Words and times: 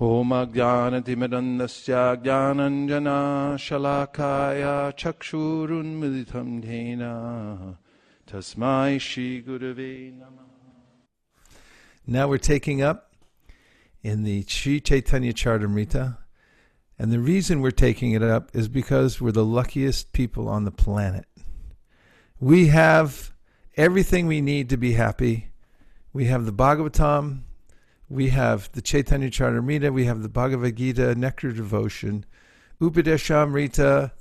होमज्ञानतिमिरन्दस्य 0.00 1.92
ज्ञानञ्जनाशलाकाय 2.24 2.92
चक्षुरुन्मिलितं 5.00 6.48
धेन 6.64 7.02
तस्मै 8.28 8.98
श्रीगुरवे 9.08 9.92
नमः 10.20 10.44
Now 12.08 12.28
we're 12.28 12.38
taking 12.38 12.82
up 12.82 13.14
in 14.02 14.22
the 14.22 14.44
Sri 14.46 14.80
Chaitanya 14.80 15.32
Charitamrita. 15.32 16.18
And 16.98 17.10
the 17.10 17.18
reason 17.18 17.60
we're 17.60 17.72
taking 17.72 18.12
it 18.12 18.22
up 18.22 18.54
is 18.54 18.68
because 18.68 19.20
we're 19.20 19.32
the 19.32 19.44
luckiest 19.44 20.12
people 20.12 20.48
on 20.48 20.64
the 20.64 20.70
planet. 20.70 21.26
We 22.38 22.68
have 22.68 23.32
everything 23.76 24.28
we 24.28 24.40
need 24.40 24.68
to 24.70 24.76
be 24.76 24.92
happy. 24.92 25.48
We 26.12 26.26
have 26.26 26.46
the 26.46 26.52
Bhagavatam, 26.52 27.40
we 28.11 28.27
have 28.27 28.69
the 28.73 28.81
Chaitanya 28.81 29.29
Charitamrita, 29.29 29.93
we 29.93 30.03
have 30.03 30.21
the 30.21 30.27
Bhagavad 30.27 30.75
Gita, 30.75 31.15
Nectar 31.15 31.53
Devotion, 31.53 32.25
Upadeshamrita, 32.81 34.11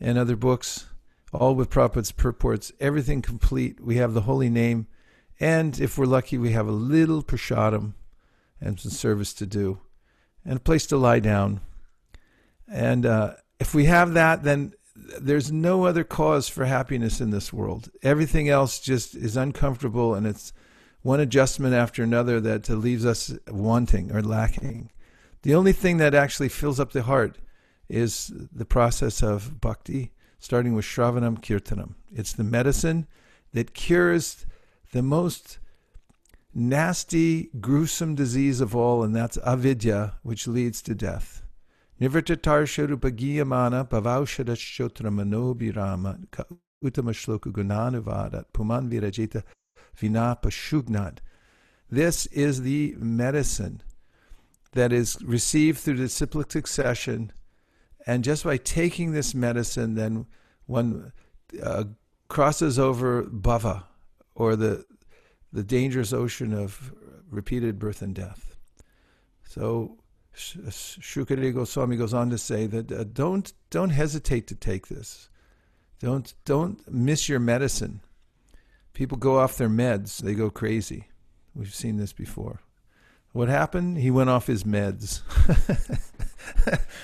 and 0.00 0.16
other 0.16 0.36
books, 0.36 0.86
all 1.32 1.56
with 1.56 1.68
Prabhupada's 1.68 2.12
purports, 2.12 2.70
everything 2.78 3.22
complete. 3.22 3.80
We 3.80 3.96
have 3.96 4.14
the 4.14 4.20
holy 4.20 4.50
name, 4.50 4.86
and 5.40 5.80
if 5.80 5.98
we're 5.98 6.04
lucky, 6.06 6.38
we 6.38 6.52
have 6.52 6.68
a 6.68 6.72
little 6.72 7.24
prasadam 7.24 7.94
and 8.60 8.78
some 8.78 8.92
service 8.92 9.34
to 9.34 9.46
do, 9.46 9.80
and 10.44 10.58
a 10.58 10.60
place 10.60 10.86
to 10.86 10.96
lie 10.96 11.18
down. 11.18 11.60
And 12.68 13.04
uh, 13.04 13.34
if 13.58 13.74
we 13.74 13.86
have 13.86 14.14
that, 14.14 14.44
then 14.44 14.74
there's 14.94 15.50
no 15.50 15.86
other 15.86 16.04
cause 16.04 16.48
for 16.48 16.66
happiness 16.66 17.20
in 17.20 17.30
this 17.30 17.52
world. 17.52 17.90
Everything 18.00 18.48
else 18.48 18.78
just 18.78 19.16
is 19.16 19.36
uncomfortable, 19.36 20.14
and 20.14 20.24
it's 20.24 20.52
one 21.04 21.20
adjustment 21.20 21.74
after 21.74 22.02
another 22.02 22.40
that 22.40 22.68
uh, 22.70 22.74
leaves 22.74 23.04
us 23.04 23.34
wanting 23.48 24.10
or 24.10 24.22
lacking. 24.22 24.90
The 25.42 25.54
only 25.54 25.72
thing 25.72 25.98
that 25.98 26.14
actually 26.14 26.48
fills 26.48 26.80
up 26.80 26.92
the 26.92 27.02
heart 27.02 27.36
is 27.90 28.32
the 28.50 28.64
process 28.64 29.22
of 29.22 29.60
bhakti, 29.60 30.12
starting 30.38 30.74
with 30.74 30.86
Shravanam 30.86 31.40
Kirtanam. 31.40 31.92
It's 32.10 32.32
the 32.32 32.42
medicine 32.42 33.06
that 33.52 33.74
cures 33.74 34.46
the 34.92 35.02
most 35.02 35.58
nasty, 36.54 37.50
gruesome 37.60 38.14
disease 38.14 38.62
of 38.62 38.74
all, 38.74 39.02
and 39.02 39.14
that's 39.14 39.36
avidya, 39.44 40.14
which 40.22 40.46
leads 40.46 40.80
to 40.82 40.94
death. 40.94 41.42
Nivrittatar 42.00 42.64
sharupagiyamana 42.64 43.86
pavaushadashotra 43.90 45.10
manobirama 45.12 46.26
uttama 46.82 47.12
shloka 47.12 47.52
gunanavadat 47.52 48.46
puman 48.54 48.88
virajita 48.88 49.42
vinapashugnat. 50.00 51.18
This 51.90 52.26
is 52.26 52.62
the 52.62 52.94
medicine 52.98 53.82
that 54.72 54.92
is 54.92 55.16
received 55.22 55.78
through 55.78 55.96
the 55.96 56.04
disciplic 56.04 56.50
succession. 56.50 57.32
And 58.06 58.24
just 58.24 58.44
by 58.44 58.56
taking 58.56 59.12
this 59.12 59.34
medicine, 59.34 59.94
then 59.94 60.26
one 60.66 61.12
uh, 61.62 61.84
crosses 62.28 62.78
over 62.78 63.22
bhava, 63.24 63.84
or 64.34 64.56
the, 64.56 64.84
the 65.52 65.62
dangerous 65.62 66.12
ocean 66.12 66.52
of 66.52 66.92
repeated 67.30 67.78
birth 67.78 68.02
and 68.02 68.14
death. 68.14 68.56
So 69.48 69.98
Shukadeva 70.34 71.54
Goswami 71.54 71.96
goes 71.96 72.12
on 72.14 72.30
to 72.30 72.38
say 72.38 72.66
that 72.66 72.90
uh, 72.90 73.04
don't 73.04 73.52
don't 73.70 73.90
hesitate 73.90 74.46
to 74.48 74.54
take 74.54 74.88
this. 74.88 75.28
Don't 76.00 76.34
don't 76.44 76.90
miss 76.90 77.28
your 77.28 77.40
medicine. 77.40 78.00
People 78.94 79.18
go 79.18 79.38
off 79.38 79.58
their 79.58 79.68
meds, 79.68 80.18
they 80.18 80.34
go 80.34 80.48
crazy. 80.48 81.08
We've 81.54 81.74
seen 81.74 81.98
this 81.98 82.12
before. 82.12 82.60
What 83.32 83.48
happened? 83.48 83.98
He 83.98 84.10
went 84.10 84.30
off 84.30 84.46
his 84.46 84.64
meds. 84.64 85.22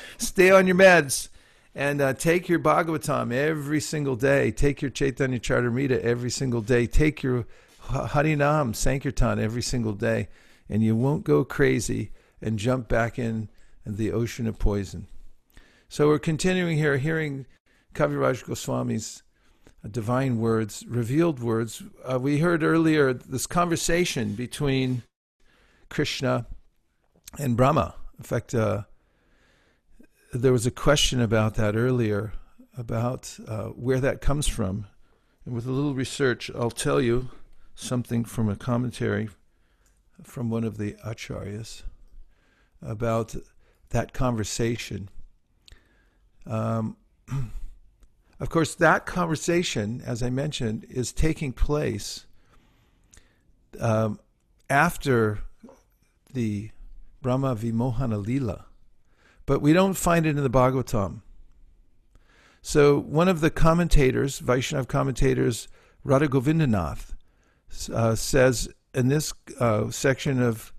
Stay 0.19 0.51
on 0.51 0.67
your 0.67 0.77
meds 0.77 1.29
and 1.75 2.01
uh, 2.01 2.15
take 2.15 2.49
your 2.49 2.59
Bhagavatam 2.59 3.33
every 3.33 3.81
single 3.81 4.17
day. 4.17 4.51
Take 4.51 4.83
your 4.83 4.91
Chaitanya 4.91 5.39
Charitamrita 5.39 6.01
every 6.01 6.31
single 6.31 6.61
day. 6.61 6.87
Take 6.87 7.23
your 7.23 7.47
Harinam 7.89 8.75
Sankirtan 8.75 9.41
every 9.41 9.63
single 9.63 9.93
day, 9.93 10.29
and 10.69 10.83
you 10.83 10.95
won't 10.95 11.25
go 11.25 11.45
crazy 11.45 12.13
and 12.41 12.59
jump 12.59 12.89
back 12.89 13.19
in 13.19 13.49
the 13.85 14.13
ocean 14.13 14.47
of 14.47 14.59
poison. 14.59 15.07
So 15.89 16.07
we're 16.07 16.21
continuing 16.21 16.77
here, 16.77 16.99
hearing 16.99 17.47
Kaviraj 17.95 18.45
Goswami's 18.45 19.23
divine 19.89 20.39
words, 20.39 20.85
revealed 20.87 21.41
words. 21.41 21.83
Uh, 22.05 22.19
we 22.19 22.39
heard 22.39 22.63
earlier 22.63 23.13
this 23.13 23.47
conversation 23.47 24.35
between 24.35 25.03
Krishna 25.89 26.47
and 27.39 27.57
Brahma. 27.57 27.95
In 28.19 28.25
fact, 28.25 28.55
uh, 28.55 28.83
there 30.33 30.53
was 30.53 30.67
a 30.67 30.71
question 30.71 31.21
about 31.21 31.55
that 31.55 31.77
earlier, 31.77 32.33
about 32.77 33.39
uh, 33.49 33.69
where 33.69 34.01
that 34.01 34.21
comes 34.21 34.47
from. 34.47 34.87
And 35.45 35.55
with 35.55 35.67
a 35.67 35.73
little 35.73 35.95
research, 35.95 36.51
I'll 36.55 36.71
tell 36.71 37.01
you 37.01 37.31
something 37.75 38.25
from 38.25 38.49
a 38.49 38.57
commentary 38.57 39.31
from 40.23 40.51
one 40.51 40.65
of 40.65 40.77
the 40.77 40.93
acharyas 41.05 41.83
about 42.83 43.35
that 43.91 44.13
conversation. 44.13 45.09
Um, 46.47 46.97
Of 48.41 48.49
course, 48.49 48.75
that 48.77 49.05
conversation, 49.05 50.03
as 50.05 50.23
I 50.23 50.31
mentioned, 50.31 50.87
is 50.89 51.13
taking 51.13 51.53
place 51.53 52.25
um, 53.79 54.19
after 54.71 55.41
the 56.33 56.71
Brahma 57.21 57.55
Vimohana 57.55 58.25
Lila, 58.25 58.65
but 59.45 59.61
we 59.61 59.75
don't 59.75 59.95
find 59.95 60.25
it 60.25 60.39
in 60.39 60.43
the 60.43 60.49
Bhagavatam. 60.49 61.21
So 62.63 62.99
one 62.99 63.29
of 63.29 63.41
the 63.41 63.51
commentators, 63.51 64.41
Vaishnav 64.41 64.89
commentators, 64.89 65.69
Radha 66.03 66.29
Govindanath, 66.29 67.15
uh, 67.93 68.15
says 68.15 68.71
in 68.95 69.09
this 69.09 69.35
uh, 69.59 69.91
section 69.91 70.43
of 70.43 70.73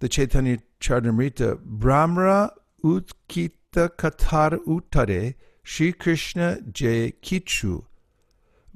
the 0.00 0.08
Chaitanya 0.10 0.58
Charitamrita, 0.80 1.58
Brahma 1.60 2.52
utkita 2.84 3.88
katar 3.96 4.58
utare 4.66 5.34
Shri 5.64 5.92
Krishna 5.92 6.58
Je 6.72 7.12
Kichu 7.22 7.84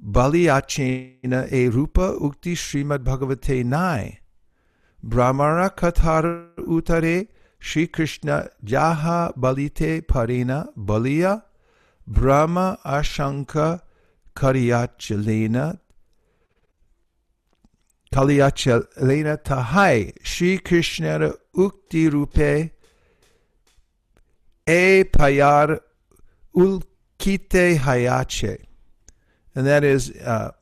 Baliachena 0.01 1.53
E 1.53 1.69
Rupa 1.69 2.17
Ukti 2.21 2.55
Srimad 2.55 3.03
Bhagavate 3.05 3.65
Nai. 3.65 4.21
Brahmara 5.03 5.71
Kathar 5.71 6.55
Utare 6.59 7.29
Shri 7.59 7.87
Krishna 7.89 8.49
Jaha 8.65 9.37
Balite 9.37 10.03
Parina 10.03 10.69
Balia 10.77 11.45
Brahma 12.07 12.79
Ashanka 12.85 13.81
Karyachalena 14.35 15.79
Kalyachalena 18.13 19.43
Tahai 19.43 20.13
Shri 20.23 20.59
Krishna 20.59 21.33
Ukti 21.57 22.11
Rupe 22.11 22.71
E 24.69 25.05
Payar 25.05 25.81
ulkite 26.57 27.79
hayache. 27.79 28.65
And 29.55 29.67
that 29.67 29.85
is 29.85 30.11
uh, 30.11 30.53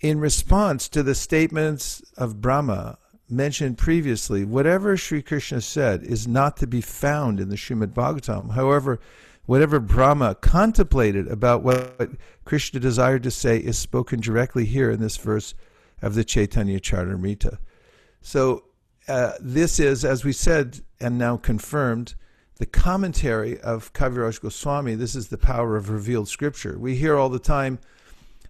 in 0.00 0.20
response 0.20 0.88
to 0.90 1.02
the 1.02 1.14
statements 1.14 2.02
of 2.16 2.40
Brahma 2.40 2.98
mentioned 3.28 3.78
previously, 3.78 4.44
whatever 4.44 4.96
Sri 4.96 5.22
Krishna 5.22 5.60
said 5.60 6.04
is 6.04 6.28
not 6.28 6.56
to 6.58 6.66
be 6.66 6.80
found 6.80 7.40
in 7.40 7.48
the 7.48 7.56
Srimad 7.56 7.92
Bhagavatam. 7.92 8.52
However, 8.52 9.00
whatever 9.46 9.80
Brahma 9.80 10.36
contemplated 10.36 11.26
about 11.28 11.62
what 11.62 12.10
Krishna 12.44 12.78
desired 12.80 13.22
to 13.24 13.30
say 13.30 13.58
is 13.58 13.78
spoken 13.78 14.20
directly 14.20 14.64
here 14.64 14.90
in 14.90 15.00
this 15.00 15.16
verse 15.16 15.54
of 16.02 16.14
the 16.14 16.24
Chaitanya 16.24 16.78
Charitamrita. 16.78 17.58
So, 18.20 18.64
uh, 19.08 19.32
this 19.40 19.78
is, 19.78 20.04
as 20.04 20.24
we 20.24 20.32
said 20.32 20.80
and 21.00 21.16
now 21.16 21.36
confirmed, 21.36 22.16
the 22.58 22.66
commentary 22.66 23.60
of 23.60 23.92
Kaviraj 23.92 24.40
Goswami. 24.40 24.94
This 24.94 25.14
is 25.14 25.28
the 25.28 25.38
power 25.38 25.76
of 25.76 25.90
revealed 25.90 26.28
scripture. 26.28 26.78
We 26.78 26.96
hear 26.96 27.16
all 27.16 27.28
the 27.28 27.38
time 27.38 27.78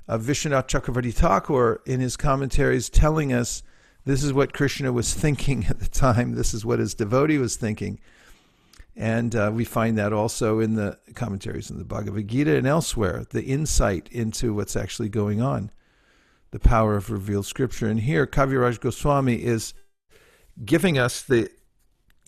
of 0.07 0.23
Vishwanath 0.23 0.69
Chakravarti 0.69 1.13
Thakur 1.13 1.81
in 1.87 2.01
his 2.01 2.17
commentaries 2.17 2.89
telling 2.89 3.33
us 3.33 3.63
this 4.05 4.23
is 4.23 4.33
what 4.33 4.53
Krishna 4.53 4.93
was 4.93 5.13
thinking 5.13 5.67
at 5.69 5.81
the 5.81 5.89
time, 5.89 6.37
this 6.37 6.55
is 6.55 6.65
what 6.65 6.79
his 6.79 6.95
devotee 6.95 7.39
was 7.39 7.57
thinking. 7.57 7.99
And 8.95 9.35
uh, 9.35 9.51
we 9.53 9.65
find 9.65 9.99
that 9.99 10.13
also 10.13 10.61
in 10.61 10.75
the 10.75 10.99
commentaries 11.15 11.71
in 11.71 11.79
the 11.79 11.85
Bhagavad 11.85 12.29
Gita 12.29 12.57
and 12.57 12.67
elsewhere, 12.67 13.27
the 13.29 13.43
insight 13.43 14.09
into 14.11 14.55
what's 14.55 14.77
actually 14.77 15.11
going 15.11 15.43
on, 15.43 15.71
the 16.53 16.61
power 16.61 16.97
of 16.97 17.11
revealed 17.11 17.45
scripture. 17.45 17.89
And 17.89 18.01
here, 18.01 18.27
Kaviraj 18.27 18.81
Goswami 18.81 19.43
is 19.43 19.75
giving 20.65 20.97
us 20.97 21.21
the 21.21 21.51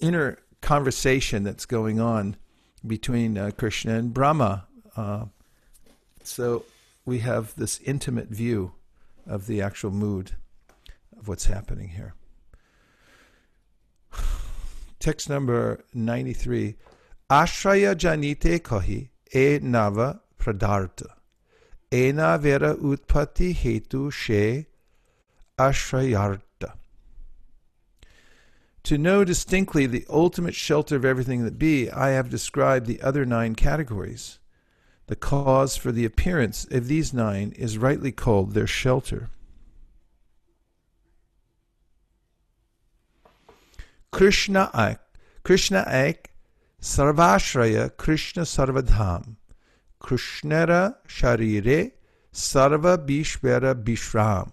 inner 0.00 0.38
conversation 0.60 1.42
that's 1.42 1.66
going 1.66 2.00
on 2.00 2.36
between 2.86 3.36
uh, 3.36 3.50
Krishna 3.56 3.94
and 3.94 4.14
Brahma. 4.14 4.66
Uh, 4.96 5.26
so 6.22 6.64
we 7.04 7.18
have 7.20 7.54
this 7.56 7.80
intimate 7.84 8.28
view 8.28 8.72
of 9.26 9.46
the 9.46 9.62
actual 9.62 9.90
mood 9.90 10.32
of 11.18 11.28
what's 11.28 11.46
happening 11.46 11.88
here. 11.90 12.14
Text 14.98 15.28
number 15.28 15.84
93. 15.94 16.76
Ashraya 17.30 17.94
janite 17.94 18.60
kahi 18.60 19.08
e 19.34 19.58
nava 19.60 20.20
pradarta. 20.38 21.08
Ena 21.92 22.38
vera 22.38 22.74
utpati 22.74 23.54
hetu 23.54 24.12
she 24.12 24.66
ashrayarta. 25.58 26.47
To 28.88 28.96
know 28.96 29.22
distinctly 29.22 29.84
the 29.84 30.06
ultimate 30.08 30.54
shelter 30.54 30.96
of 30.96 31.04
everything 31.04 31.44
that 31.44 31.58
be, 31.58 31.90
I 31.90 32.12
have 32.12 32.30
described 32.30 32.86
the 32.86 33.02
other 33.02 33.26
nine 33.26 33.54
categories. 33.54 34.38
The 35.08 35.14
cause 35.14 35.76
for 35.76 35.92
the 35.92 36.06
appearance 36.06 36.66
of 36.70 36.88
these 36.88 37.12
nine 37.12 37.52
is 37.54 37.76
rightly 37.76 38.12
called 38.12 38.54
their 38.54 38.66
shelter. 38.66 39.28
Krishna 44.10 44.70
Ek, 44.72 45.00
Krishna 45.42 45.84
Ek, 45.86 46.30
Sarvashraya 46.80 47.94
Krishna 47.94 48.44
Sarvadham, 48.44 49.36
Krishnara 50.00 50.96
Sharire 51.06 51.92
Sarva 52.32 52.96
Bishvara 52.96 53.74
Bishram. 53.74 54.50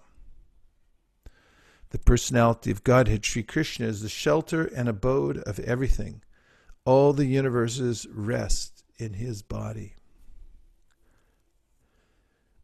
The 1.96 2.02
personality 2.02 2.70
of 2.70 2.84
Godhead, 2.84 3.24
Sri 3.24 3.42
Krishna, 3.42 3.86
is 3.86 4.02
the 4.02 4.10
shelter 4.10 4.66
and 4.66 4.86
abode 4.86 5.38
of 5.38 5.58
everything. 5.60 6.20
All 6.84 7.14
the 7.14 7.24
universes 7.24 8.06
rest 8.12 8.84
in 8.98 9.14
his 9.14 9.40
body. 9.40 9.94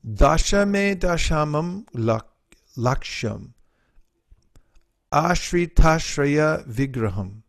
Dashame 0.07 0.97
dashamam 0.97 1.87
laksham 2.77 3.53
ashritashraya 5.11 6.69
vigraham 6.69 7.41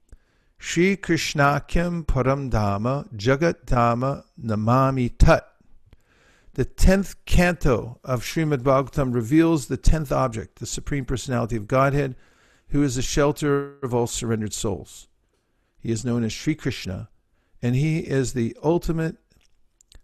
Sri 0.57 0.95
Krishnakyam 0.95 2.05
Param 2.05 2.49
Dhamma 2.49 3.13
Jagat 3.13 3.65
Dhamma 3.65 4.23
Namami 4.41 5.11
Tat 5.17 5.52
the 6.53 6.65
tenth 6.65 7.15
canto 7.25 7.99
of 8.03 8.21
Srimad 8.21 8.61
Bhagavatam 8.61 9.13
reveals 9.13 9.67
the 9.67 9.77
tenth 9.77 10.11
object, 10.11 10.59
the 10.59 10.65
Supreme 10.65 11.05
Personality 11.05 11.55
of 11.55 11.67
Godhead, 11.67 12.15
who 12.69 12.83
is 12.83 12.95
the 12.95 13.01
shelter 13.01 13.77
of 13.81 13.93
all 13.93 14.07
surrendered 14.07 14.53
souls. 14.53 15.07
He 15.79 15.91
is 15.91 16.05
known 16.05 16.23
as 16.23 16.31
Sri 16.31 16.55
Krishna, 16.55 17.09
and 17.61 17.75
he 17.75 17.99
is 17.99 18.33
the 18.33 18.55
ultimate 18.63 19.17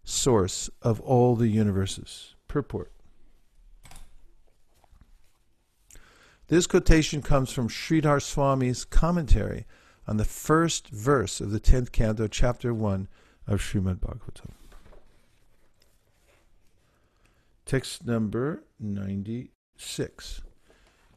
source 0.04 0.70
of 0.82 1.00
all 1.02 1.36
the 1.36 1.50
universes. 1.50 2.36
Purport. 2.48 2.92
This 6.48 6.66
quotation 6.66 7.22
comes 7.22 7.52
from 7.52 7.70
Sridhar 7.70 8.20
Swami's 8.20 8.86
commentary 8.86 9.68
on 10.08 10.18
the 10.18 10.26
first 10.26 10.88
verse 10.88 11.40
of 11.40 11.52
the 11.52 11.60
10th 11.60 11.92
canto, 11.92 12.28
chapter 12.28 12.74
1 12.74 13.08
of 13.46 13.62
Srimad 13.62 14.00
Bhagavatam. 14.00 14.59
Text 17.70 18.04
number 18.04 18.64
96. 18.80 20.42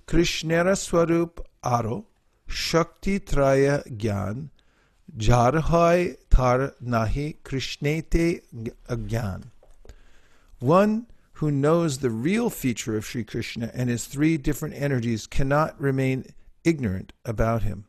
Krishnera 0.07 0.77
Swarup 0.77 1.49
Aro 1.65 2.05
Shakti 2.47 3.19
Traya 3.21 3.83
Gyan 3.97 4.51
Jarhai 5.17 6.19
Tar 6.29 6.75
Nahi 6.85 7.37
Krishnete 7.43 8.43
Agyan. 8.87 9.45
One 10.59 11.07
who 11.41 11.51
knows 11.51 12.01
the 12.01 12.11
real 12.11 12.51
feature 12.51 12.99
of 12.99 13.07
Sri 13.07 13.25
Krishna 13.25 13.71
and 13.73 13.89
his 13.89 14.05
three 14.05 14.37
different 14.37 14.75
energies 14.75 15.27
cannot 15.27 15.81
remain 15.81 16.35
ignorant 16.65 17.15
about 17.25 17.63
him. 17.63 17.87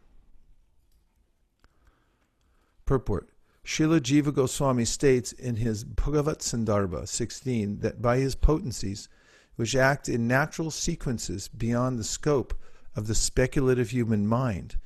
Purport 2.85 3.32
Srila 3.65 4.01
Jiva 4.01 4.33
Goswami 4.33 4.83
states 4.83 5.31
in 5.31 5.55
his 5.55 5.85
Bhagavat 5.85 6.39
Sandarbha 6.39 7.07
16 7.07 7.79
that 7.79 8.01
by 8.01 8.17
his 8.17 8.35
potencies, 8.35 9.07
which 9.55 9.73
act 9.73 10.09
in 10.09 10.27
natural 10.27 10.69
sequences 10.69 11.47
beyond 11.47 11.97
the 11.97 12.03
scope 12.03 12.53
of 12.93 13.07
the 13.07 13.15
speculative 13.15 13.91
human 13.91 14.27
mind, 14.27 14.77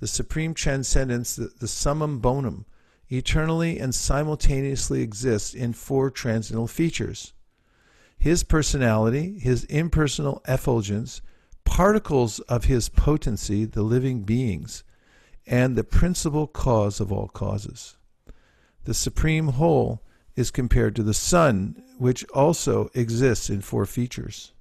the 0.00 0.08
supreme 0.08 0.52
transcendence, 0.52 1.36
the, 1.36 1.52
the 1.60 1.68
summum 1.68 2.18
bonum, 2.18 2.66
eternally 3.08 3.78
and 3.78 3.94
simultaneously 3.94 5.00
exists 5.00 5.54
in 5.54 5.72
four 5.72 6.10
transcendental 6.10 6.66
features. 6.66 7.34
His 8.18 8.42
personality, 8.42 9.38
his 9.38 9.62
impersonal 9.64 10.42
effulgence, 10.48 11.22
particles 11.64 12.40
of 12.40 12.64
his 12.64 12.88
potency, 12.88 13.64
the 13.64 13.82
living 13.82 14.22
beings, 14.22 14.82
and 15.46 15.76
the 15.76 15.84
principal 15.84 16.48
cause 16.48 16.98
of 16.98 17.12
all 17.12 17.28
causes. 17.28 17.96
The 18.84 18.94
supreme 18.94 19.48
whole 19.48 20.02
is 20.36 20.50
compared 20.50 20.96
to 20.96 21.02
the 21.02 21.14
sun, 21.14 21.82
which 21.98 22.24
also 22.34 22.90
exists 22.94 23.48
in 23.50 23.60
four 23.60 23.86
features 23.86 24.52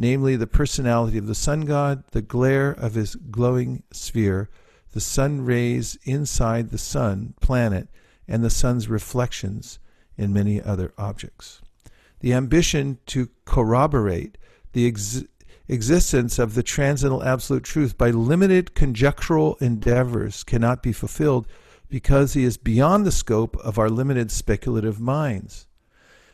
namely, 0.00 0.34
the 0.34 0.46
personality 0.46 1.18
of 1.18 1.26
the 1.26 1.34
sun 1.34 1.60
god, 1.60 2.02
the 2.12 2.22
glare 2.22 2.70
of 2.70 2.94
his 2.94 3.16
glowing 3.16 3.82
sphere, 3.92 4.48
the 4.92 5.00
sun 5.00 5.44
rays 5.44 5.98
inside 6.04 6.70
the 6.70 6.78
sun 6.78 7.34
planet, 7.40 7.86
and 8.26 8.42
the 8.42 8.50
sun's 8.50 8.88
reflections 8.88 9.78
in 10.16 10.32
many 10.32 10.60
other 10.60 10.92
objects. 10.96 11.60
The 12.20 12.32
ambition 12.32 12.98
to 13.06 13.28
corroborate 13.44 14.38
the 14.72 14.86
ex- 14.86 15.24
existence 15.68 16.38
of 16.38 16.54
the 16.54 16.62
transcendental 16.62 17.22
absolute 17.22 17.64
truth 17.64 17.98
by 17.98 18.10
limited 18.10 18.74
conjectural 18.74 19.56
endeavors 19.60 20.44
cannot 20.44 20.82
be 20.82 20.92
fulfilled 20.92 21.46
because 21.90 22.32
he 22.32 22.44
is 22.44 22.56
beyond 22.56 23.04
the 23.04 23.12
scope 23.12 23.56
of 23.58 23.78
our 23.78 23.90
limited 23.90 24.30
speculative 24.30 25.00
minds. 25.00 25.66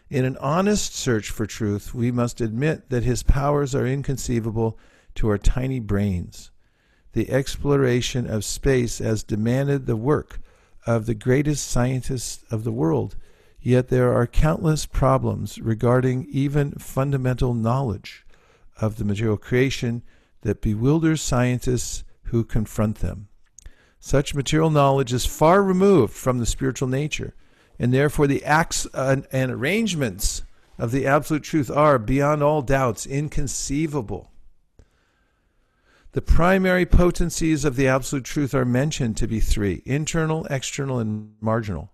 In 0.08 0.24
an 0.24 0.36
honest 0.36 0.94
search 0.94 1.30
for 1.30 1.46
truth, 1.46 1.92
we 1.94 2.12
must 2.12 2.40
admit 2.40 2.90
that 2.90 3.02
his 3.02 3.24
powers 3.24 3.74
are 3.74 3.86
inconceivable 3.86 4.78
to 5.16 5.28
our 5.28 5.38
tiny 5.38 5.80
brains. 5.80 6.52
The 7.12 7.30
exploration 7.30 8.28
of 8.28 8.44
space 8.44 8.98
has 8.98 9.24
demanded 9.24 9.86
the 9.86 9.96
work 9.96 10.40
of 10.86 11.06
the 11.06 11.14
greatest 11.14 11.66
scientists 11.66 12.44
of 12.50 12.62
the 12.62 12.70
world, 12.70 13.16
yet 13.58 13.88
there 13.88 14.12
are 14.12 14.26
countless 14.26 14.86
problems 14.86 15.58
regarding 15.58 16.26
even 16.30 16.72
fundamental 16.72 17.54
knowledge 17.54 18.24
of 18.80 18.96
the 18.96 19.04
material 19.04 19.38
creation 19.38 20.02
that 20.42 20.60
bewilders 20.60 21.22
scientists 21.22 22.04
who 22.24 22.44
confront 22.44 22.98
them. 22.98 23.28
Such 24.00 24.34
material 24.34 24.70
knowledge 24.70 25.12
is 25.12 25.26
far 25.26 25.62
removed 25.62 26.12
from 26.12 26.38
the 26.38 26.46
spiritual 26.46 26.88
nature, 26.88 27.35
and 27.78 27.92
therefore 27.92 28.26
the 28.26 28.44
acts 28.44 28.87
uh, 28.94 29.23
and, 29.32 29.50
arrangements 29.50 30.42
of 30.78 30.92
the 30.92 31.06
absolute 31.06 31.42
truth 31.42 31.70
are, 31.70 31.99
beyond 31.99 32.42
all 32.42 32.62
doubts, 32.62 33.06
inconceivable. 33.06 34.30
The 36.12 36.23
primary 36.23 36.87
potencies 36.87 37.64
of 37.64 37.76
the 37.76 37.88
absolute 37.88 38.25
truth 38.25 38.54
are 38.54 38.64
mentioned 38.64 39.16
to 39.18 39.26
be 39.26 39.40
three 39.40 39.82
internal, 39.85 40.47
external, 40.47 40.99
and 40.99 41.35
marginal. 41.40 41.90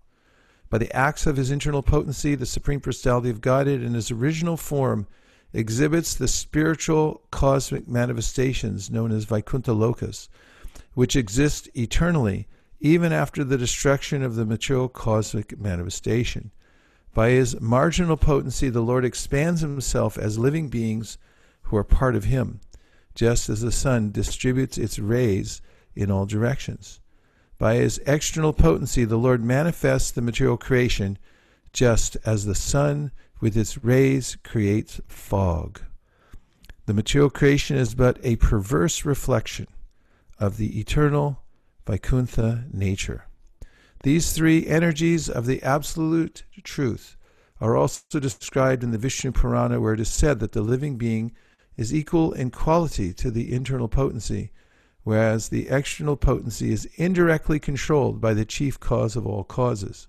By 0.69 0.77
the 0.77 0.95
acts 0.95 1.27
of 1.27 1.37
his 1.37 1.51
internal 1.51 1.83
potency, 1.83 2.33
the 2.35 2.45
supreme 2.45 2.79
personality 2.79 3.29
of 3.29 3.41
Godhead 3.41 3.81
in 3.81 3.93
his 3.93 4.11
original 4.11 4.57
form 4.57 5.07
exhibits 5.53 6.15
the 6.15 6.27
spiritual 6.27 7.21
cosmic 7.31 7.87
manifestations 7.87 8.89
known 8.89 9.11
as 9.11 9.25
Vaikuntha 9.25 9.71
Lokas, 9.71 10.29
which 10.93 11.15
exist 11.15 11.69
eternally 11.75 12.47
even 12.79 13.13
after 13.13 13.43
the 13.43 13.57
destruction 13.57 14.21
of 14.21 14.35
the 14.35 14.45
material 14.45 14.89
cosmic 14.89 15.57
manifestation. 15.57 16.51
By 17.13 17.29
his 17.29 17.59
marginal 17.61 18.17
potency, 18.17 18.69
the 18.69 18.81
Lord 18.81 19.05
expands 19.05 19.61
himself 19.61 20.17
as 20.17 20.37
living 20.37 20.67
beings 20.67 21.17
who 21.63 21.77
are 21.77 21.83
part 21.83 22.15
of 22.15 22.25
him, 22.25 22.59
just 23.15 23.47
as 23.49 23.61
the 23.61 23.71
sun 23.71 24.11
distributes 24.11 24.77
its 24.77 24.99
rays 24.99 25.61
in 25.95 26.11
all 26.11 26.25
directions. 26.25 26.99
By 27.57 27.75
his 27.75 27.99
external 28.05 28.51
potency, 28.51 29.05
the 29.05 29.17
Lord 29.17 29.43
manifests 29.43 30.11
the 30.11 30.21
material 30.21 30.57
creation, 30.57 31.17
just 31.71 32.17
as 32.25 32.45
the 32.45 32.55
sun 32.55 33.11
with 33.39 33.55
its 33.55 33.83
rays 33.83 34.37
creates 34.43 34.99
fog. 35.07 35.79
The 36.85 36.93
material 36.93 37.29
creation 37.29 37.77
is 37.77 37.95
but 37.95 38.19
a 38.23 38.35
perverse 38.35 39.05
reflection 39.05 39.67
of 40.39 40.57
the 40.57 40.79
eternal 40.79 41.43
Vaikuntha 41.85 42.65
nature. 42.71 43.25
These 44.03 44.33
three 44.33 44.67
energies 44.67 45.29
of 45.29 45.45
the 45.45 45.63
absolute 45.63 46.43
truth 46.63 47.15
are 47.61 47.77
also 47.77 48.19
described 48.19 48.83
in 48.83 48.91
the 48.91 48.97
Vishnu 48.97 49.31
Purana, 49.31 49.79
where 49.79 49.93
it 49.93 49.99
is 49.99 50.09
said 50.09 50.39
that 50.39 50.51
the 50.51 50.61
living 50.61 50.97
being 50.97 51.31
is 51.77 51.93
equal 51.93 52.33
in 52.33 52.51
quality 52.51 53.13
to 53.13 53.31
the 53.31 53.53
internal 53.53 53.87
potency, 53.87 54.51
whereas 55.03 55.49
the 55.49 55.69
external 55.69 56.17
potency 56.17 56.71
is 56.71 56.89
indirectly 56.95 57.59
controlled 57.59 58.19
by 58.19 58.33
the 58.33 58.45
chief 58.45 58.79
cause 58.79 59.15
of 59.15 59.25
all 59.25 59.43
causes. 59.43 60.07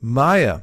Maya, 0.00 0.62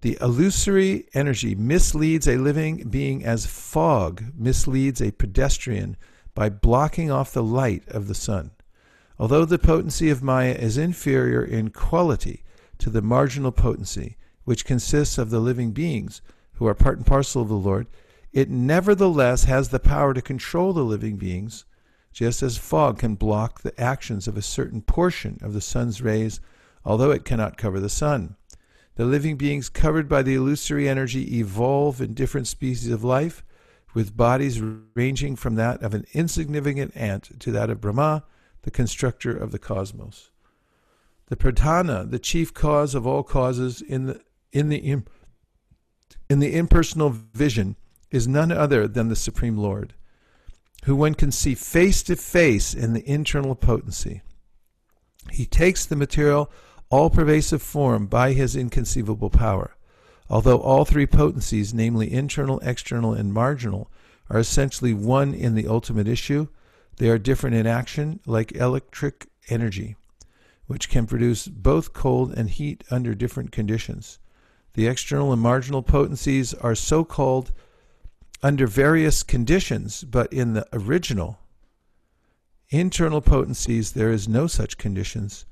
the 0.00 0.18
illusory 0.20 1.06
energy, 1.14 1.54
misleads 1.54 2.26
a 2.26 2.36
living 2.36 2.88
being 2.88 3.24
as 3.24 3.46
fog 3.46 4.24
misleads 4.34 5.00
a 5.00 5.12
pedestrian 5.12 5.96
by 6.34 6.48
blocking 6.48 7.10
off 7.10 7.32
the 7.32 7.42
light 7.42 7.86
of 7.88 8.08
the 8.08 8.14
sun. 8.14 8.50
Although 9.18 9.44
the 9.44 9.58
potency 9.58 10.10
of 10.10 10.22
Maya 10.22 10.52
is 10.52 10.78
inferior 10.78 11.44
in 11.44 11.70
quality 11.70 12.42
to 12.78 12.90
the 12.90 13.02
marginal 13.02 13.52
potency, 13.52 14.16
which 14.44 14.64
consists 14.64 15.18
of 15.18 15.30
the 15.30 15.40
living 15.40 15.72
beings 15.72 16.22
who 16.54 16.66
are 16.66 16.74
part 16.74 16.96
and 16.96 17.06
parcel 17.06 17.42
of 17.42 17.48
the 17.48 17.54
Lord, 17.54 17.86
it 18.32 18.50
nevertheless 18.50 19.44
has 19.44 19.68
the 19.68 19.78
power 19.78 20.14
to 20.14 20.22
control 20.22 20.72
the 20.72 20.82
living 20.82 21.16
beings, 21.16 21.64
just 22.12 22.42
as 22.42 22.56
fog 22.56 22.98
can 22.98 23.14
block 23.14 23.60
the 23.60 23.78
actions 23.80 24.26
of 24.26 24.36
a 24.36 24.42
certain 24.42 24.82
portion 24.82 25.38
of 25.42 25.52
the 25.52 25.60
sun's 25.60 26.02
rays, 26.02 26.40
although 26.84 27.10
it 27.10 27.24
cannot 27.24 27.56
cover 27.56 27.78
the 27.78 27.88
sun. 27.88 28.36
The 28.96 29.04
living 29.04 29.36
beings 29.36 29.68
covered 29.68 30.08
by 30.08 30.22
the 30.22 30.34
illusory 30.34 30.88
energy 30.88 31.38
evolve 31.38 32.00
in 32.00 32.14
different 32.14 32.46
species 32.46 32.90
of 32.90 33.04
life, 33.04 33.42
with 33.94 34.16
bodies 34.16 34.60
ranging 34.94 35.36
from 35.36 35.54
that 35.56 35.82
of 35.82 35.94
an 35.94 36.06
insignificant 36.12 36.96
ant 36.96 37.38
to 37.40 37.50
that 37.52 37.70
of 37.70 37.80
Brahma, 37.80 38.24
the 38.62 38.70
constructor 38.70 39.36
of 39.36 39.52
the 39.52 39.58
cosmos. 39.58 40.30
The 41.26 41.36
pradhana, 41.36 42.10
the 42.10 42.18
chief 42.18 42.52
cause 42.52 42.94
of 42.94 43.06
all 43.06 43.22
causes 43.22 43.80
in 43.80 44.06
the 44.06 44.20
in 44.52 44.68
the 44.68 45.02
in 46.28 46.38
the 46.38 46.54
impersonal 46.54 47.10
vision, 47.10 47.76
is 48.10 48.28
none 48.28 48.52
other 48.52 48.86
than 48.86 49.08
the 49.08 49.16
Supreme 49.16 49.56
Lord, 49.56 49.94
who 50.84 50.94
one 50.94 51.14
can 51.14 51.32
see 51.32 51.54
face 51.54 52.02
to 52.04 52.16
face 52.16 52.74
in 52.74 52.92
the 52.92 53.08
internal 53.08 53.54
potency. 53.54 54.22
He 55.30 55.46
takes 55.46 55.86
the 55.86 55.96
material 55.96 56.50
all 56.90 57.08
pervasive 57.08 57.62
form 57.62 58.06
by 58.06 58.32
his 58.32 58.54
inconceivable 58.54 59.30
power. 59.30 59.76
Although 60.32 60.60
all 60.60 60.86
three 60.86 61.06
potencies, 61.06 61.74
namely 61.74 62.10
internal, 62.10 62.58
external, 62.60 63.12
and 63.12 63.34
marginal, 63.34 63.90
are 64.30 64.38
essentially 64.38 64.94
one 64.94 65.34
in 65.34 65.54
the 65.54 65.68
ultimate 65.68 66.08
issue, 66.08 66.48
they 66.96 67.10
are 67.10 67.18
different 67.18 67.54
in 67.54 67.66
action, 67.66 68.18
like 68.24 68.52
electric 68.52 69.26
energy, 69.50 69.94
which 70.66 70.88
can 70.88 71.06
produce 71.06 71.46
both 71.46 71.92
cold 71.92 72.32
and 72.32 72.48
heat 72.48 72.82
under 72.90 73.14
different 73.14 73.52
conditions. 73.52 74.20
The 74.72 74.86
external 74.86 75.34
and 75.34 75.42
marginal 75.42 75.82
potencies 75.82 76.54
are 76.54 76.74
so 76.74 77.04
called 77.04 77.52
under 78.42 78.66
various 78.66 79.22
conditions, 79.22 80.02
but 80.02 80.32
in 80.32 80.54
the 80.54 80.66
original 80.72 81.40
internal 82.70 83.20
potencies 83.20 83.92
there 83.92 84.10
is 84.10 84.26
no 84.26 84.46
such 84.46 84.78
conditions 84.78 85.44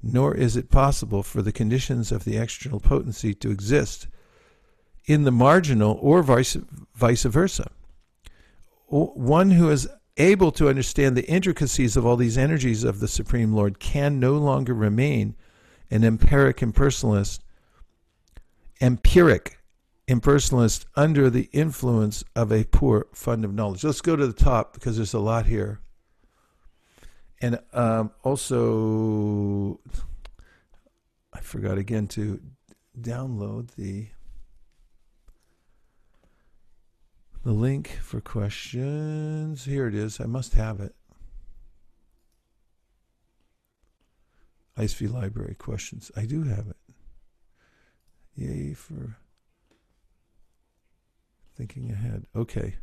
nor 0.00 0.32
is 0.32 0.56
it 0.56 0.70
possible 0.70 1.24
for 1.24 1.42
the 1.42 1.50
conditions 1.50 2.12
of 2.12 2.22
the 2.22 2.36
external 2.36 2.78
potency 2.78 3.34
to 3.34 3.50
exist 3.50 4.06
in 5.08 5.24
the 5.24 5.32
marginal 5.32 5.98
or 6.00 6.22
vice, 6.22 6.56
vice 6.94 7.24
versa. 7.24 7.70
One 8.86 9.50
who 9.50 9.70
is 9.70 9.88
able 10.16 10.52
to 10.52 10.68
understand 10.68 11.16
the 11.16 11.28
intricacies 11.28 11.96
of 11.96 12.06
all 12.06 12.16
these 12.16 12.38
energies 12.38 12.84
of 12.84 13.00
the 13.00 13.08
Supreme 13.08 13.52
Lord 13.52 13.80
can 13.80 14.20
no 14.20 14.34
longer 14.34 14.74
remain 14.74 15.34
an 15.90 16.04
empiric 16.04 16.58
impersonalist, 16.58 17.40
empiric 18.80 19.58
impersonalist 20.06 20.86
under 20.94 21.28
the 21.28 21.48
influence 21.52 22.22
of 22.36 22.52
a 22.52 22.64
poor 22.64 23.06
fund 23.12 23.44
of 23.44 23.52
knowledge. 23.52 23.82
Let's 23.82 24.00
go 24.00 24.14
to 24.14 24.26
the 24.26 24.32
top 24.32 24.74
because 24.74 24.96
there's 24.96 25.14
a 25.14 25.18
lot 25.18 25.46
here 25.46 25.80
and 27.40 27.60
um, 27.72 28.10
also 28.22 29.80
I 31.32 31.40
forgot 31.40 31.78
again 31.78 32.06
to 32.08 32.40
download 33.00 33.74
the 33.76 34.08
the 37.48 37.54
link 37.54 37.98
for 38.02 38.20
questions. 38.20 39.64
Here 39.64 39.88
it 39.88 39.94
is. 39.94 40.20
I 40.20 40.26
must 40.26 40.52
have 40.52 40.80
it. 40.80 40.94
ISV 44.76 45.10
library 45.10 45.54
questions. 45.54 46.10
I 46.14 46.26
do 46.26 46.42
have 46.42 46.66
it. 46.66 46.76
Yay 48.36 48.74
for 48.74 49.16
thinking 51.56 51.90
ahead. 51.90 52.26
Okay. 52.36 52.76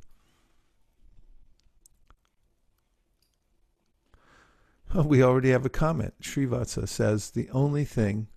Oh, 4.96 5.04
we 5.04 5.22
already 5.22 5.52
have 5.52 5.68
a 5.68 5.70
comment. 5.70 6.16
Srivatsa 6.24 6.88
says 6.88 7.30
the 7.30 7.52
only 7.52 7.86
thing 7.86 8.30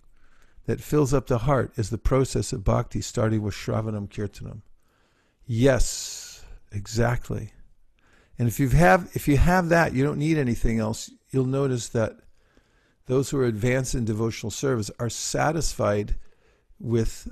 that 0.67 0.79
fills 0.79 1.11
up 1.11 1.25
the 1.25 1.39
heart 1.39 1.71
is 1.75 1.89
the 1.89 1.97
process 1.97 2.53
of 2.53 2.63
bhakti 2.63 3.01
starting 3.01 3.41
with 3.41 3.55
Shravanam 3.55 4.07
Kirtanam. 4.09 4.61
Yes, 5.51 6.45
exactly. 6.71 7.53
And 8.37 8.47
if 8.47 8.59
you 8.59 8.69
have 8.69 9.09
if 9.15 9.27
you 9.27 9.37
have 9.37 9.69
that, 9.69 9.93
you 9.93 10.03
don't 10.03 10.19
need 10.19 10.37
anything 10.37 10.77
else. 10.77 11.09
You'll 11.31 11.45
notice 11.45 11.89
that 11.89 12.17
those 13.07 13.31
who 13.31 13.39
are 13.39 13.45
advanced 13.45 13.95
in 13.95 14.05
devotional 14.05 14.51
service 14.51 14.91
are 14.99 15.09
satisfied 15.09 16.17
with 16.79 17.27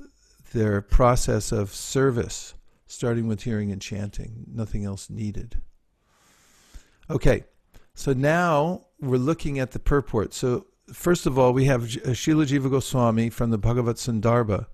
their 0.51 0.81
process 0.81 1.51
of 1.51 1.75
service, 1.75 2.55
starting 2.87 3.27
with 3.27 3.43
hearing 3.43 3.71
and 3.71 3.79
chanting. 3.79 4.45
Nothing 4.51 4.83
else 4.83 5.11
needed. 5.11 5.61
Okay, 7.11 7.43
so 7.93 8.13
now 8.13 8.87
we're 8.99 9.17
looking 9.17 9.59
at 9.59 9.73
the 9.73 9.79
purport. 9.79 10.33
So 10.33 10.65
first 10.91 11.27
of 11.27 11.37
all, 11.37 11.53
we 11.53 11.65
have 11.65 11.83
Srila 11.83 12.47
Jiva 12.47 12.71
Goswami 12.71 13.29
from 13.29 13.51
the 13.51 13.59
Bhagavat 13.59 13.97
Sandarbha 13.97 14.65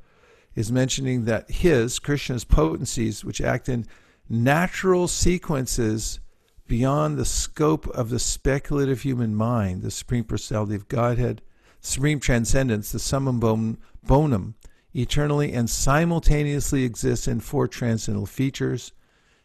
is 0.56 0.72
mentioning 0.72 1.26
that 1.26 1.50
his, 1.50 2.00
Krishna's 2.00 2.46
potencies, 2.46 3.24
which 3.24 3.42
act 3.42 3.70
in 3.70 3.86
natural 4.30 5.08
sequences 5.08 6.20
beyond 6.68 7.18
the 7.18 7.26
scope 7.26 7.88
of 7.90 8.10
the 8.10 8.20
speculative 8.20 9.02
human 9.02 9.36
mind, 9.36 9.82
the 9.82 9.92
Supreme 9.92 10.24
Personality 10.24 10.76
of 10.76 10.88
Godhead, 10.88 11.42
Supreme 11.82 12.20
Transcendence, 12.20 12.92
the 12.92 13.00
summum 13.00 13.40
bonum, 14.04 14.56
eternally 14.96 15.52
and 15.52 15.70
simultaneously 15.70 16.84
exists 16.84 17.28
in 17.28 17.40
four 17.40 17.68
transcendental 17.68 18.26
features 18.26 18.94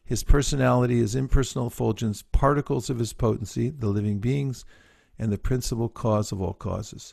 his 0.08 0.24
personality 0.24 1.00
is 1.00 1.14
impersonal 1.14 1.66
effulgence, 1.66 2.22
particles 2.22 2.88
of 2.88 2.98
his 2.98 3.12
potency, 3.12 3.68
the 3.68 3.88
living 3.88 4.20
beings, 4.20 4.64
and 5.18 5.30
the 5.30 5.36
principal 5.36 5.90
cause 5.90 6.32
of 6.32 6.40
all 6.40 6.54
causes. 6.54 7.12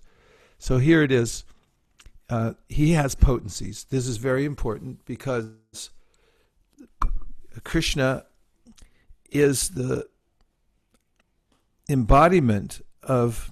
So 0.57 0.77
here 0.77 1.03
it 1.03 1.11
is. 1.11 1.43
Uh, 2.29 2.53
he 2.67 2.93
has 2.93 3.15
potencies. 3.15 3.85
This 3.89 4.07
is 4.07 4.17
very 4.17 4.45
important 4.45 5.05
because 5.05 5.51
Krishna 7.63 8.25
is 9.29 9.69
the 9.69 10.07
embodiment 11.87 12.81
of, 13.03 13.51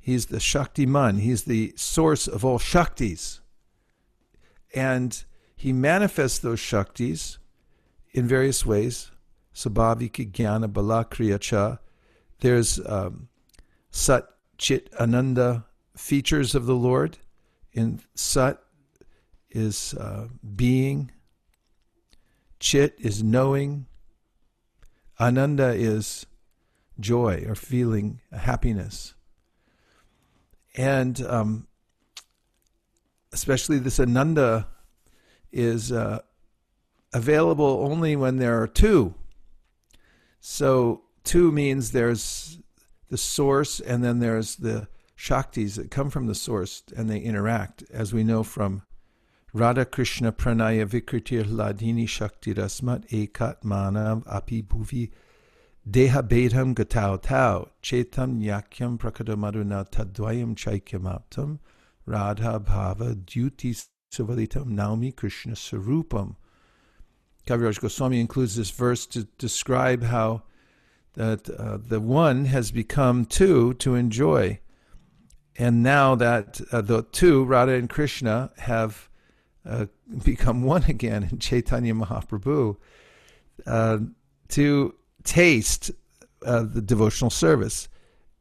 he's 0.00 0.26
the 0.26 0.38
Shaktiman, 0.38 1.20
he's 1.20 1.44
the 1.44 1.72
source 1.76 2.26
of 2.26 2.44
all 2.44 2.58
Shaktis. 2.58 3.40
And 4.74 5.22
he 5.54 5.72
manifests 5.72 6.38
those 6.40 6.58
Shaktis 6.58 7.38
in 8.10 8.26
various 8.26 8.66
ways. 8.66 9.10
Sabhavika 9.54 10.30
Jnana 10.32 10.66
Balakriya. 10.72 11.78
There's 12.40 12.80
um, 12.86 13.28
Sat 13.90 14.24
Chit 14.58 14.92
Ananda 14.98 15.66
features 15.96 16.54
of 16.54 16.66
the 16.66 16.74
Lord. 16.74 17.18
In 17.72 18.00
Sat 18.14 18.58
is 19.50 19.94
uh, 19.94 20.28
being, 20.56 21.10
Chit 22.60 22.94
is 22.98 23.22
knowing, 23.22 23.86
Ananda 25.18 25.68
is 25.68 26.26
joy 27.00 27.44
or 27.46 27.54
feeling, 27.54 28.20
happiness. 28.32 29.14
And 30.76 31.20
um, 31.26 31.66
especially 33.32 33.78
this 33.78 34.00
Ananda 34.00 34.68
is 35.50 35.92
uh, 35.92 36.20
available 37.12 37.86
only 37.90 38.16
when 38.16 38.36
there 38.38 38.60
are 38.60 38.66
two. 38.66 39.14
So 40.40 41.02
two 41.24 41.52
means 41.52 41.92
there's 41.92 42.58
the 43.08 43.18
source 43.18 43.80
and 43.80 44.02
then 44.02 44.20
there's 44.20 44.56
the 44.56 44.88
shaktis 45.22 45.76
that 45.76 45.90
come 45.90 46.10
from 46.10 46.26
the 46.26 46.34
source 46.34 46.82
and 46.96 47.08
they 47.08 47.20
interact, 47.20 47.84
as 47.92 48.12
we 48.12 48.24
know 48.24 48.42
from 48.42 48.82
Radha 49.52 49.84
Krishna 49.84 50.32
Pranaya 50.32 50.84
Vikritir 50.84 51.44
Ladini 51.44 52.08
Shakti 52.08 52.52
Rasmat 52.54 53.08
Ekat 53.10 53.62
Manav 53.62 54.24
Api 54.26 54.62
Bhuvi 54.62 55.10
Deha 55.88 56.26
Bedham 56.26 56.74
Gatau 56.74 57.22
Tau 57.22 57.68
Chetam 57.82 58.42
Yakyam 58.42 58.98
Prakadamaduna 58.98 59.88
Tadvayam 59.90 60.56
Chaikyamaptam 60.56 61.60
Radha 62.04 62.58
Bhava 62.58 63.14
Duty 63.24 63.76
Suvalitam 64.10 64.72
Naumi 64.72 65.14
Krishna 65.14 65.52
Sarupam 65.52 66.34
Kaviraj 67.46 67.78
Goswami 67.78 68.18
includes 68.18 68.56
this 68.56 68.70
verse 68.70 69.06
to 69.06 69.24
describe 69.38 70.02
how 70.02 70.42
that 71.14 71.48
uh, 71.50 71.78
the 71.80 72.00
one 72.00 72.46
has 72.46 72.72
become 72.72 73.24
two 73.24 73.74
to 73.74 73.94
enjoy. 73.94 74.58
And 75.62 75.84
now 75.84 76.16
that 76.16 76.60
uh, 76.72 76.80
the 76.80 77.04
two, 77.04 77.44
Radha 77.44 77.74
and 77.74 77.88
Krishna, 77.88 78.50
have 78.58 79.08
uh, 79.64 79.86
become 80.24 80.64
one 80.64 80.82
again 80.88 81.22
in 81.22 81.38
Chaitanya 81.38 81.94
Mahaprabhu, 81.94 82.76
uh, 83.64 83.98
to 84.48 84.94
taste 85.22 85.92
uh, 86.44 86.64
the 86.64 86.82
devotional 86.82 87.30
service. 87.30 87.86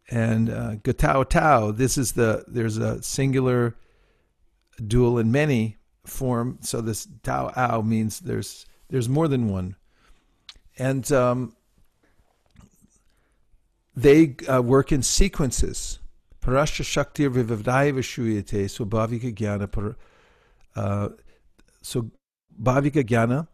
And 0.09 0.49
uh, 0.49 0.75
gatao 0.77 1.29
tao, 1.29 1.69
this 1.69 1.95
is 1.95 2.13
the, 2.13 2.43
there's 2.47 2.77
a 2.77 3.03
singular 3.03 3.75
dual 4.87 5.19
and 5.19 5.31
many 5.31 5.77
form. 6.07 6.57
So 6.61 6.81
this 6.81 7.07
tao 7.21 7.53
ao 7.55 7.83
means 7.83 8.21
there's, 8.21 8.65
there's 8.89 9.07
more 9.07 9.27
than 9.27 9.47
one. 9.47 9.75
And 10.79 11.09
um, 11.11 11.55
they 13.95 14.37
uh, 14.51 14.63
work 14.63 14.91
in 14.91 15.03
sequences. 15.03 15.99
Parashya 16.41 16.83
Shakti 16.83 17.25
Vivavdaya 17.27 17.93
Vishuyate 17.93 18.65
Swabhavika 18.65 19.33
Jnana. 19.33 19.95
Uh, 20.75 21.09
so 21.81 22.11
Bhavika 22.61 23.03
Jnana, 23.03 23.47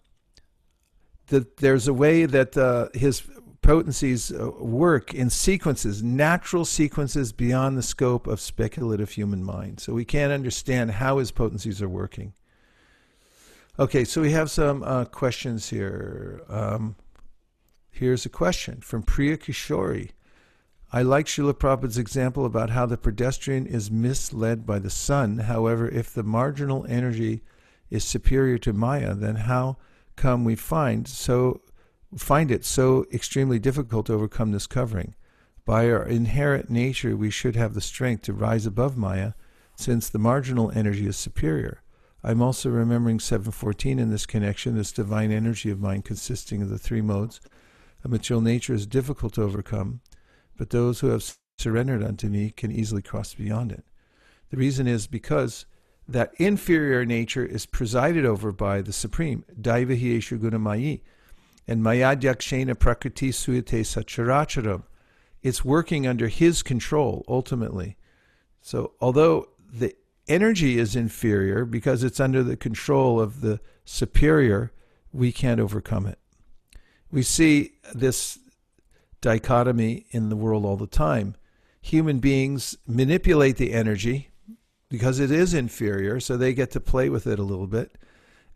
that 1.28 1.58
there's 1.58 1.88
a 1.88 1.94
way 1.94 2.26
that 2.26 2.58
uh, 2.58 2.88
his 2.94 3.24
potencies 3.62 4.32
uh, 4.32 4.50
work 4.60 5.14
in 5.14 5.30
sequences, 5.30 6.02
natural 6.02 6.64
sequences 6.64 7.34
beyond 7.34 7.78
the 7.78 7.84
scope 7.84 8.26
of 8.28 8.40
speculative 8.40 9.12
human 9.12 9.44
mind. 9.44 9.80
So 9.80 9.94
we 9.94 10.06
can't 10.06 10.32
understand 10.32 10.92
how 10.92 11.18
his 11.18 11.32
potencies 11.32 11.82
are 11.82 11.90
working. 11.90 12.34
Okay, 13.78 14.06
so 14.06 14.22
we 14.22 14.32
have 14.32 14.50
some 14.50 14.84
uh, 14.84 15.06
questions 15.06 15.70
here. 15.70 16.42
Um, 16.50 16.96
here's 17.92 18.26
a 18.26 18.30
question 18.30 18.82
from 18.82 19.04
Priya 19.04 19.38
Kishori. 19.38 20.12
I 20.92 21.02
like 21.02 21.26
Srila 21.26 21.54
Prabhupada's 21.54 21.98
example 21.98 22.46
about 22.46 22.70
how 22.70 22.86
the 22.86 22.98
pedestrian 22.98 23.66
is 23.66 23.92
misled 23.92 24.66
by 24.66 24.80
the 24.80 24.90
sun. 24.90 25.40
However, 25.40 25.90
if 25.90 26.14
the 26.14 26.24
marginal 26.24 26.86
energy 26.88 27.42
is 27.90 28.06
superior 28.06 28.58
to 28.60 28.72
Maya, 28.72 29.14
then 29.14 29.36
how 29.36 29.76
come 30.16 30.46
we 30.46 30.56
find 30.56 31.06
so 31.06 31.62
find 32.16 32.50
it 32.52 32.64
so 32.64 33.06
extremely 33.12 33.60
difficult 33.60 34.06
to 34.06 34.14
overcome 34.14 34.54
this 34.54 34.66
covering? 34.66 35.14
By 35.66 35.92
our 35.92 36.04
inherent 36.04 36.70
nature, 36.70 37.18
we 37.18 37.32
should 37.32 37.58
have 37.58 37.74
the 37.74 37.82
strength 37.82 38.22
to 38.24 38.34
rise 38.34 38.66
above 38.66 38.96
Maya, 38.96 39.34
since 39.76 40.08
the 40.08 40.20
marginal 40.20 40.72
energy 40.72 41.06
is 41.06 41.18
superior. 41.18 41.82
I'm 42.24 42.42
also 42.42 42.70
remembering 42.70 43.20
714 43.20 44.00
in 44.00 44.10
this 44.10 44.26
connection, 44.26 44.78
this 44.78 44.94
divine 44.94 45.34
energy 45.34 45.70
of 45.70 45.82
mind 45.82 46.06
consisting 46.06 46.62
of 46.62 46.70
the 46.70 46.80
three 46.80 47.02
modes. 47.02 47.42
A 48.06 48.08
material 48.08 48.42
nature 48.42 48.74
is 48.74 48.88
difficult 48.88 49.34
to 49.34 49.44
overcome 49.44 50.00
but 50.58 50.72
those 50.72 51.00
who 51.00 51.08
have 51.08 51.38
surrendered 51.58 52.04
unto 52.04 52.28
me 52.28 52.52
can 52.52 52.72
easily 52.72 53.02
cross 53.02 53.34
beyond 53.34 53.72
it. 53.72 53.86
The 54.50 54.58
reason 54.58 54.88
is 54.88 55.08
because 55.08 55.66
that 56.08 56.34
inferior 56.38 57.06
nature 57.06 57.46
is 57.46 57.66
presided 57.66 58.26
over 58.26 58.52
by 58.52 58.82
the 58.82 58.94
Supreme, 58.94 59.44
Daivahi 59.60 60.18
Gunamayi, 60.40 61.02
and 61.68 61.84
Mayadhyakshena 61.84 62.80
Prakriti 62.80 63.32
Suyate 63.32 63.82
Sacharacharam. 63.82 64.84
It's 65.44 65.66
working 65.66 66.08
under 66.08 66.28
his 66.28 66.64
control 66.64 67.26
ultimately. 67.28 67.98
So, 68.62 68.94
although 69.02 69.50
the 69.72 69.96
energy 70.28 70.78
is 70.78 70.96
inferior 70.96 71.66
because 71.66 72.04
it's 72.04 72.20
under 72.20 72.44
the 72.44 72.58
control 72.58 73.20
of 73.20 73.42
the 73.42 73.60
superior, 73.86 74.72
we 75.12 75.32
can't 75.32 75.60
overcome 75.60 76.06
it. 76.06 76.20
We 77.12 77.24
see 77.24 77.74
this 77.94 78.40
dichotomy 79.22 80.06
in 80.12 80.30
the 80.30 80.36
world 80.36 80.66
all 80.66 80.78
the 80.78 80.88
time. 80.88 81.36
Human 81.82 82.20
beings 82.20 82.78
manipulate 82.86 83.58
the 83.58 83.74
energy 83.74 84.30
because 84.90 85.20
it 85.20 85.32
is 85.32 85.54
inferior, 85.54 86.20
so 86.20 86.38
they 86.38 86.54
get 86.54 86.72
to 86.72 86.80
play 86.80 87.10
with 87.10 87.28
it 87.28 87.40
a 87.40 87.44
little 87.44 87.68
bit. 87.68 87.98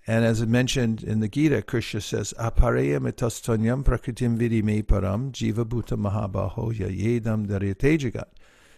And 0.08 0.26
as 0.26 0.42
I 0.42 0.46
mentioned 0.46 1.04
in 1.04 1.20
the 1.20 1.28
Gita, 1.28 1.62
Krishna 1.62 2.02
says, 2.02 2.34
Apareya 2.40 3.00
metastonyam 3.00 3.84
prakritim 3.84 4.38
vidime 4.38 4.84
param 4.84 5.32
jiva 5.32 5.64
bhuta 5.64 5.96
mahabaho 5.96 6.74
yedam 6.74 7.46
daryatejagat. 7.48 8.26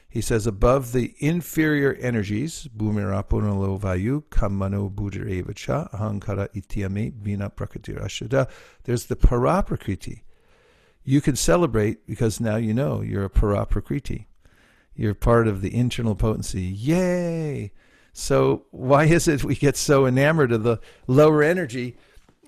He 0.09 0.21
says, 0.21 0.45
above 0.45 0.91
the 0.91 1.15
inferior 1.19 1.95
energies, 1.99 2.67
bhumirapunalo 2.77 3.79
vayu, 3.79 4.23
kamano 4.25 4.93
buddharevacha, 4.93 5.91
ahankara 5.91 6.49
ityame, 6.53 7.11
bina 7.23 7.49
prakriti 7.49 7.93
there's 8.83 9.05
the 9.05 9.15
paraprakriti, 9.15 10.21
you 11.03 11.21
can 11.21 11.35
celebrate 11.35 12.05
because 12.07 12.39
now 12.39 12.55
you 12.55 12.73
know 12.73 13.01
you're 13.01 13.25
a 13.25 13.29
paraprakriti. 13.29 14.25
You're 14.95 15.13
part 15.13 15.47
of 15.47 15.61
the 15.61 15.75
internal 15.75 16.15
potency. 16.15 16.61
Yay! 16.61 17.71
So 18.13 18.65
why 18.69 19.05
is 19.05 19.27
it 19.27 19.43
we 19.43 19.55
get 19.55 19.75
so 19.75 20.05
enamored 20.05 20.51
of 20.51 20.63
the 20.63 20.79
lower 21.07 21.41
energy? 21.41 21.97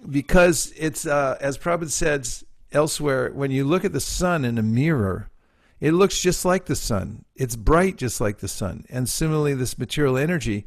Because 0.08 0.72
it's 0.78 1.08
uh, 1.08 1.38
as 1.42 1.58
Prabhupada 1.58 1.90
says 1.90 2.46
elsewhere, 2.72 3.32
when 3.34 3.52
you 3.52 3.64
look 3.64 3.84
at 3.84 3.94
the 3.94 4.00
sun 4.00 4.46
in 4.46 4.58
a 4.58 4.64
mirror, 4.64 5.32
it 5.80 5.92
looks 5.92 6.22
just 6.22 6.46
like 6.46 6.66
the 6.66 6.76
sun. 6.76 7.26
It's 7.36 7.56
bright 7.56 7.98
just 7.98 8.22
like 8.22 8.40
the 8.40 8.48
sun. 8.48 8.86
And 8.90 9.10
similarly, 9.10 9.56
this 9.56 9.78
material 9.78 10.18
energy 10.18 10.66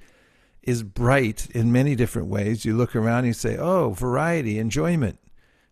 is 0.62 0.82
bright 0.82 1.48
in 1.50 1.72
many 1.72 1.94
different 1.94 2.28
ways. 2.28 2.64
You 2.64 2.76
look 2.76 2.94
around 2.94 3.18
and 3.18 3.28
you 3.28 3.32
say, 3.32 3.56
oh, 3.56 3.90
variety, 3.90 4.58
enjoyment. 4.58 5.18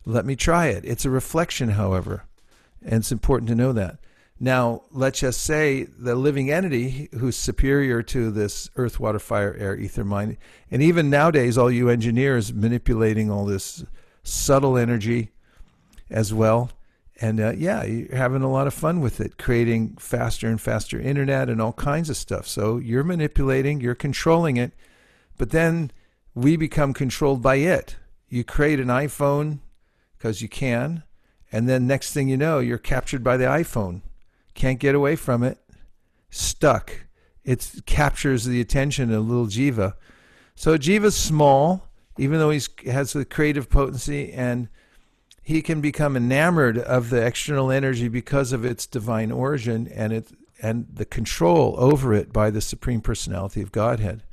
Let 0.08 0.24
me 0.24 0.36
try 0.36 0.68
it. 0.68 0.84
It's 0.84 1.04
a 1.04 1.10
reflection, 1.10 1.70
however, 1.70 2.24
and 2.80 2.94
it's 2.94 3.10
important 3.10 3.48
to 3.48 3.56
know 3.56 3.72
that. 3.72 3.98
Now, 4.38 4.82
let's 4.92 5.20
just 5.20 5.40
say 5.40 5.84
the 5.84 6.14
living 6.14 6.50
entity 6.50 7.08
who's 7.18 7.36
superior 7.36 8.02
to 8.04 8.30
this 8.30 8.70
earth, 8.76 9.00
water, 9.00 9.18
fire, 9.18 9.56
air, 9.58 9.76
ether, 9.76 10.04
mind, 10.04 10.36
and 10.70 10.80
even 10.80 11.10
nowadays, 11.10 11.58
all 11.58 11.70
you 11.70 11.88
engineers 11.88 12.52
manipulating 12.52 13.30
all 13.30 13.46
this 13.46 13.84
subtle 14.22 14.78
energy 14.78 15.32
as 16.08 16.32
well. 16.32 16.70
And 17.20 17.40
uh, 17.40 17.52
yeah, 17.56 17.82
you're 17.82 18.14
having 18.14 18.42
a 18.42 18.50
lot 18.50 18.66
of 18.66 18.74
fun 18.74 19.00
with 19.00 19.20
it, 19.20 19.38
creating 19.38 19.96
faster 19.98 20.46
and 20.46 20.60
faster 20.60 21.00
internet 21.00 21.48
and 21.48 21.60
all 21.60 21.72
kinds 21.72 22.10
of 22.10 22.16
stuff. 22.16 22.46
So 22.46 22.76
you're 22.76 23.02
manipulating, 23.02 23.80
you're 23.80 23.94
controlling 23.94 24.56
it, 24.56 24.72
but 25.36 25.50
then 25.50 25.90
we 26.34 26.56
become 26.56 26.92
controlled 26.92 27.42
by 27.42 27.56
it. 27.56 27.96
You 28.28 28.44
create 28.44 28.80
an 28.80 28.88
iPhone, 28.88 29.60
because 30.16 30.42
you 30.42 30.48
can. 30.48 31.02
And 31.52 31.68
then 31.68 31.86
next 31.86 32.12
thing 32.12 32.28
you 32.28 32.36
know, 32.36 32.58
you're 32.58 32.78
captured 32.78 33.22
by 33.22 33.36
the 33.36 33.44
iPhone. 33.44 34.02
Can't 34.54 34.80
get 34.80 34.94
away 34.94 35.16
from 35.16 35.42
it. 35.42 35.58
Stuck. 36.30 37.06
It 37.44 37.82
captures 37.86 38.44
the 38.44 38.60
attention 38.60 39.12
of 39.12 39.28
little 39.28 39.46
Jiva. 39.46 39.94
So 40.54 40.76
Jiva's 40.76 41.16
small, 41.16 41.88
even 42.18 42.38
though 42.38 42.50
he 42.50 42.60
has 42.86 43.12
the 43.12 43.24
creative 43.24 43.70
potency, 43.70 44.32
and 44.32 44.68
he 45.42 45.62
can 45.62 45.80
become 45.80 46.16
enamored 46.16 46.78
of 46.78 47.10
the 47.10 47.24
external 47.24 47.70
energy 47.70 48.08
because 48.08 48.52
of 48.52 48.64
its 48.64 48.86
divine 48.86 49.30
origin 49.30 49.86
and 49.94 50.12
it 50.12 50.28
and 50.62 50.86
the 50.92 51.04
control 51.04 51.74
over 51.78 52.14
it 52.14 52.32
by 52.32 52.50
the 52.50 52.60
Supreme 52.60 53.00
Personality 53.00 53.60
of 53.60 53.72
Godhead. 53.72 54.24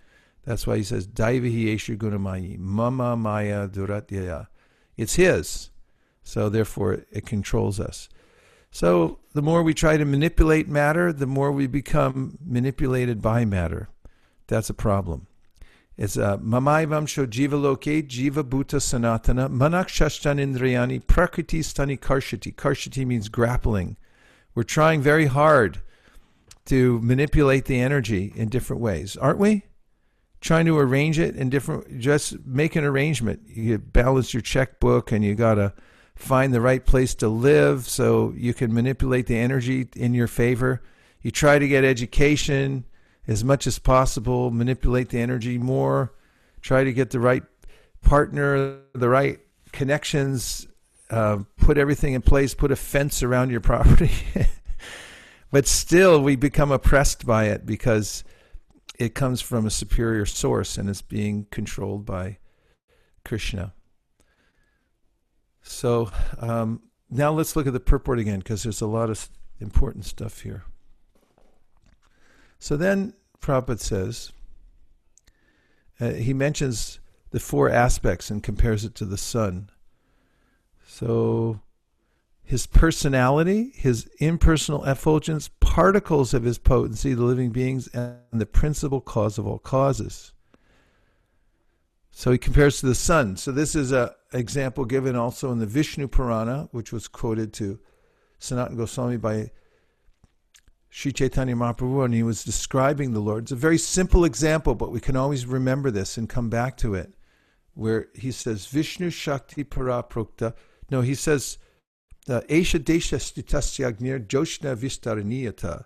That's 0.45 0.65
why 0.65 0.77
he 0.77 0.83
says, 0.83 1.05
Daivahi 1.07 1.75
Eshu 1.75 1.97
Gunamayi, 1.97 2.57
Mama 2.57 3.15
Maya 3.15 3.67
Duratyaya. 3.67 4.47
It's 4.97 5.15
his. 5.15 5.69
So 6.23 6.49
therefore, 6.49 7.05
it 7.11 7.25
controls 7.25 7.79
us. 7.79 8.09
So 8.71 9.19
the 9.33 9.41
more 9.41 9.61
we 9.61 9.73
try 9.73 9.97
to 9.97 10.05
manipulate 10.05 10.67
matter, 10.67 11.13
the 11.13 11.27
more 11.27 11.51
we 11.51 11.67
become 11.67 12.37
manipulated 12.43 13.21
by 13.21 13.45
matter. 13.45 13.89
That's 14.47 14.69
a 14.69 14.73
problem. 14.73 15.27
It's 15.95 16.17
uh, 16.17 16.37
mamaivam 16.37 17.07
sho 17.07 17.27
jiva 17.27 17.61
loke 17.61 17.81
jiva 17.81 18.43
bhuta 18.43 18.79
sanatana 18.79 19.47
manak 19.47 19.87
shashtan 19.89 20.39
indriyani 20.39 21.05
prakriti 21.05 21.59
stani 21.59 21.99
karshati. 21.99 22.55
Karshati 22.55 23.05
means 23.05 23.29
grappling. 23.29 23.97
We're 24.55 24.63
trying 24.63 25.01
very 25.01 25.27
hard 25.27 25.81
to 26.65 26.99
manipulate 27.01 27.65
the 27.65 27.79
energy 27.79 28.33
in 28.35 28.49
different 28.49 28.81
ways, 28.81 29.17
aren't 29.17 29.39
we? 29.39 29.63
Trying 30.41 30.65
to 30.65 30.77
arrange 30.77 31.19
it 31.19 31.35
in 31.35 31.49
different, 31.49 31.99
just 31.99 32.43
make 32.45 32.75
an 32.75 32.83
arrangement. 32.83 33.41
You 33.47 33.77
balance 33.77 34.33
your 34.33 34.41
checkbook 34.41 35.11
and 35.11 35.23
you 35.23 35.35
got 35.35 35.55
to 35.55 35.73
find 36.23 36.53
the 36.53 36.61
right 36.61 36.85
place 36.85 37.13
to 37.15 37.27
live 37.27 37.87
so 37.87 38.33
you 38.35 38.53
can 38.53 38.73
manipulate 38.73 39.27
the 39.27 39.37
energy 39.37 39.87
in 39.95 40.13
your 40.13 40.27
favor. 40.27 40.81
You 41.21 41.31
try 41.31 41.59
to 41.59 41.67
get 41.67 41.83
education 41.83 42.85
as 43.27 43.43
much 43.43 43.67
as 43.67 43.77
possible, 43.79 44.49
manipulate 44.49 45.09
the 45.09 45.19
energy 45.19 45.57
more, 45.57 46.13
try 46.61 46.83
to 46.83 46.93
get 46.93 47.11
the 47.11 47.19
right 47.19 47.43
partner, 48.01 48.79
the 48.93 49.09
right 49.09 49.39
connections, 49.71 50.67
uh, 51.09 51.39
put 51.57 51.77
everything 51.77 52.13
in 52.13 52.21
place, 52.21 52.53
put 52.53 52.71
a 52.71 52.75
fence 52.75 53.21
around 53.21 53.49
your 53.49 53.61
property. 53.71 54.11
but 55.51 55.67
still, 55.67 56.21
we 56.21 56.35
become 56.35 56.71
oppressed 56.71 57.25
by 57.25 57.45
it 57.45 57.65
because 57.65 58.23
it 58.97 59.13
comes 59.13 59.41
from 59.41 59.65
a 59.65 59.71
superior 59.71 60.25
source 60.25 60.77
and 60.77 60.89
it's 60.89 61.01
being 61.01 61.47
controlled 61.51 62.05
by 62.05 62.37
Krishna. 63.25 63.73
So 65.63 66.11
um, 66.39 66.81
now 67.09 67.31
let's 67.31 67.55
look 67.55 67.65
at 67.65 67.73
the 67.73 67.79
purport 67.79 68.19
again 68.19 68.39
because 68.39 68.63
there's 68.63 68.81
a 68.81 68.87
lot 68.87 69.09
of 69.09 69.29
important 69.59 70.05
stuff 70.05 70.41
here. 70.41 70.65
So 72.59 72.77
then 72.77 73.13
Prabhupada 73.41 73.79
says, 73.79 74.31
uh, 75.99 76.11
he 76.11 76.33
mentions 76.33 76.99
the 77.31 77.39
four 77.39 77.69
aspects 77.69 78.29
and 78.29 78.43
compares 78.43 78.85
it 78.85 78.93
to 78.95 79.05
the 79.05 79.17
sun. 79.17 79.69
So 80.85 81.61
his 82.43 82.67
personality, 82.67 83.71
his 83.75 84.09
impersonal 84.19 84.83
effulgence, 84.83 85.49
particles 85.59 86.33
of 86.33 86.43
his 86.43 86.57
potency, 86.57 87.13
the 87.13 87.23
living 87.23 87.49
beings, 87.49 87.87
and 87.87 88.17
the 88.31 88.45
principal 88.45 89.01
cause 89.01 89.37
of 89.37 89.47
all 89.47 89.59
causes. 89.59 90.33
So 92.15 92.31
he 92.31 92.37
compares 92.37 92.79
to 92.79 92.85
the 92.85 92.93
sun. 92.93 93.37
So 93.37 93.51
this 93.51 93.75
is 93.75 93.91
an 93.91 94.09
example 94.33 94.85
given 94.85 95.15
also 95.15 95.51
in 95.51 95.57
the 95.57 95.65
Vishnu 95.65 96.07
Purana, 96.07 96.69
which 96.71 96.93
was 96.93 97.07
quoted 97.07 97.53
to 97.53 97.79
Sanatana 98.39 98.77
Goswami 98.77 99.17
by 99.17 99.49
Sri 100.91 101.11
Chaitanya 101.11 101.55
Mahaprabhu, 101.55 102.05
and 102.05 102.13
he 102.13 102.21
was 102.21 102.43
describing 102.43 103.13
the 103.13 103.19
Lord. 103.19 103.45
It's 103.45 103.51
a 103.51 103.55
very 103.55 103.79
simple 103.79 104.25
example, 104.25 104.75
but 104.75 104.91
we 104.91 104.99
can 104.99 105.15
always 105.15 105.47
remember 105.47 105.89
this 105.89 106.15
and 106.15 106.29
come 106.29 106.49
back 106.51 106.77
to 106.77 106.93
it, 106.93 107.15
where 107.73 108.09
he 108.13 108.31
says, 108.31 108.67
Vishnu 108.67 109.09
Shakti 109.09 109.63
Paraprokta. 109.63 110.53
No, 110.91 111.01
he 111.01 111.15
says, 111.15 111.57
Esha 112.27 112.79
Desha 112.79 113.17
Stitasyagnir 113.17 114.27
Joshna 114.27 114.75
Vistaraniyata 114.75 115.85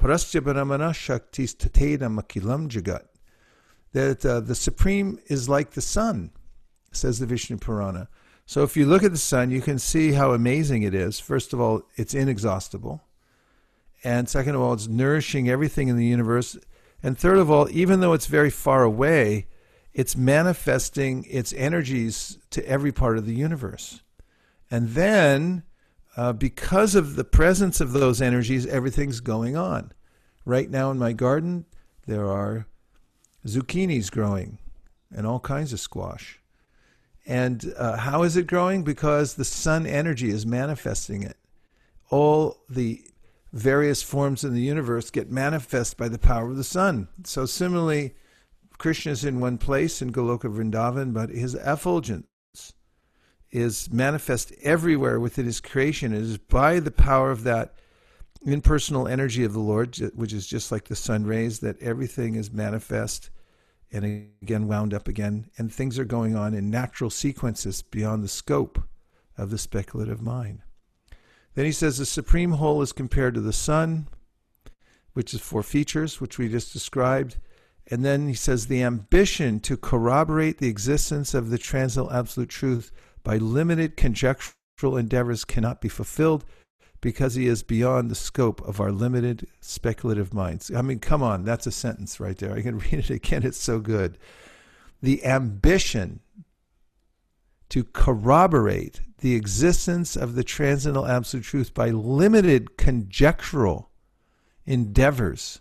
Parasya 0.00 0.42
Brahmana 0.42 0.90
Shaktis 0.90 1.54
Tateda 1.54 2.08
Makilam 2.08 2.66
Jagat. 2.68 3.08
That 3.92 4.24
uh, 4.24 4.40
the 4.40 4.54
Supreme 4.54 5.18
is 5.26 5.48
like 5.48 5.70
the 5.70 5.80
sun, 5.80 6.30
says 6.92 7.18
the 7.18 7.26
Vishnu 7.26 7.56
Purana. 7.58 8.08
So 8.44 8.62
if 8.62 8.76
you 8.76 8.86
look 8.86 9.02
at 9.02 9.10
the 9.10 9.18
sun, 9.18 9.50
you 9.50 9.60
can 9.60 9.78
see 9.78 10.12
how 10.12 10.32
amazing 10.32 10.82
it 10.82 10.94
is. 10.94 11.18
First 11.18 11.52
of 11.52 11.60
all, 11.60 11.82
it's 11.96 12.14
inexhaustible. 12.14 13.02
And 14.04 14.28
second 14.28 14.54
of 14.54 14.60
all, 14.60 14.72
it's 14.72 14.86
nourishing 14.86 15.48
everything 15.48 15.88
in 15.88 15.96
the 15.96 16.06
universe. 16.06 16.56
And 17.02 17.18
third 17.18 17.38
of 17.38 17.50
all, 17.50 17.68
even 17.70 18.00
though 18.00 18.12
it's 18.12 18.26
very 18.26 18.50
far 18.50 18.84
away, 18.84 19.48
it's 19.92 20.16
manifesting 20.16 21.24
its 21.28 21.52
energies 21.54 22.38
to 22.50 22.66
every 22.68 22.92
part 22.92 23.18
of 23.18 23.26
the 23.26 23.34
universe. 23.34 24.02
And 24.70 24.90
then, 24.90 25.64
uh, 26.16 26.32
because 26.32 26.94
of 26.94 27.16
the 27.16 27.24
presence 27.24 27.80
of 27.80 27.92
those 27.92 28.20
energies, 28.20 28.66
everything's 28.66 29.20
going 29.20 29.56
on. 29.56 29.92
Right 30.44 30.70
now 30.70 30.90
in 30.90 30.98
my 30.98 31.12
garden, 31.12 31.66
there 32.06 32.26
are 32.30 32.66
zucchinis 33.46 34.10
growing 34.10 34.58
and 35.14 35.26
all 35.26 35.40
kinds 35.40 35.72
of 35.72 35.80
squash. 35.80 36.40
And 37.26 37.72
uh, 37.76 37.96
how 37.96 38.22
is 38.22 38.36
it 38.36 38.46
growing? 38.46 38.84
Because 38.84 39.34
the 39.34 39.44
sun 39.44 39.86
energy 39.86 40.30
is 40.30 40.46
manifesting 40.46 41.22
it. 41.22 41.36
All 42.10 42.58
the 42.68 43.02
various 43.52 44.02
forms 44.02 44.44
in 44.44 44.54
the 44.54 44.60
universe 44.60 45.10
get 45.10 45.30
manifest 45.30 45.96
by 45.96 46.08
the 46.08 46.18
power 46.18 46.50
of 46.50 46.56
the 46.56 46.64
sun. 46.64 47.08
So 47.24 47.46
similarly, 47.46 48.14
Krishna 48.78 49.12
is 49.12 49.24
in 49.24 49.40
one 49.40 49.58
place 49.58 50.02
in 50.02 50.12
Goloka 50.12 50.52
Vrindavan, 50.52 51.12
but 51.12 51.30
his 51.30 51.54
effulgence 51.54 52.26
is 53.50 53.90
manifest 53.90 54.52
everywhere 54.62 55.18
within 55.18 55.46
his 55.46 55.60
creation. 55.60 56.12
It 56.12 56.22
is 56.22 56.38
by 56.38 56.78
the 56.78 56.90
power 56.90 57.30
of 57.30 57.44
that 57.44 57.74
impersonal 58.44 59.08
energy 59.08 59.44
of 59.44 59.52
the 59.52 59.60
Lord, 59.60 59.96
which 60.14 60.32
is 60.32 60.46
just 60.46 60.70
like 60.70 60.84
the 60.84 60.96
sun 60.96 61.24
rays, 61.24 61.60
that 61.60 61.80
everything 61.80 62.34
is 62.34 62.52
manifest 62.52 63.30
and 63.92 64.30
again 64.42 64.68
wound 64.68 64.92
up 64.92 65.08
again, 65.08 65.50
and 65.58 65.72
things 65.72 65.98
are 65.98 66.04
going 66.04 66.34
on 66.36 66.54
in 66.54 66.70
natural 66.70 67.10
sequences 67.10 67.82
beyond 67.82 68.22
the 68.22 68.28
scope 68.28 68.82
of 69.38 69.50
the 69.50 69.58
speculative 69.58 70.20
mind. 70.20 70.60
Then 71.54 71.64
he 71.64 71.72
says 71.72 71.98
the 71.98 72.06
supreme 72.06 72.52
whole 72.52 72.82
is 72.82 72.92
compared 72.92 73.34
to 73.34 73.40
the 73.40 73.52
sun, 73.52 74.08
which 75.14 75.32
is 75.32 75.40
four 75.40 75.62
features, 75.62 76.20
which 76.20 76.38
we 76.38 76.48
just 76.48 76.72
described. 76.72 77.38
And 77.90 78.04
then 78.04 78.28
he 78.28 78.34
says 78.34 78.66
the 78.66 78.82
ambition 78.82 79.60
to 79.60 79.76
corroborate 79.76 80.58
the 80.58 80.68
existence 80.68 81.32
of 81.32 81.50
the 81.50 81.58
transcendental 81.58 82.14
absolute 82.14 82.50
truth 82.50 82.92
by 83.22 83.38
limited 83.38 83.96
conjectural 83.96 84.96
endeavors 84.96 85.44
cannot 85.44 85.80
be 85.80 85.88
fulfilled 85.88 86.44
because 87.06 87.36
he 87.36 87.46
is 87.46 87.62
beyond 87.62 88.10
the 88.10 88.16
scope 88.16 88.60
of 88.62 88.80
our 88.80 88.90
limited 88.90 89.46
speculative 89.60 90.34
minds. 90.34 90.74
I 90.74 90.82
mean, 90.82 90.98
come 90.98 91.22
on, 91.22 91.44
that's 91.44 91.68
a 91.68 91.70
sentence 91.70 92.18
right 92.18 92.36
there. 92.36 92.52
I 92.52 92.62
can 92.62 92.78
read 92.80 92.94
it 92.94 93.10
again, 93.10 93.44
it's 93.44 93.62
so 93.62 93.78
good. 93.78 94.18
The 95.00 95.24
ambition 95.24 96.18
to 97.68 97.84
corroborate 97.84 99.02
the 99.18 99.36
existence 99.36 100.16
of 100.16 100.34
the 100.34 100.42
transcendental 100.42 101.06
absolute 101.06 101.44
truth 101.44 101.72
by 101.72 101.90
limited 101.90 102.76
conjectural 102.76 103.88
endeavors 104.64 105.60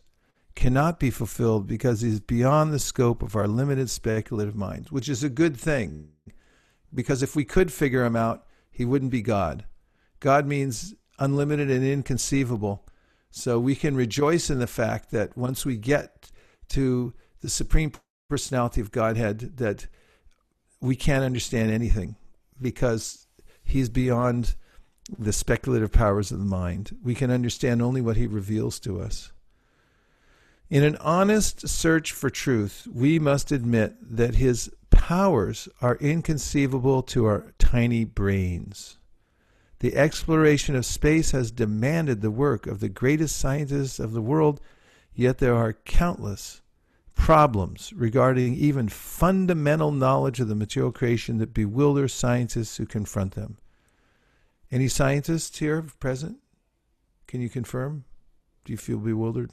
cannot 0.55 0.99
be 0.99 1.11
fulfilled 1.11 1.67
because 1.67 2.01
it 2.01 2.07
is 2.07 2.21
beyond 2.21 2.73
the 2.73 2.79
scope 2.79 3.21
of 3.21 3.35
our 3.35 3.47
limited 3.47 3.91
speculative 3.91 4.55
minds, 4.55 4.91
which 4.91 5.07
is 5.07 5.23
a 5.23 5.29
good 5.29 5.55
thing. 5.55 6.07
Because 6.91 7.21
if 7.21 7.35
we 7.35 7.45
could 7.45 7.71
figure 7.71 8.03
him 8.03 8.15
out, 8.15 8.47
he 8.71 8.83
wouldn't 8.83 9.11
be 9.11 9.21
God. 9.21 9.65
God 10.19 10.47
means 10.47 10.95
unlimited 11.19 11.69
and 11.69 11.83
inconceivable. 11.85 12.85
So 13.31 13.59
we 13.59 13.75
can 13.75 13.95
rejoice 13.95 14.49
in 14.49 14.59
the 14.59 14.67
fact 14.67 15.11
that 15.11 15.35
once 15.37 15.65
we 15.65 15.77
get 15.77 16.31
to 16.69 17.13
the 17.41 17.49
supreme 17.49 17.91
personality 18.29 18.81
of 18.81 18.91
Godhead, 18.91 19.57
that 19.57 19.87
we 20.81 20.95
can't 20.95 21.23
understand 21.23 21.71
anything 21.71 22.15
because 22.61 23.27
he's 23.63 23.89
beyond 23.89 24.55
the 25.17 25.33
speculative 25.33 25.91
powers 25.91 26.31
of 26.31 26.39
the 26.39 26.45
mind. 26.45 26.97
We 27.03 27.15
can 27.15 27.29
understand 27.29 27.81
only 27.81 28.01
what 28.01 28.17
he 28.17 28.27
reveals 28.27 28.79
to 28.81 29.01
us. 29.01 29.31
In 30.69 30.83
an 30.83 30.95
honest 30.97 31.67
search 31.67 32.11
for 32.11 32.29
truth, 32.29 32.87
we 32.91 33.19
must 33.19 33.51
admit 33.51 33.95
that 34.01 34.35
his 34.35 34.71
powers 34.89 35.69
are 35.81 35.97
inconceivable 35.97 37.03
to 37.03 37.25
our 37.25 37.53
tiny 37.59 38.03
brains. 38.03 38.97
The 39.85 39.97
exploration 39.97 40.75
of 40.75 40.83
space 40.83 41.29
has 41.29 41.51
demanded 41.51 42.21
the 42.21 42.31
work 42.31 42.65
of 42.65 42.79
the 42.79 42.89
greatest 42.89 43.37
scientists 43.37 43.99
of 43.99 44.13
the 44.13 44.21
world, 44.21 44.59
yet 45.13 45.37
there 45.37 45.53
are 45.53 45.73
countless 45.73 46.63
problems 47.13 47.93
regarding 47.93 48.55
even 48.55 48.89
fundamental 48.89 49.91
knowledge 49.91 50.39
of 50.39 50.47
the 50.47 50.55
material 50.55 50.91
creation 50.91 51.37
that 51.37 51.53
bewilder 51.53 52.07
scientists 52.07 52.77
who 52.77 52.87
confront 52.87 53.35
them. 53.35 53.59
Any 54.71 54.87
scientists 54.87 55.59
here 55.59 55.83
present? 55.99 56.39
Can 57.27 57.41
you 57.41 57.49
confirm? 57.49 58.05
Do 58.63 58.73
you 58.73 58.77
feel 58.77 58.97
bewildered? 58.97 59.51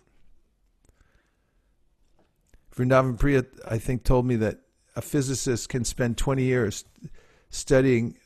Vrindavan 2.74 3.18
Priya, 3.18 3.44
I 3.68 3.76
think, 3.76 4.02
told 4.02 4.24
me 4.24 4.36
that 4.36 4.60
a 4.96 5.02
physicist 5.02 5.68
can 5.68 5.84
spend 5.84 6.16
20 6.16 6.42
years 6.42 6.86
studying 7.50 8.16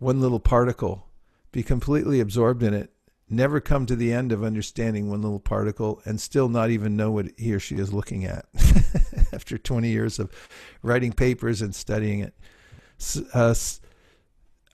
one 0.00 0.20
little 0.20 0.40
particle, 0.40 1.07
be 1.52 1.62
completely 1.62 2.20
absorbed 2.20 2.62
in 2.62 2.74
it, 2.74 2.92
never 3.30 3.60
come 3.60 3.86
to 3.86 3.96
the 3.96 4.12
end 4.12 4.32
of 4.32 4.42
understanding 4.42 5.08
one 5.08 5.22
little 5.22 5.40
particle 5.40 6.00
and 6.04 6.20
still 6.20 6.48
not 6.48 6.70
even 6.70 6.96
know 6.96 7.10
what 7.10 7.26
he 7.36 7.52
or 7.52 7.60
she 7.60 7.76
is 7.76 7.92
looking 7.92 8.24
at 8.24 8.46
after 9.32 9.58
20 9.58 9.88
years 9.88 10.18
of 10.18 10.30
writing 10.82 11.12
papers 11.12 11.60
and 11.62 11.74
studying 11.74 12.20
it. 12.20 12.34
Uh, 13.34 13.54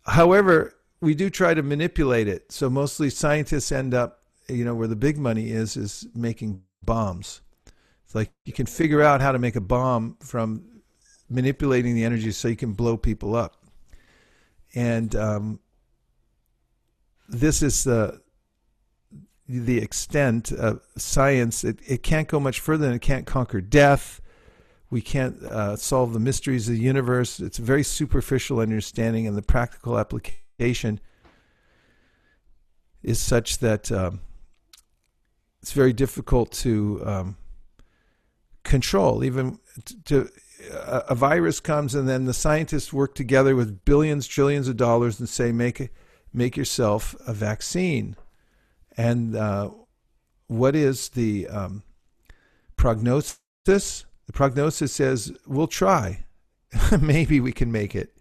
however, 0.06 0.74
we 1.00 1.14
do 1.14 1.28
try 1.28 1.54
to 1.54 1.62
manipulate 1.62 2.28
it. 2.28 2.50
So 2.50 2.70
mostly 2.70 3.10
scientists 3.10 3.72
end 3.72 3.92
up, 3.92 4.20
you 4.48 4.64
know, 4.64 4.74
where 4.74 4.88
the 4.88 4.96
big 4.96 5.18
money 5.18 5.50
is, 5.50 5.76
is 5.76 6.06
making 6.14 6.62
bombs. 6.84 7.40
It's 8.04 8.14
like 8.14 8.30
you 8.44 8.52
can 8.52 8.66
figure 8.66 9.02
out 9.02 9.20
how 9.20 9.32
to 9.32 9.38
make 9.38 9.56
a 9.56 9.60
bomb 9.60 10.16
from 10.20 10.64
manipulating 11.28 11.94
the 11.94 12.04
energy 12.04 12.30
so 12.30 12.48
you 12.48 12.56
can 12.56 12.72
blow 12.72 12.96
people 12.96 13.34
up. 13.34 13.56
And 14.74 15.14
um, 15.14 15.60
this 17.28 17.62
is 17.62 17.84
the 17.84 18.20
the 19.46 19.78
extent 19.78 20.52
of 20.52 20.80
science, 20.96 21.64
it, 21.64 21.78
it 21.86 22.02
can't 22.02 22.28
go 22.28 22.40
much 22.40 22.60
further 22.60 22.86
than 22.86 22.94
it 22.94 23.02
can't 23.02 23.26
conquer 23.26 23.60
death. 23.60 24.20
We 24.88 25.02
can't 25.02 25.42
uh, 25.42 25.76
solve 25.76 26.12
the 26.12 26.20
mysteries 26.20 26.68
of 26.68 26.76
the 26.76 26.80
universe. 26.80 27.40
It's 27.40 27.58
a 27.58 27.62
very 27.62 27.82
superficial 27.82 28.60
understanding, 28.60 29.26
and 29.26 29.36
the 29.36 29.42
practical 29.42 29.98
application 29.98 31.00
is 33.02 33.18
such 33.18 33.58
that 33.58 33.92
um, 33.92 34.20
it's 35.60 35.72
very 35.72 35.92
difficult 35.92 36.52
to 36.52 37.02
um, 37.04 37.36
control. 38.62 39.24
Even 39.24 39.58
to, 40.06 40.30
a, 40.70 41.14
virus 41.14 41.60
comes, 41.60 41.94
and 41.94 42.08
then 42.08 42.24
the 42.24 42.32
scientists 42.32 42.92
work 42.92 43.14
together 43.14 43.54
with 43.56 43.84
billions, 43.84 44.26
trillions 44.26 44.68
of 44.68 44.76
dollars, 44.76 45.20
and 45.20 45.28
say, 45.28 45.52
make 45.52 45.80
make 46.34 46.56
yourself 46.56 47.14
a 47.26 47.32
vaccine 47.32 48.16
and 48.96 49.34
uh, 49.36 49.70
what 50.46 50.76
is 50.76 51.10
the 51.10 51.48
um, 51.48 51.82
prognosis? 52.76 53.38
The 53.64 54.32
prognosis 54.32 54.92
says 54.92 55.32
we'll 55.46 55.66
try. 55.66 56.24
maybe 57.00 57.40
we 57.40 57.52
can 57.52 57.70
make 57.72 57.94
it. 57.94 58.16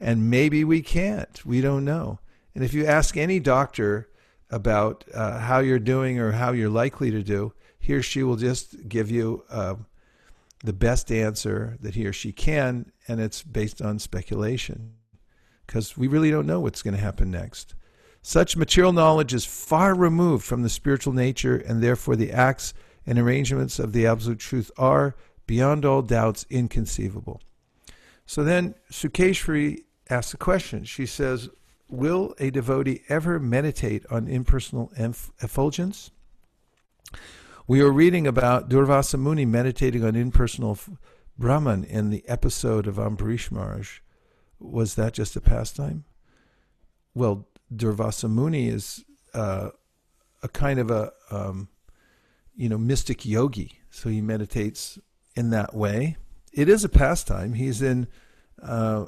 And 0.00 0.30
maybe 0.30 0.64
we 0.64 0.82
can't. 0.82 1.44
We 1.44 1.60
don't 1.60 1.84
know. 1.84 2.18
And 2.54 2.64
if 2.64 2.74
you 2.74 2.84
ask 2.84 3.16
any 3.16 3.40
doctor 3.40 4.08
about 4.50 5.04
uh, 5.14 5.38
how 5.38 5.60
you're 5.60 5.78
doing 5.78 6.18
or 6.18 6.32
how 6.32 6.52
you're 6.52 6.68
likely 6.68 7.10
to 7.10 7.22
do, 7.22 7.54
he 7.78 7.94
or 7.94 8.02
she 8.02 8.22
will 8.22 8.36
just 8.36 8.88
give 8.88 9.10
you 9.10 9.44
uh, 9.50 9.76
the 10.62 10.72
best 10.72 11.10
answer 11.10 11.78
that 11.80 11.94
he 11.94 12.06
or 12.06 12.12
she 12.12 12.32
can, 12.32 12.92
and 13.08 13.20
it's 13.20 13.42
based 13.42 13.80
on 13.80 13.98
speculation 13.98 14.94
because 15.66 15.96
we 15.96 16.06
really 16.06 16.30
don't 16.30 16.46
know 16.46 16.60
what's 16.60 16.82
going 16.82 16.94
to 16.94 17.00
happen 17.00 17.30
next. 17.30 17.74
Such 18.22 18.56
material 18.56 18.92
knowledge 18.92 19.34
is 19.34 19.44
far 19.44 19.94
removed 19.94 20.44
from 20.44 20.62
the 20.62 20.68
spiritual 20.68 21.12
nature, 21.12 21.56
and 21.56 21.82
therefore 21.82 22.14
the 22.14 22.30
acts 22.30 22.72
and 23.04 23.18
arrangements 23.18 23.78
of 23.78 23.92
the 23.92 24.06
Absolute 24.06 24.38
Truth 24.38 24.70
are, 24.76 25.16
beyond 25.46 25.84
all 25.84 26.02
doubts, 26.02 26.46
inconceivable. 26.48 27.40
So 28.26 28.44
then 28.44 28.76
Sukeshwari 28.90 29.80
asks 30.08 30.34
a 30.34 30.36
question. 30.36 30.84
She 30.84 31.04
says, 31.04 31.48
Will 31.88 32.34
a 32.38 32.50
devotee 32.50 33.02
ever 33.08 33.38
meditate 33.38 34.06
on 34.08 34.28
impersonal 34.28 34.90
effulgence? 34.96 36.10
We 37.66 37.80
are 37.82 37.92
reading 37.92 38.26
about 38.26 38.70
Durvasa 38.70 39.18
Muni 39.18 39.44
meditating 39.44 40.04
on 40.04 40.16
impersonal 40.16 40.78
Brahman 41.38 41.84
in 41.84 42.10
the 42.10 42.24
episode 42.28 42.86
of 42.86 42.96
Ambarish. 42.96 44.00
Was 44.62 44.94
that 44.94 45.12
just 45.12 45.36
a 45.36 45.40
pastime? 45.40 46.04
Well, 47.14 47.48
Durvasa 47.74 48.30
Muni 48.30 48.68
is 48.68 49.04
uh, 49.34 49.70
a 50.42 50.48
kind 50.48 50.78
of 50.78 50.90
a 50.90 51.12
um, 51.30 51.68
you 52.54 52.68
know 52.68 52.78
mystic 52.78 53.24
yogi, 53.24 53.80
so 53.90 54.08
he 54.08 54.20
meditates 54.20 54.98
in 55.36 55.50
that 55.50 55.74
way. 55.74 56.16
It 56.52 56.68
is 56.68 56.84
a 56.84 56.88
pastime. 56.88 57.54
He's 57.54 57.82
in 57.82 58.08
uh, 58.62 59.06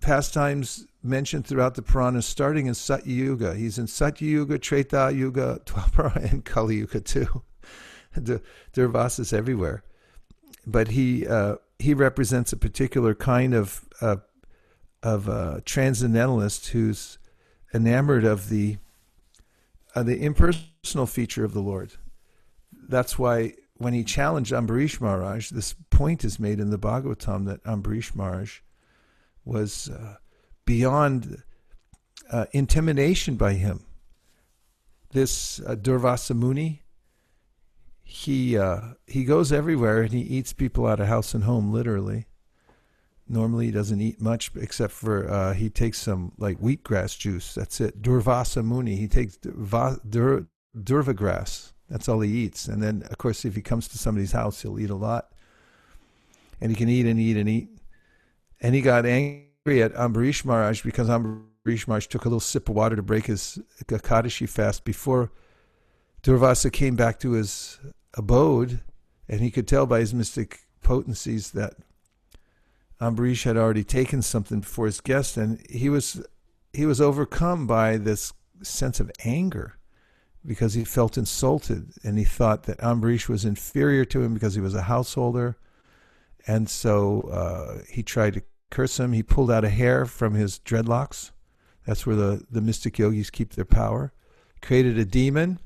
pastimes 0.00 0.86
mentioned 1.02 1.46
throughout 1.46 1.74
the 1.74 1.82
Puranas, 1.82 2.26
starting 2.26 2.66
in 2.66 2.74
Satya 2.74 3.12
Yuga. 3.12 3.54
He's 3.54 3.78
in 3.78 3.86
Satya 3.86 4.28
Yuga, 4.28 4.58
Treta 4.58 5.10
Yuga, 5.14 5.60
Dwapara, 5.66 6.30
and 6.30 6.44
Kali 6.44 6.76
Yuga 6.76 7.00
too. 7.00 7.42
the 8.14 8.42
is 8.74 9.32
everywhere, 9.32 9.82
but 10.66 10.88
he 10.88 11.26
uh, 11.26 11.56
he 11.78 11.94
represents 11.94 12.52
a 12.52 12.56
particular 12.56 13.14
kind 13.14 13.54
of 13.54 13.88
uh, 14.00 14.16
of 15.02 15.28
uh, 15.28 15.60
transcendentalist 15.64 16.68
who's 16.68 17.18
enamored 17.74 18.24
of 18.24 18.48
the 18.48 18.76
uh, 19.94 20.02
the 20.02 20.22
impersonal 20.22 21.06
feature 21.06 21.44
of 21.44 21.52
the 21.52 21.60
Lord. 21.60 21.92
That's 22.88 23.18
why 23.18 23.54
when 23.74 23.94
he 23.94 24.04
challenged 24.04 24.52
Ambarish 24.52 25.00
Maharaj, 25.00 25.50
this 25.50 25.74
point 25.90 26.24
is 26.24 26.38
made 26.38 26.60
in 26.60 26.70
the 26.70 26.78
Bhagavatam 26.78 27.46
that 27.46 27.62
Ambarish 27.64 28.14
Maharaj 28.14 28.60
was 29.44 29.90
uh, 29.90 30.16
beyond 30.64 31.42
uh, 32.30 32.46
intimidation 32.52 33.36
by 33.36 33.54
him. 33.54 33.84
This 35.10 35.60
uh, 35.60 35.74
Durvasa 35.74 36.34
Muni, 36.34 36.82
he 38.02 38.56
uh, 38.56 38.94
he 39.06 39.24
goes 39.24 39.52
everywhere 39.52 40.02
and 40.02 40.12
he 40.12 40.20
eats 40.20 40.52
people 40.52 40.86
out 40.86 41.00
of 41.00 41.08
house 41.08 41.34
and 41.34 41.44
home, 41.44 41.72
literally. 41.72 42.26
Normally, 43.28 43.66
he 43.66 43.72
doesn't 43.72 44.00
eat 44.00 44.20
much 44.20 44.50
except 44.56 44.92
for 44.92 45.30
uh, 45.30 45.54
he 45.54 45.70
takes 45.70 46.00
some 46.00 46.32
like 46.38 46.58
wheatgrass 46.58 47.18
juice. 47.18 47.54
That's 47.54 47.80
it. 47.80 48.02
Durvasa 48.02 48.64
Muni. 48.64 48.96
He 48.96 49.08
takes 49.08 49.36
Dur, 49.36 50.00
Dur, 50.08 50.46
Durva 50.76 51.14
grass. 51.14 51.72
That's 51.88 52.08
all 52.08 52.20
he 52.20 52.30
eats. 52.30 52.68
And 52.68 52.82
then, 52.82 53.04
of 53.10 53.18
course, 53.18 53.44
if 53.44 53.54
he 53.54 53.62
comes 53.62 53.86
to 53.88 53.98
somebody's 53.98 54.32
house, 54.32 54.62
he'll 54.62 54.80
eat 54.80 54.90
a 54.90 54.94
lot. 54.94 55.28
And 56.60 56.70
he 56.70 56.76
can 56.76 56.88
eat 56.88 57.06
and 57.06 57.20
eat 57.20 57.36
and 57.36 57.48
eat. 57.48 57.68
And 58.60 58.74
he 58.74 58.80
got 58.80 59.04
angry 59.04 59.82
at 59.82 59.92
Ambarish 59.94 60.44
Maharaj 60.44 60.82
because 60.82 61.08
Ambarish 61.08 61.86
Maharaj 61.86 62.06
took 62.06 62.24
a 62.24 62.28
little 62.28 62.40
sip 62.40 62.68
of 62.68 62.74
water 62.74 62.96
to 62.96 63.02
break 63.02 63.26
his 63.26 63.58
Ekadashi 63.84 64.48
fast 64.48 64.84
before 64.84 65.30
Durvasa 66.22 66.72
came 66.72 66.96
back 66.96 67.18
to 67.20 67.32
his 67.32 67.78
abode. 68.14 68.80
And 69.28 69.40
he 69.40 69.50
could 69.50 69.68
tell 69.68 69.86
by 69.86 70.00
his 70.00 70.14
mystic 70.14 70.60
potencies 70.82 71.50
that 71.52 71.74
Ambarish 73.02 73.42
had 73.42 73.56
already 73.56 73.82
taken 73.82 74.22
something 74.22 74.60
before 74.60 74.86
his 74.86 75.00
guest, 75.00 75.36
and 75.36 75.60
he 75.68 75.88
was 75.88 76.24
he 76.72 76.86
was 76.86 77.00
overcome 77.00 77.66
by 77.66 77.96
this 77.96 78.32
sense 78.62 79.00
of 79.00 79.10
anger 79.24 79.76
because 80.46 80.74
he 80.74 80.84
felt 80.84 81.18
insulted 81.18 81.92
and 82.04 82.16
he 82.16 82.24
thought 82.24 82.62
that 82.64 82.78
Ambarish 82.78 83.28
was 83.28 83.44
inferior 83.44 84.04
to 84.04 84.22
him 84.22 84.34
because 84.34 84.54
he 84.54 84.60
was 84.60 84.74
a 84.74 84.82
householder, 84.82 85.56
and 86.46 86.70
so 86.70 87.22
uh, 87.22 87.82
he 87.90 88.04
tried 88.04 88.34
to 88.34 88.42
curse 88.70 89.00
him. 89.00 89.12
He 89.12 89.22
pulled 89.24 89.50
out 89.50 89.64
a 89.64 89.68
hair 89.68 90.06
from 90.06 90.34
his 90.34 90.60
dreadlocks. 90.60 91.32
That's 91.84 92.06
where 92.06 92.16
the 92.16 92.46
the 92.50 92.60
mystic 92.60 92.98
yogis 93.00 93.30
keep 93.30 93.54
their 93.54 93.64
power. 93.64 94.12
Created 94.60 94.96
a 94.96 95.04
demon, 95.04 95.58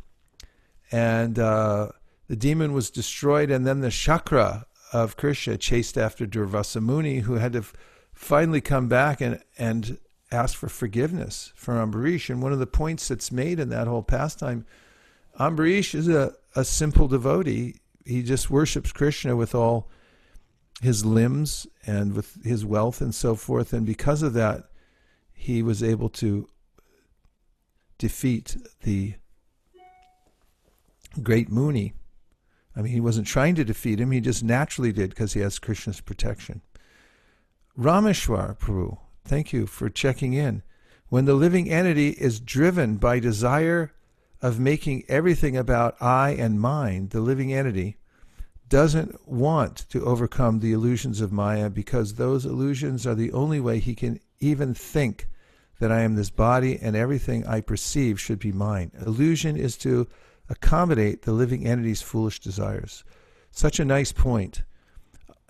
and 0.91 1.39
uh, 1.39 1.89
the 2.29 2.37
demon 2.37 2.73
was 2.73 2.91
destroyed, 2.91 3.51
and 3.51 3.67
then 3.67 3.81
the 3.81 3.91
chakra 3.91 4.65
of 4.97 5.17
Krishna 5.17 5.59
chased 5.59 5.99
after 5.99 6.27
Durvasa 6.27 6.83
Muni, 6.83 7.21
who 7.21 7.35
had 7.35 7.53
to 7.53 7.59
f- 7.59 7.75
finally 8.15 8.63
come 8.63 8.89
back 8.89 9.21
and, 9.21 9.43
and 9.59 9.99
ask 10.33 10.57
for 10.57 10.69
forgiveness 10.69 11.53
from 11.55 11.77
Ambarish. 11.77 12.31
And 12.31 12.43
one 12.43 12.53
of 12.53 12.59
the 12.59 12.67
points 12.67 13.09
that's 13.09 13.31
made 13.31 13.61
in 13.61 13.69
that 13.69 13.87
whole 13.87 14.03
pastime, 14.03 14.65
Ambarish 15.39 15.95
is 15.95 16.09
a, 16.09 16.33
a 16.55 16.65
simple 16.65 17.09
devotee. 17.09 17.77
He 18.07 18.23
just 18.23 18.51
worships 18.51 18.91
Krishna 18.91 19.37
with 19.37 19.55
all 19.55 19.91
his 20.81 21.05
limbs 21.05 21.67
and 21.87 22.15
with 22.15 22.43
his 22.43 22.65
wealth 22.65 23.03
and 23.03 23.15
so 23.15 23.35
forth. 23.35 23.75
And 23.75 23.85
because 23.85 24.23
of 24.23 24.33
that, 24.33 24.71
he 25.35 25.63
was 25.63 25.83
able 25.83 26.09
to 26.09 26.49
defeat 27.99 28.57
the 28.83 29.15
great 31.23 31.51
Muni 31.51 31.93
I 32.77 32.83
mean, 32.83 32.93
he 32.93 33.01
wasn't 33.01 33.27
trying 33.27 33.55
to 33.55 33.65
defeat 33.65 34.01
him, 34.01 34.11
he 34.11 34.21
just 34.21 34.45
naturally 34.45 34.93
did 34.93 35.11
because 35.11 35.33
he 35.33 35.41
has 35.41 35.59
Krishna's 35.59 36.01
protection. 36.01 36.61
Rameshwar 37.79 38.59
Prabhu, 38.59 38.99
thank 39.25 39.53
you 39.53 39.67
for 39.67 39.89
checking 39.89 40.35
in. 40.35 40.63
When 41.09 41.25
the 41.25 41.35
living 41.35 41.71
entity 41.71 42.11
is 42.11 42.41
driven 42.41 42.97
by 42.97 43.19
desire 43.19 43.93
of 44.43 44.61
making 44.61 45.05
everything 45.09 45.57
about 45.57 46.01
I 46.01 46.31
and 46.31 46.61
mine, 46.61 47.09
the 47.09 47.21
living 47.21 47.53
entity 47.53 47.97
doesn't 48.69 49.29
want 49.29 49.87
to 49.91 50.05
overcome 50.05 50.61
the 50.61 50.73
illusions 50.73 51.21
of 51.21 51.33
Maya 51.33 51.71
because 51.71 52.15
those 52.15 52.45
illusions 52.45 53.07
are 53.07 53.15
the 53.15 53.33
only 53.33 53.61
way 53.61 53.79
he 53.79 53.95
can 53.95 54.21
even 54.41 54.75
think 54.75 55.29
that 55.79 55.93
I 55.93 56.01
am 56.01 56.17
this 56.17 56.31
body 56.31 56.79
and 56.81 56.97
everything 56.97 57.47
I 57.47 57.61
perceive 57.61 58.21
should 58.21 58.39
be 58.39 58.53
mine. 58.53 58.91
Illusion 59.05 59.57
is 59.57 59.77
to 59.79 60.09
accommodate 60.49 61.23
the 61.23 61.33
living 61.33 61.67
entity's 61.67 62.03
foolish 62.03 62.41
desires. 62.41 63.05
Such 63.51 63.81
a 63.81 63.85
nice 63.85 64.13
point. 64.13 64.63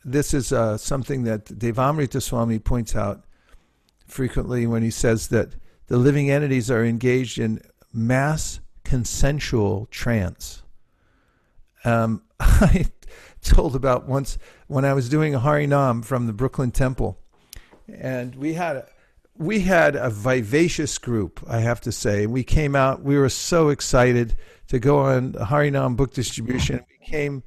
This 0.05 0.33
is 0.33 0.53
uh, 0.53 0.79
something 0.79 1.25
that 1.25 1.47
Devamrita 1.47 2.23
Swami 2.23 2.59
points 2.59 2.95
out 2.95 3.25
frequently 4.07 4.67
when 4.67 4.83
he 4.83 4.91
says 4.91 5.29
that 5.29 5.55
the 5.89 5.97
living 5.97 6.31
entities 6.31 6.71
are 6.71 6.85
engaged 6.85 7.39
in 7.39 7.61
mass 7.93 8.61
consensual 8.85 9.87
trance. 9.91 10.63
Um, 11.85 12.23
I 12.41 12.87
told 13.43 13.75
about 13.77 14.07
once 14.09 14.39
when 14.67 14.85
I 14.85 14.93
was 14.93 15.09
doing 15.09 15.35
a 15.35 15.41
Harinam 15.41 16.05
from 16.05 16.27
the 16.27 16.33
Brooklyn 16.33 16.71
Temple, 16.71 17.19
and 17.89 18.35
we 18.35 18.55
had 18.55 18.77
a, 18.77 18.89
we 19.39 19.61
had 19.61 19.97
a 19.97 20.11
vivacious 20.11 20.99
group, 20.99 21.45
I 21.49 21.61
have 21.61 21.81
to 21.83 21.93
say. 21.93 22.27
We 22.27 22.45
came 22.45 22.75
out, 22.75 23.03
we 23.03 23.19
were 23.19 23.29
so 23.29 23.69
excited 23.69 24.37
to 24.69 24.79
go 24.79 24.99
on 24.99 25.33
Harinam 25.35 25.97
book 25.97 26.13
distribution. 26.13 26.85
We 27.01 27.07
came 27.07 27.43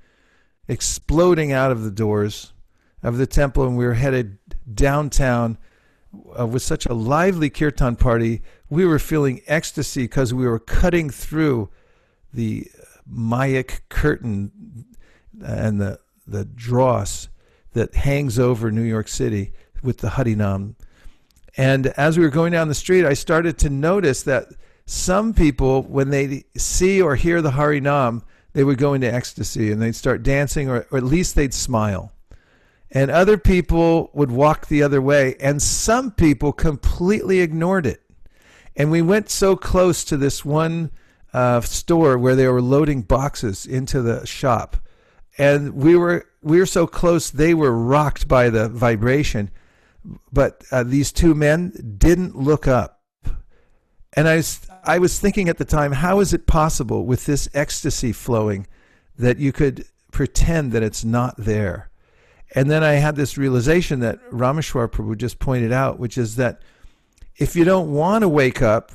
exploding 0.67 1.51
out 1.51 1.71
of 1.71 1.83
the 1.83 1.91
doors 1.91 2.53
of 3.01 3.17
the 3.17 3.27
temple, 3.27 3.65
and 3.65 3.77
we 3.77 3.85
were 3.85 3.93
headed 3.93 4.37
downtown 4.73 5.57
uh, 6.39 6.45
with 6.45 6.61
such 6.61 6.85
a 6.85 6.93
lively 6.93 7.49
kirtan 7.49 7.95
party. 7.95 8.41
We 8.69 8.85
were 8.85 8.99
feeling 8.99 9.41
ecstasy 9.47 10.03
because 10.03 10.33
we 10.33 10.47
were 10.47 10.59
cutting 10.59 11.09
through 11.09 11.69
the 12.33 12.67
Mayak 13.11 13.81
curtain 13.89 14.85
and 15.43 15.81
the 15.81 15.99
the 16.27 16.45
dross 16.45 17.27
that 17.73 17.95
hangs 17.95 18.37
over 18.37 18.71
New 18.71 18.83
York 18.83 19.07
City 19.07 19.51
with 19.81 19.97
the 19.99 20.09
Harinam. 20.09 20.75
And 21.59 21.87
as 21.87 22.17
we 22.17 22.23
were 22.23 22.29
going 22.29 22.53
down 22.53 22.69
the 22.69 22.73
street, 22.73 23.03
I 23.03 23.13
started 23.13 23.57
to 23.57 23.69
notice 23.69 24.23
that 24.23 24.47
some 24.85 25.33
people, 25.33 25.83
when 25.83 26.09
they 26.09 26.45
see 26.55 27.01
or 27.01 27.17
hear 27.17 27.41
the 27.41 27.51
Hari 27.51 27.81
Nam, 27.81 28.23
they 28.53 28.63
would 28.63 28.77
go 28.77 28.93
into 28.93 29.13
ecstasy 29.13 29.69
and 29.69 29.81
they'd 29.81 29.93
start 29.93 30.23
dancing, 30.23 30.69
or, 30.69 30.87
or 30.89 30.97
at 30.97 31.03
least 31.03 31.35
they'd 31.35 31.53
smile. 31.53 32.13
And 32.91 33.11
other 33.11 33.37
people 33.37 34.09
would 34.13 34.31
walk 34.31 34.67
the 34.67 34.81
other 34.81 35.01
way, 35.01 35.35
and 35.41 35.61
some 35.61 36.11
people 36.11 36.53
completely 36.53 37.41
ignored 37.41 37.85
it. 37.85 38.01
And 38.77 38.89
we 38.89 39.01
went 39.01 39.29
so 39.29 39.57
close 39.57 40.05
to 40.05 40.15
this 40.15 40.45
one 40.45 40.91
uh, 41.33 41.59
store 41.59 42.17
where 42.17 42.37
they 42.37 42.47
were 42.47 42.61
loading 42.61 43.01
boxes 43.01 43.65
into 43.65 44.01
the 44.01 44.25
shop, 44.25 44.77
and 45.37 45.73
we 45.73 45.97
were 45.97 46.25
we 46.41 46.57
were 46.57 46.65
so 46.65 46.87
close 46.87 47.29
they 47.29 47.53
were 47.53 47.73
rocked 47.73 48.29
by 48.29 48.49
the 48.49 48.69
vibration. 48.69 49.51
But 50.31 50.63
uh, 50.71 50.83
these 50.83 51.11
two 51.11 51.35
men 51.35 51.95
didn't 51.97 52.35
look 52.35 52.67
up 52.67 52.99
and 54.13 54.27
I 54.27 54.37
was, 54.37 54.59
I 54.83 54.99
was 54.99 55.19
thinking 55.19 55.49
at 55.49 55.57
the 55.57 55.65
time, 55.65 55.91
how 55.91 56.19
is 56.19 56.33
it 56.33 56.47
possible 56.47 57.05
with 57.05 57.25
this 57.25 57.47
ecstasy 57.53 58.11
flowing 58.11 58.67
that 59.17 59.37
you 59.37 59.51
could 59.51 59.85
pretend 60.11 60.71
that 60.71 60.83
it's 60.83 61.03
not 61.03 61.35
there? 61.37 61.89
And 62.55 62.71
then 62.71 62.83
I 62.83 62.93
had 62.93 63.15
this 63.15 63.37
realization 63.37 63.99
that 63.99 64.19
Rameshwar 64.31 64.89
Prabhu 64.89 65.15
just 65.15 65.37
pointed 65.37 65.71
out, 65.71 65.99
which 65.99 66.17
is 66.17 66.35
that 66.37 66.61
if 67.37 67.55
you 67.55 67.63
don't 67.63 67.91
want 67.93 68.23
to 68.23 68.29
wake 68.29 68.61
up, 68.61 68.91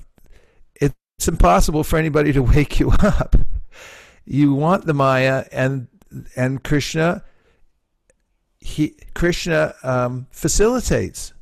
it's 0.74 1.28
impossible 1.28 1.84
for 1.84 1.96
anybody 1.96 2.32
to 2.32 2.42
wake 2.54 2.80
you 2.80 2.90
up. 2.90 3.36
You 4.24 4.52
want 4.52 4.86
the 4.86 4.94
Maya, 4.94 5.44
and 5.52 5.86
and 6.34 6.62
Krishna, 6.64 7.22
he 8.64 8.96
Krishna 9.12 9.74
um, 9.82 10.26
facilitates. 10.30 11.34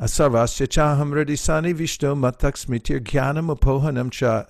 Sarvasya 0.00 0.68
chaham 0.68 1.10
radisani 1.10 1.74
vishnu 1.74 2.14
matak 2.14 2.54
smitir 2.54 3.00
jnanam 3.00 3.54
upohanam 3.54 4.12
cha. 4.12 4.46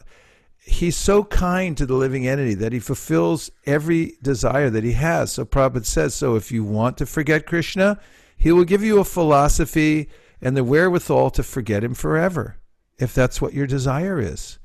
He's 0.59 0.95
so 0.95 1.25
kind 1.25 1.75
to 1.79 1.87
the 1.87 1.95
living 1.95 2.29
entity 2.29 2.55
that 2.55 2.73
he 2.73 2.81
fulfills 2.81 3.51
every 3.65 4.19
desire 4.21 4.69
that 4.69 4.85
he 4.85 4.93
has. 4.93 5.33
So 5.33 5.47
Prabhupada 5.47 5.87
says, 5.87 6.15
so 6.15 6.37
if 6.37 6.53
you 6.53 6.63
want 6.63 6.99
to 6.99 7.07
forget 7.07 7.47
Krishna, 7.47 7.99
he 8.37 8.53
will 8.53 8.65
give 8.65 8.85
you 8.85 9.01
a 9.01 9.05
philosophy 9.05 10.11
and 10.41 10.55
the 10.55 10.63
wherewithal 10.63 11.31
to 11.31 11.43
forget 11.43 11.83
him 11.83 11.95
forever, 11.95 12.59
if 12.99 13.15
that's 13.15 13.41
what 13.41 13.55
your 13.55 13.67
desire 13.67 14.21
is. 14.21 14.59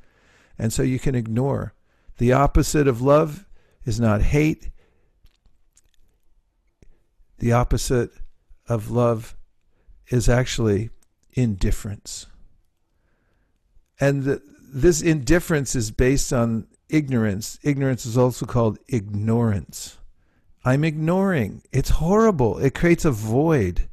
And 0.60 0.74
so 0.74 0.84
you 0.84 1.00
can 1.00 1.16
ignore. 1.16 1.74
The 2.18 2.34
opposite 2.34 2.90
of 2.90 3.02
love 3.02 3.46
is 3.86 4.00
not 4.00 4.22
hate. 4.22 4.70
The 7.40 7.54
opposite 7.54 8.12
of 8.68 8.90
love 8.90 9.36
is 10.08 10.28
actually 10.28 10.90
indifference. 11.34 12.28
And 14.00 14.24
the, 14.24 14.42
this 14.74 15.02
indifference 15.02 15.76
is 15.76 15.92
based 15.92 16.34
on 16.34 16.68
ignorance. 16.90 17.60
Ignorance 17.64 18.06
is 18.06 18.18
also 18.18 18.46
called 18.46 18.80
ignorance. 18.88 19.98
I'm 20.66 20.84
ignoring. 20.84 21.62
It's 21.72 21.92
horrible. 21.92 22.58
It 22.58 22.76
creates 22.76 23.06
a 23.06 23.12
void. 23.12 23.88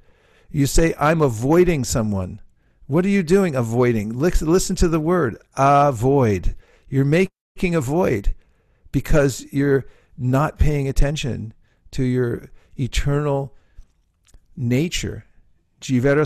You 0.50 0.66
say, 0.66 0.94
I'm 0.98 1.22
avoiding 1.22 1.84
someone. 1.84 2.40
What 2.86 3.04
are 3.04 3.10
you 3.10 3.22
doing 3.22 3.54
avoiding? 3.54 4.18
Listen 4.18 4.76
to 4.76 4.88
the 4.88 5.00
word 5.00 5.38
avoid. 5.56 6.54
You're 6.88 7.04
making 7.04 7.74
a 7.74 7.80
void 7.80 8.34
because 8.92 9.46
you're 9.52 9.86
not 10.18 10.58
paying 10.58 10.86
attention 10.88 11.54
to 11.92 12.02
your 12.02 12.50
eternal 12.78 13.54
nature 14.56 15.24
Jivera 15.84 16.24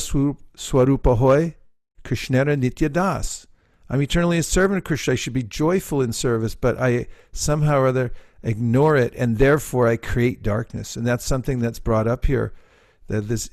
Swarupa 0.56 1.16
Hoy, 1.16 1.56
Krishnera 2.04 2.56
Nitya 2.56 2.92
Das. 2.92 3.46
I'm 3.90 4.00
eternally 4.00 4.38
a 4.38 4.42
servant 4.42 4.78
of 4.78 4.84
Krishna. 4.84 5.14
I 5.14 5.16
should 5.16 5.32
be 5.32 5.42
joyful 5.42 6.00
in 6.00 6.12
service, 6.12 6.54
but 6.54 6.78
I 6.78 7.08
somehow 7.32 7.80
or 7.80 7.88
other 7.88 8.12
ignore 8.42 8.96
it, 8.96 9.14
and 9.16 9.38
therefore 9.38 9.88
I 9.88 9.96
create 9.96 10.44
darkness. 10.44 10.94
And 10.94 11.04
that's 11.04 11.24
something 11.24 11.58
that's 11.58 11.80
brought 11.80 12.06
up 12.06 12.26
here. 12.26 12.52
That 13.08 13.22
this 13.22 13.50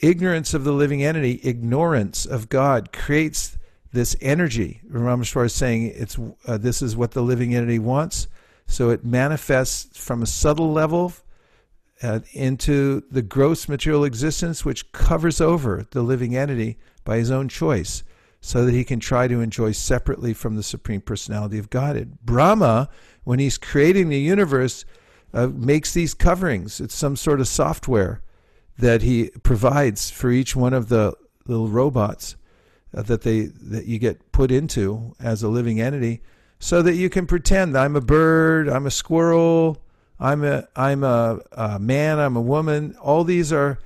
ignorance 0.00 0.54
of 0.54 0.64
the 0.64 0.72
living 0.72 1.02
entity, 1.02 1.40
ignorance 1.42 2.24
of 2.24 2.48
God, 2.48 2.92
creates 2.92 3.58
this 3.92 4.16
energy. 4.22 4.80
Rameshwar 4.90 5.46
is 5.46 5.52
saying 5.52 5.92
it's 5.94 6.18
uh, 6.46 6.56
this 6.56 6.80
is 6.80 6.96
what 6.96 7.10
the 7.10 7.22
living 7.22 7.54
entity 7.54 7.78
wants. 7.78 8.28
So 8.66 8.88
it 8.88 9.04
manifests 9.04 9.98
from 9.98 10.22
a 10.22 10.26
subtle 10.26 10.72
level 10.72 11.12
uh, 12.02 12.20
into 12.32 13.02
the 13.10 13.22
gross 13.22 13.68
material 13.68 14.04
existence, 14.04 14.64
which 14.64 14.92
covers 14.92 15.40
over 15.40 15.86
the 15.90 16.02
living 16.02 16.36
entity 16.36 16.78
by 17.04 17.16
his 17.16 17.30
own 17.30 17.48
choice, 17.48 18.02
so 18.40 18.64
that 18.64 18.74
he 18.74 18.84
can 18.84 19.00
try 19.00 19.26
to 19.26 19.40
enjoy 19.40 19.72
separately 19.72 20.34
from 20.34 20.56
the 20.56 20.62
Supreme 20.62 21.00
Personality 21.00 21.58
of 21.58 21.70
Godhead. 21.70 22.18
Brahma, 22.22 22.88
when 23.24 23.38
he's 23.38 23.58
creating 23.58 24.08
the 24.08 24.18
universe, 24.18 24.84
uh, 25.32 25.48
makes 25.48 25.92
these 25.92 26.14
coverings. 26.14 26.80
It's 26.80 26.94
some 26.94 27.16
sort 27.16 27.40
of 27.40 27.48
software 27.48 28.22
that 28.78 29.02
he 29.02 29.30
provides 29.42 30.10
for 30.10 30.30
each 30.30 30.54
one 30.54 30.74
of 30.74 30.88
the 30.88 31.14
little 31.46 31.68
robots 31.68 32.36
uh, 32.94 33.02
that 33.02 33.22
they 33.22 33.46
that 33.46 33.86
you 33.86 33.98
get 33.98 34.32
put 34.32 34.50
into 34.50 35.14
as 35.18 35.42
a 35.42 35.48
living 35.48 35.80
entity, 35.80 36.22
so 36.58 36.82
that 36.82 36.94
you 36.94 37.08
can 37.08 37.26
pretend 37.26 37.76
I'm 37.76 37.96
a 37.96 38.00
bird, 38.00 38.68
I'm 38.68 38.86
a 38.86 38.90
squirrel, 38.90 39.82
I'm 40.18 40.44
a 40.44 40.66
I'm 40.74 41.04
a, 41.04 41.40
a 41.52 41.78
man. 41.78 42.18
I'm 42.18 42.36
a 42.36 42.40
woman. 42.40 42.96
All 43.00 43.24
these 43.24 43.52
are 43.52 43.78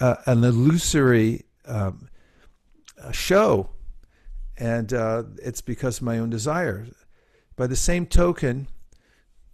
uh, 0.00 0.16
an 0.26 0.44
illusory 0.44 1.44
um, 1.66 2.08
show, 3.12 3.70
and 4.56 4.92
uh, 4.92 5.24
it's 5.42 5.60
because 5.60 5.98
of 5.98 6.04
my 6.04 6.18
own 6.18 6.30
desire. 6.30 6.86
By 7.56 7.66
the 7.66 7.76
same 7.76 8.06
token, 8.06 8.68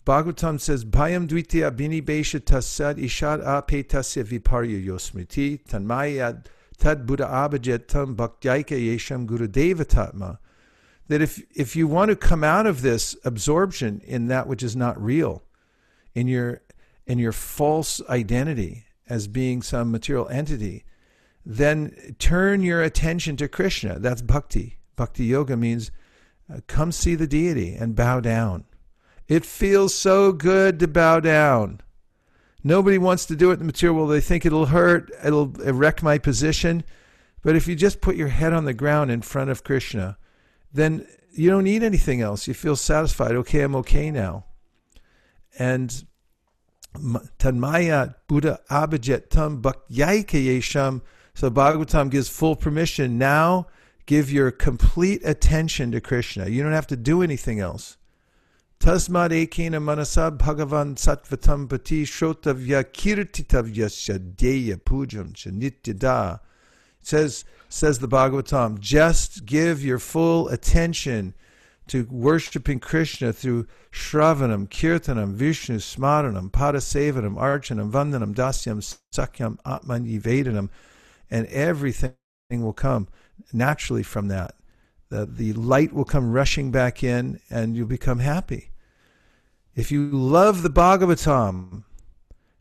Bhagavatam 0.05 0.61
says, 0.61 0.85
"Bhayam 0.85 1.27
dvitya 1.27 1.75
bini 1.75 2.03
besha 2.03 2.39
tasad 2.39 2.99
ishad 2.99 3.41
ape 3.41 3.89
tasya 3.89 4.25
viparya 4.25 4.85
yosmriti 4.85 5.65
tanmaya 5.67 6.45
tad 6.77 7.07
buddha 7.07 7.25
abhajetam 7.25 8.15
bhaktyaika 8.15 8.79
yesham 8.79 9.27
gurudeva 9.27 9.87
tatma." 9.87 10.39
That 11.09 11.23
if 11.23 11.43
if 11.57 11.75
you 11.75 11.89
want 11.89 12.11
to 12.11 12.17
come 12.17 12.45
out 12.45 12.67
of 12.67 12.83
this 12.83 13.17
absorption 13.25 14.03
in 14.05 14.27
that 14.29 14.47
which 14.47 14.63
is 14.63 14.77
not 14.77 15.03
real, 15.03 15.43
in 16.15 16.29
your 16.29 16.63
in 17.07 17.19
your 17.19 17.33
false 17.33 18.01
identity 18.09 18.85
as 19.09 19.29
being 19.29 19.61
some 19.61 19.93
material 19.93 20.29
entity, 20.29 20.85
then 21.45 22.15
turn 22.19 22.63
your 22.63 22.83
attention 22.83 23.37
to 23.37 23.49
Krishna. 23.49 23.99
That's 23.99 24.23
bhakti. 24.23 24.79
Bhakti 24.97 25.25
yoga 25.25 25.57
means 25.57 25.91
uh, 26.51 26.61
come 26.67 26.93
see 26.93 27.15
the 27.15 27.27
deity 27.27 27.75
and 27.75 27.95
bow 27.95 28.21
down. 28.21 28.65
It 29.29 29.45
feels 29.45 29.95
so 29.95 30.33
good 30.33 30.79
to 30.79 30.89
bow 30.89 31.21
down. 31.21 31.81
Nobody 32.63 32.97
wants 32.97 33.27
to 33.27 33.37
do 33.37 33.51
it 33.51 33.55
in 33.55 33.59
the 33.59 33.65
material 33.67 33.97
world. 33.97 34.11
They 34.11 34.21
think 34.21 34.47
it'll 34.47 34.67
hurt, 34.67 35.11
it'll 35.23 35.49
wreck 35.49 36.03
my 36.03 36.17
position. 36.17 36.85
But 37.43 37.57
if 37.57 37.69
you 37.69 37.75
just 37.75 38.01
put 38.01 38.17
your 38.17 38.29
head 38.29 38.55
on 38.55 38.65
the 38.65 38.73
ground 38.73 39.11
in 39.11 39.21
front 39.21 39.51
of 39.51 39.65
Krishna, 39.65 40.17
then 40.73 41.07
you 41.33 41.51
don't 41.51 41.65
need 41.65 41.83
anything 41.83 42.23
else. 42.23 42.49
You 42.49 42.55
feel 42.55 42.77
satisfied. 42.77 43.33
Okay, 43.33 43.61
I'm 43.61 43.77
okay 43.77 44.11
now 44.11 44.47
and 45.59 46.05
Tanmaya 47.39 48.15
Buddha 48.29 48.61
Abhijat 48.71 49.31
Tam 49.31 49.61
Bhakyaikayesham. 49.63 51.01
So 51.35 51.51
Bhagavatam 51.51 52.11
gives 52.11 52.29
full 52.29 52.57
permission. 52.57 53.19
Now 53.19 53.67
give 54.07 54.31
your 54.31 54.51
complete 54.51 55.23
attention 55.25 55.91
to 55.93 56.01
Krishna. 56.01 56.49
You 56.49 56.63
don't 56.63 56.73
have 56.73 56.87
to 56.89 56.97
do 56.97 57.23
anything 57.23 57.61
else. 57.61 57.97
Tasmad 58.81 59.31
ekena 59.31 59.81
manasa 59.83 60.31
bhagavan 60.37 60.95
sattvatam 60.95 61.69
pati 61.69 62.05
shrotavya 62.05 62.85
kirtitavya 62.85 63.89
shadeya 63.89 64.77
pujam 64.77 65.33
chanityada. 65.33 66.41
Says, 67.01 67.45
says 67.69 67.99
the 67.99 68.09
Bhagavatam, 68.09 68.81
just 68.81 69.47
give 69.47 69.85
your 69.85 69.99
full 69.99 70.49
attention 70.49 71.35
to 71.89 72.07
worshiping 72.11 72.81
Krishna 72.81 73.33
through 73.33 73.67
Shravanam, 73.93 74.69
Kirtanam, 74.69 75.33
Vishnu, 75.33 75.79
Smaranam, 75.79 76.51
Padasevanam, 76.51 77.37
Archanam, 77.37 77.91
Vandanam, 77.91 78.35
Dasyam, 78.35 78.97
Sakyam, 79.13 79.59
Atman, 79.67 80.71
and 81.31 81.47
everything 81.47 82.15
will 82.51 82.73
come 82.73 83.09
naturally 83.53 84.03
from 84.03 84.29
that. 84.29 84.55
The, 85.11 85.27
the 85.27 85.53
light 85.53 85.93
will 85.93 86.05
come 86.05 86.33
rushing 86.33 86.71
back 86.71 87.05
in 87.05 87.41
and 87.51 87.77
you'll 87.77 87.87
become 87.87 88.19
happy. 88.19 88.71
If 89.75 89.93
you 89.93 90.09
love 90.09 90.63
the 90.63 90.71
Bhagavatam, 90.71 91.85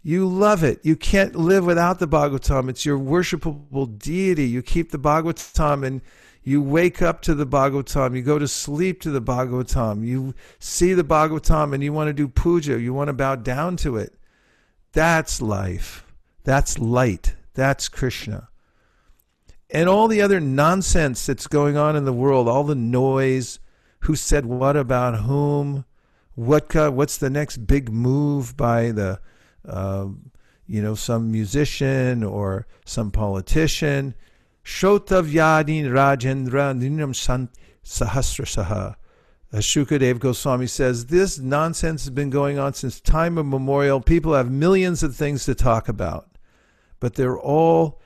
you 0.02 0.28
love 0.28 0.64
it. 0.64 0.80
You 0.84 0.96
can't 0.96 1.36
live 1.36 1.66
without 1.66 2.00
the 2.00 2.08
Bhagavatam. 2.08 2.70
It's 2.70 2.86
your 2.86 3.00
worshipable 3.00 3.98
deity. 3.98 4.46
You 4.48 4.62
keep 4.62 4.92
the 4.92 5.00
Bhagavatam 5.00 5.86
and 5.86 6.02
you 6.44 6.62
wake 6.62 7.02
up 7.02 7.22
to 7.22 7.34
the 7.34 7.46
Bhagavatam. 7.46 8.16
You 8.16 8.22
go 8.22 8.38
to 8.38 8.48
sleep 8.48 9.02
to 9.02 9.10
the 9.10 9.22
Bhagavatam. 9.22 10.06
You 10.06 10.36
see 10.60 10.94
the 10.94 11.04
Bhagavatam 11.04 11.74
and 11.74 11.82
you 11.82 11.94
want 11.94 12.10
to 12.10 12.14
do 12.14 12.28
puja. 12.28 12.80
You 12.80 12.94
want 12.94 13.08
to 13.08 13.14
bow 13.14 13.36
down 13.36 13.78
to 13.78 13.98
it. 13.98 14.14
That's 14.92 15.42
life. 15.42 16.06
That's 16.44 16.78
light. 16.78 17.36
That's 17.54 17.88
Krishna. 17.88 18.50
And 19.70 19.88
all 19.88 20.08
the 20.08 20.22
other 20.22 20.40
nonsense 20.40 21.26
that's 21.26 21.48
going 21.48 21.78
on 21.78 21.96
in 21.96 22.06
the 22.06 22.14
world, 22.14 22.48
all 22.48 22.64
the 22.64 22.76
noise, 22.76 23.60
who 24.02 24.16
said 24.16 24.46
what 24.46 24.76
about 24.76 25.22
whom, 25.22 25.86
what 26.36 26.76
what's 26.94 27.18
the 27.18 27.30
next 27.30 27.66
big 27.66 27.90
move 27.90 28.58
by 28.58 28.92
the, 28.92 29.20
uh, 29.68 30.08
you 30.68 30.82
know, 30.82 30.94
some 30.94 31.32
musician 31.32 32.24
or 32.24 32.68
some 32.86 33.12
politician 33.12 34.14
Shotavyadin 34.64 35.86
Rajendra 35.86 36.78
Ninam 36.78 37.16
Sant 37.16 37.52
Sahasrasaha. 37.84 38.96
As 39.52 39.64
Shukadev 39.66 40.20
Goswami 40.20 40.66
says, 40.66 41.08
this 41.08 41.38
nonsense 41.38 42.06
has 42.06 42.10
been 42.10 42.32
going 42.32 42.58
on 42.58 42.74
since 42.74 43.00
time 43.00 43.38
immemorial. 43.38 44.02
People 44.02 44.34
have 44.34 44.50
millions 44.50 45.04
of 45.04 45.16
things 45.16 45.46
to 45.46 45.54
talk 45.54 45.88
about, 45.88 46.38
but 47.00 47.14
they're 47.14 47.38
all 47.38 48.02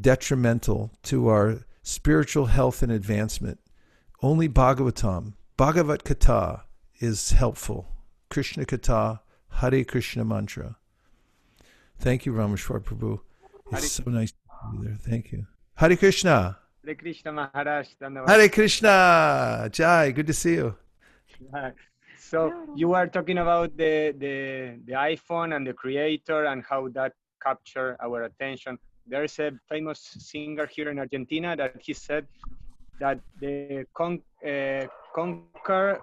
detrimental 0.00 0.92
to 1.02 1.28
our 1.28 1.64
spiritual 1.82 2.46
health 2.46 2.82
and 2.82 2.92
advancement. 2.92 3.58
Only 4.22 4.48
Bhagavatam, 4.48 5.32
Bhagavat 5.56 6.04
Kata, 6.04 6.62
is 7.00 7.30
helpful. 7.30 7.88
Krishna 8.30 8.64
Kata, 8.64 9.20
Hare 9.50 9.84
Krishna 9.84 10.24
mantra. 10.24 10.76
Thank 11.98 12.26
you, 12.26 12.32
Rameshwar 12.32 12.82
Prabhu. 12.82 13.20
It's 13.72 13.92
so 13.92 14.04
nice 14.06 14.32
to 14.32 14.76
be 14.76 14.86
there. 14.86 14.96
Thank 14.96 15.32
you. 15.32 15.46
Hare 15.76 15.94
Krishna. 15.94 16.56
Hare 16.82 16.94
Krishna 16.94 17.32
Maharaj. 17.32 17.88
Hare 18.00 18.48
Krishna. 18.48 19.68
Jai, 19.70 20.10
good 20.10 20.26
to 20.26 20.32
see 20.32 20.54
you. 20.54 20.74
Hi. 21.52 21.72
So 22.18 22.52
you 22.74 22.88
were 22.88 23.06
talking 23.06 23.38
about 23.38 23.76
the, 23.76 24.12
the 24.18 24.80
the 24.84 24.94
iPhone 24.94 25.54
and 25.54 25.64
the 25.64 25.72
creator 25.72 26.46
and 26.46 26.64
how 26.68 26.88
that 26.88 27.12
captured 27.40 27.96
our 28.02 28.24
attention. 28.24 28.78
There's 29.06 29.38
a 29.38 29.52
famous 29.68 30.00
singer 30.00 30.66
here 30.66 30.90
in 30.90 30.98
Argentina 30.98 31.54
that 31.54 31.76
he 31.80 31.92
said 31.92 32.26
that 32.98 33.20
the 33.38 33.86
con, 33.94 34.22
uh, 34.44 34.86
conquer, 35.14 36.00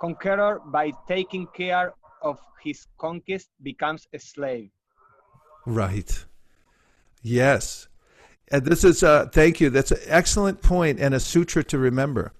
conqueror 0.00 0.62
by 0.64 0.90
taking 1.06 1.46
care 1.48 1.92
of 2.22 2.38
his 2.62 2.86
conquest 2.96 3.50
becomes 3.62 4.08
a 4.14 4.18
slave. 4.18 4.70
Right. 5.66 6.24
Yes. 7.20 7.87
And 8.50 8.64
this 8.64 8.84
is, 8.84 9.02
uh, 9.02 9.26
thank 9.26 9.60
you. 9.60 9.70
That's 9.70 9.90
an 9.90 10.00
excellent 10.06 10.62
point 10.62 10.98
and 11.00 11.14
a 11.14 11.20
sutra 11.20 11.62
to 11.64 11.78
remember. 11.78 12.32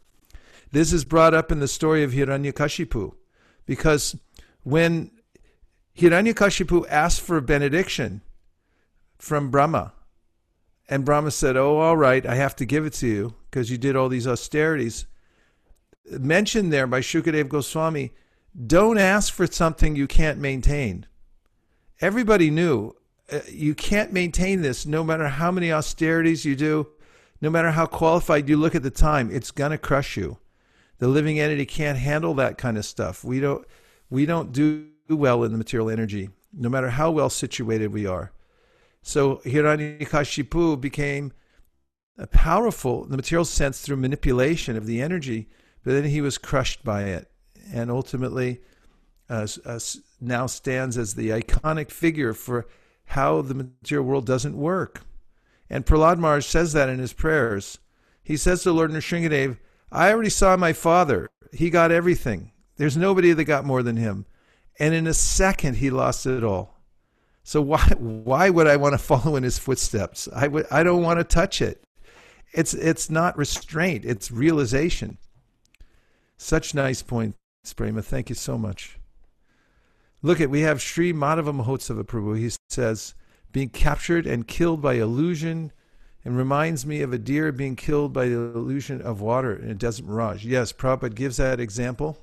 This 0.72 0.92
is 0.92 1.04
brought 1.04 1.34
up 1.34 1.52
in 1.52 1.60
the 1.60 1.68
story 1.68 2.02
of 2.02 2.12
Hiranyakashipu 2.12 3.12
because 3.66 4.16
when 4.62 5.10
Hiranyakashipu 5.96 6.86
asked 6.88 7.20
for 7.20 7.36
a 7.36 7.42
benediction 7.42 8.22
from 9.18 9.50
Brahma, 9.50 9.92
and 10.88 11.04
Brahma 11.04 11.30
said, 11.30 11.56
Oh, 11.56 11.78
all 11.78 11.96
right, 11.96 12.24
I 12.24 12.34
have 12.34 12.56
to 12.56 12.64
give 12.64 12.86
it 12.86 12.94
to 12.94 13.06
you 13.06 13.34
because 13.50 13.70
you 13.70 13.76
did 13.76 13.94
all 13.94 14.08
these 14.08 14.26
austerities. 14.26 15.06
Mentioned 16.10 16.72
there 16.72 16.86
by 16.86 17.00
Shukadev 17.00 17.48
Goswami, 17.48 18.12
don't 18.66 18.96
ask 18.96 19.32
for 19.32 19.46
something 19.46 19.94
you 19.94 20.06
can't 20.06 20.38
maintain. 20.38 21.06
Everybody 22.00 22.50
knew 22.50 22.94
you 23.48 23.74
can't 23.74 24.12
maintain 24.12 24.62
this 24.62 24.86
no 24.86 25.04
matter 25.04 25.28
how 25.28 25.50
many 25.50 25.72
austerities 25.72 26.44
you 26.44 26.56
do, 26.56 26.88
no 27.40 27.50
matter 27.50 27.70
how 27.70 27.86
qualified 27.86 28.48
you 28.48 28.56
look 28.56 28.74
at 28.74 28.82
the 28.82 28.90
time, 28.90 29.30
it's 29.30 29.50
going 29.50 29.70
to 29.70 29.78
crush 29.78 30.16
you. 30.16 30.38
The 30.98 31.08
living 31.08 31.38
entity 31.38 31.66
can't 31.66 31.98
handle 31.98 32.34
that 32.34 32.58
kind 32.58 32.76
of 32.76 32.84
stuff. 32.84 33.22
We 33.22 33.40
don't 33.40 33.66
we 34.10 34.26
don't 34.26 34.52
do 34.52 34.88
well 35.08 35.44
in 35.44 35.52
the 35.52 35.58
material 35.58 35.90
energy, 35.90 36.30
no 36.52 36.68
matter 36.68 36.90
how 36.90 37.10
well 37.10 37.30
situated 37.30 37.92
we 37.92 38.06
are. 38.06 38.32
So 39.02 39.36
Hiranyakashipu 39.44 40.80
became 40.80 41.32
powerful 42.26 43.04
in 43.04 43.10
the 43.10 43.16
material 43.16 43.44
sense 43.44 43.80
through 43.80 43.96
manipulation 43.96 44.76
of 44.76 44.86
the 44.86 45.00
energy, 45.00 45.48
but 45.84 45.92
then 45.92 46.04
he 46.04 46.20
was 46.20 46.36
crushed 46.36 46.84
by 46.84 47.04
it, 47.04 47.30
and 47.72 47.90
ultimately 47.90 48.60
uh, 49.30 49.46
uh, 49.64 49.78
now 50.20 50.46
stands 50.46 50.98
as 50.98 51.14
the 51.14 51.28
iconic 51.28 51.90
figure 51.90 52.34
for 52.34 52.66
how 53.08 53.42
the 53.42 53.54
material 53.54 54.06
world 54.06 54.26
doesn't 54.26 54.56
work. 54.56 55.02
And 55.70 55.84
Prahlad 55.84 56.18
Maharaj 56.18 56.46
says 56.46 56.72
that 56.72 56.88
in 56.88 56.98
his 56.98 57.12
prayers. 57.12 57.78
He 58.22 58.36
says 58.36 58.62
to 58.62 58.72
Lord 58.72 58.90
Nrsingadev, 58.90 59.58
I 59.90 60.10
already 60.10 60.30
saw 60.30 60.56
my 60.56 60.72
father. 60.72 61.28
He 61.52 61.70
got 61.70 61.90
everything. 61.90 62.52
There's 62.76 62.96
nobody 62.96 63.32
that 63.32 63.44
got 63.44 63.64
more 63.64 63.82
than 63.82 63.96
him. 63.96 64.26
And 64.78 64.94
in 64.94 65.06
a 65.06 65.14
second, 65.14 65.76
he 65.76 65.90
lost 65.90 66.26
it 66.26 66.44
all. 66.44 66.78
So 67.42 67.62
why 67.62 67.80
why 67.98 68.50
would 68.50 68.66
I 68.66 68.76
want 68.76 68.92
to 68.92 68.98
follow 69.12 69.36
in 69.36 69.42
his 69.42 69.58
footsteps? 69.58 70.28
I 70.34 70.48
would 70.48 70.66
I 70.70 70.82
don't 70.82 71.02
want 71.02 71.18
to 71.18 71.24
touch 71.24 71.62
it. 71.62 71.82
It's 72.52 72.74
it's 72.74 73.08
not 73.08 73.38
restraint, 73.38 74.04
it's 74.04 74.30
realization. 74.30 75.16
Such 76.36 76.74
nice 76.74 77.02
points, 77.02 77.38
Prema. 77.74 78.02
Thank 78.02 78.28
you 78.28 78.34
so 78.34 78.58
much. 78.58 78.97
Look 80.22 80.40
at 80.40 80.50
we 80.50 80.62
have 80.62 80.82
Sri 80.82 81.12
Madhava 81.12 81.54
Mahotsava 81.54 82.04
Prabhu. 82.04 82.38
He 82.38 82.50
says, 82.68 83.14
being 83.52 83.68
captured 83.68 84.26
and 84.26 84.46
killed 84.46 84.82
by 84.82 84.94
illusion 84.94 85.72
and 86.24 86.36
reminds 86.36 86.84
me 86.84 87.00
of 87.02 87.12
a 87.12 87.18
deer 87.18 87.52
being 87.52 87.76
killed 87.76 88.12
by 88.12 88.26
the 88.26 88.34
illusion 88.34 89.00
of 89.00 89.20
water 89.20 89.54
in 89.54 89.70
a 89.70 89.74
desert 89.74 90.06
mirage. 90.06 90.44
Yes, 90.44 90.72
Prabhupada 90.72 91.14
gives 91.14 91.36
that 91.36 91.60
example. 91.60 92.18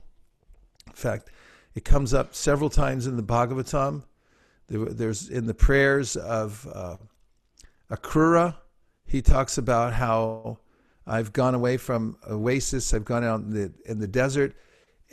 In 0.88 0.94
fact, 0.94 1.32
it 1.74 1.86
comes 1.86 2.14
up 2.14 2.36
several 2.36 2.70
times 2.70 3.08
in 3.08 3.18
the 3.18 3.24
Bhagavatam 3.24 4.04
there's 4.68 5.30
in 5.30 5.46
the 5.46 5.54
prayers 5.54 6.16
of 6.16 6.68
uh, 6.74 6.98
Akrura, 7.92 8.56
he 9.06 9.22
talks 9.22 9.58
about 9.58 9.94
how 9.94 10.58
I've 11.06 11.34
gone 11.34 11.54
away 11.54 11.78
from 11.78 12.18
oasis, 12.28 12.94
I've 12.94 13.06
gone 13.06 13.24
out 13.24 13.42
in 13.42 13.52
the 13.52 13.72
in 13.86 14.00
the 14.00 14.08
desert, 14.08 14.56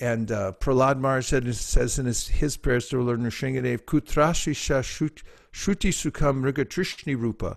and 0.03 0.33
uh, 0.33 0.53
Prahlad 0.59 0.99
Maharaj 0.99 1.27
says 1.27 1.97
in 1.97 2.07
his, 2.07 2.27
his 2.27 2.57
prayers 2.57 2.89
to 2.89 3.01
Lord 3.01 3.21
Nrsingadev, 3.21 3.83
Kutrashisha 3.83 4.83
Shruti 4.83 5.91
Sukham 5.93 6.43
Mrigatrishni 6.43 7.17
Rupa, 7.17 7.57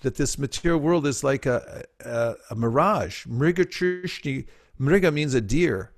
that 0.00 0.14
this 0.14 0.38
material 0.38 0.80
world 0.80 1.06
is 1.06 1.22
like 1.22 1.44
a, 1.44 1.84
a, 2.02 2.36
a 2.48 2.54
mirage. 2.54 3.26
Mrigatrishni, 3.26 4.46
Mriga 4.80 5.12
means 5.12 5.34
a 5.34 5.42
deer, 5.42 5.92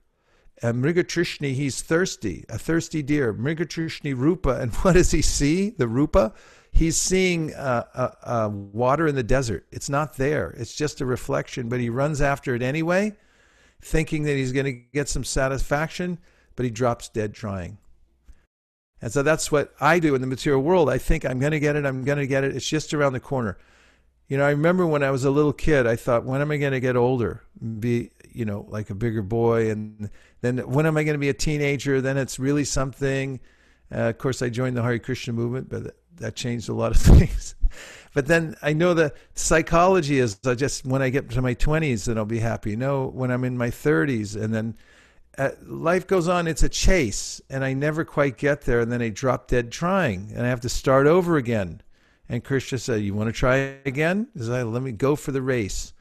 and 0.61 0.85
Mrigatrishni, 0.85 1.55
he's 1.55 1.83
thirsty, 1.83 2.45
a 2.49 2.59
thirsty 2.59 3.01
deer. 3.01 3.33
Mrigatrishni 3.33 4.13
Rupa, 4.17 4.61
and 4.61 4.75
what 4.83 4.95
does 4.95 5.13
he 5.13 5.23
see? 5.23 5.71
The 5.71 5.87
Rupa? 5.87 6.35
He's 6.73 6.97
seeing 6.97 7.55
uh, 7.55 7.85
uh, 7.95 8.11
uh, 8.25 8.49
water 8.51 9.07
in 9.07 9.15
the 9.15 9.23
desert. 9.23 9.69
It's 9.71 9.89
not 9.89 10.17
there. 10.17 10.51
It's 10.59 10.75
just 10.75 11.01
a 11.01 11.07
reflection, 11.07 11.69
but 11.69 11.79
he 11.79 11.91
runs 11.91 12.21
after 12.21 12.57
it 12.57 12.63
anyway, 12.63 13.17
thinking 13.87 14.25
that 14.25 14.35
he's 14.35 14.53
going 14.53 14.67
to 14.67 14.73
get 14.73 15.09
some 15.09 15.25
satisfaction, 15.25 16.19
but 16.57 16.65
he 16.65 16.71
drops 16.71 17.09
dead 17.09 17.33
trying. 17.35 17.79
And 19.01 19.13
so 19.13 19.23
that's 19.23 19.53
what 19.53 19.75
I 19.81 19.99
do 19.99 20.15
in 20.15 20.21
the 20.21 20.27
material 20.27 20.63
world. 20.63 20.91
I 20.91 20.99
think 20.99 21.25
I'm 21.25 21.39
going 21.39 21.53
to 21.53 21.61
get 21.61 21.77
it. 21.77 21.87
I'm 21.87 22.03
going 22.03 22.19
to 22.19 22.27
get 22.27 22.45
it. 22.45 22.57
It's 22.57 22.69
just 22.69 22.93
around 22.93 23.13
the 23.13 23.21
corner. 23.21 23.59
You 24.29 24.39
know, 24.39 24.45
I 24.45 24.51
remember 24.51 24.87
when 24.87 25.05
I 25.05 25.11
was 25.11 25.25
a 25.25 25.31
little 25.31 25.53
kid, 25.53 25.87
I 25.87 25.95
thought, 25.95 26.25
when 26.25 26.41
am 26.41 26.51
I 26.51 26.57
going 26.57 26.73
to 26.73 26.81
get 26.81 26.97
older? 26.97 27.45
Be, 27.79 28.11
you 28.33 28.45
know, 28.45 28.67
like 28.69 28.91
a 28.91 28.95
bigger 28.95 29.23
boy. 29.23 29.71
And 29.71 30.11
then 30.41 30.59
when 30.59 30.87
am 30.87 30.97
I 30.97 31.05
going 31.05 31.15
to 31.15 31.19
be 31.19 31.29
a 31.29 31.35
teenager? 31.35 32.01
Then 32.01 32.17
it's 32.17 32.39
really 32.39 32.65
something. 32.65 33.39
Uh, 33.95 34.09
of 34.09 34.19
course, 34.19 34.43
I 34.43 34.49
joined 34.49 34.77
the 34.77 34.83
Hare 34.83 34.99
Krishna 34.99 35.33
movement, 35.33 35.69
but 35.69 35.95
that 36.17 36.35
changed 36.35 36.69
a 36.69 36.75
lot 36.75 36.91
of 36.91 36.97
things. 37.01 37.55
But 38.17 38.25
then 38.25 38.57
I 38.63 38.73
know 38.73 38.95
the 38.95 39.13
psychology 39.35 40.21
is 40.21 40.39
I 40.47 40.55
just 40.55 40.87
when 40.87 41.03
I 41.03 41.11
get 41.11 41.29
to 41.33 41.43
my 41.43 41.55
20s, 41.55 42.07
then 42.07 42.17
I'll 42.17 42.25
be 42.25 42.39
happy. 42.39 42.75
No, 42.75 43.09
when 43.09 43.31
I'm 43.31 43.45
in 43.45 43.59
my 43.59 43.69
30s, 43.69 44.43
and 44.43 44.55
then 44.55 44.75
uh, 45.37 45.51
life 45.67 46.07
goes 46.07 46.27
on. 46.27 46.47
It's 46.47 46.63
a 46.63 46.71
chase, 46.71 47.43
and 47.51 47.63
I 47.63 47.75
never 47.75 48.07
quite 48.07 48.39
get 48.39 48.63
there, 48.63 48.81
and 48.81 48.91
then 48.91 49.03
I 49.03 49.11
drop 49.11 49.49
dead 49.49 49.71
trying, 49.71 50.33
and 50.35 50.47
I 50.47 50.49
have 50.49 50.63
to 50.63 50.71
start 50.71 51.07
over 51.07 51.37
again. 51.37 51.83
And 52.27 52.43
Krishna 52.43 52.79
said, 52.79 53.03
"You 53.03 53.13
want 53.13 53.29
to 53.29 53.35
try 53.35 53.77
again?" 53.85 54.29
He 54.33 54.45
said, 54.45 54.65
"Let 54.65 54.83
me 54.83 54.93
go 54.93 55.15
for 55.15 55.33
the 55.33 55.43
race." 55.43 55.93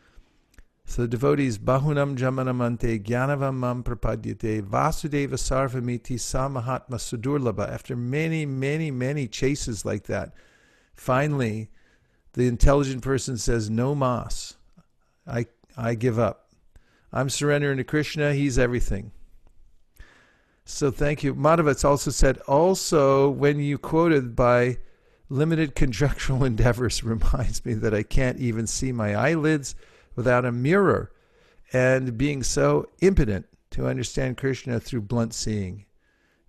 So 0.85 1.01
the 1.01 1.09
devotees, 1.09 1.57
Bahunam 1.57 2.17
Jamanamante 2.17 3.03
Gyanavam 3.03 3.55
Mam 3.55 3.83
Prapadyate 3.83 4.61
Vasudeva 4.61 5.33
Sarvamiti 5.33 6.15
Samahatma 6.15 6.95
Sudurlabha. 6.95 7.69
After 7.69 7.97
many, 7.97 8.45
many, 8.45 8.89
many 8.89 9.27
chases 9.27 9.83
like 9.83 10.03
that, 10.03 10.31
finally 10.93 11.71
the 12.35 12.47
intelligent 12.47 13.01
person 13.01 13.37
says, 13.37 13.69
No 13.69 13.95
mas. 13.95 14.55
I 15.25 15.47
I 15.75 15.95
give 15.95 16.19
up. 16.19 16.49
I'm 17.11 17.29
surrendering 17.29 17.77
to 17.77 17.83
Krishna, 17.83 18.33
he's 18.33 18.59
everything. 18.59 19.11
So 20.65 20.91
thank 20.91 21.23
you. 21.23 21.33
Madhavats 21.33 21.85
also 21.85 22.11
said, 22.11 22.39
also 22.39 23.29
when 23.29 23.59
you 23.59 23.77
quoted 23.77 24.35
by 24.35 24.79
limited 25.29 25.75
conjectural 25.75 26.43
endeavors 26.43 27.03
reminds 27.03 27.63
me 27.65 27.73
that 27.75 27.93
I 27.93 28.03
can't 28.03 28.39
even 28.39 28.67
see 28.67 28.91
my 28.91 29.15
eyelids 29.15 29.75
without 30.15 30.45
a 30.45 30.51
mirror 30.51 31.11
and 31.71 32.17
being 32.17 32.43
so 32.43 32.89
impotent 33.01 33.45
to 33.71 33.87
understand 33.87 34.37
Krishna 34.37 34.79
through 34.79 35.01
blunt 35.01 35.33
seeing. 35.33 35.85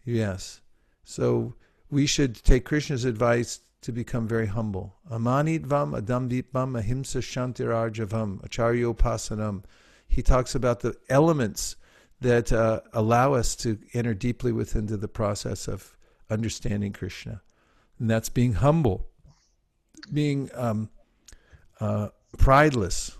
Yes. 0.04 0.60
So 1.04 1.54
we 1.90 2.06
should 2.06 2.42
take 2.42 2.64
Krishna's 2.64 3.04
advice 3.04 3.60
to 3.86 3.92
become 3.92 4.26
very 4.26 4.48
humble. 4.48 4.96
Amanidvam 5.08 5.96
adamdipam 6.00 6.76
ahimsa 6.76 7.20
shantirarjavam 7.20 8.44
acharyopasanam. 8.44 9.62
He 10.08 10.22
talks 10.22 10.56
about 10.56 10.80
the 10.80 10.96
elements 11.08 11.76
that 12.20 12.52
uh, 12.52 12.80
allow 12.92 13.34
us 13.34 13.54
to 13.54 13.78
enter 13.94 14.12
deeply 14.12 14.50
within 14.50 14.86
the 14.86 15.06
process 15.06 15.68
of 15.68 15.96
understanding 16.28 16.92
Krishna. 16.92 17.42
And 18.00 18.10
that's 18.10 18.28
being 18.28 18.54
humble, 18.54 19.06
being 20.12 20.50
um, 20.54 20.90
uh, 21.78 22.08
prideless, 22.36 23.16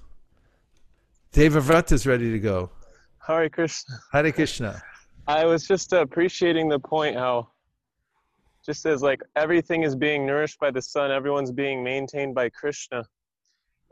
Devavrat 1.33 1.93
is 1.93 2.09
ready 2.09 2.33
to 2.33 2.41
go. 2.41 2.71
Hare 3.25 3.49
Krishna. 3.49 3.95
Hare 4.11 4.33
Krishna. 4.33 4.83
I 5.29 5.45
was 5.45 5.65
just 5.69 5.93
appreciating 5.93 6.69
the 6.69 6.81
point 6.81 7.15
how 7.15 7.51
just 8.67 8.83
says 8.83 9.01
like 9.01 9.23
everything 9.37 9.85
is 9.85 9.95
being 9.95 10.27
nourished 10.27 10.59
by 10.59 10.73
the 10.73 10.83
sun, 10.83 11.13
everyone's 11.13 11.53
being 11.53 11.85
maintained 11.85 12.35
by 12.35 12.49
Krishna. 12.49 13.07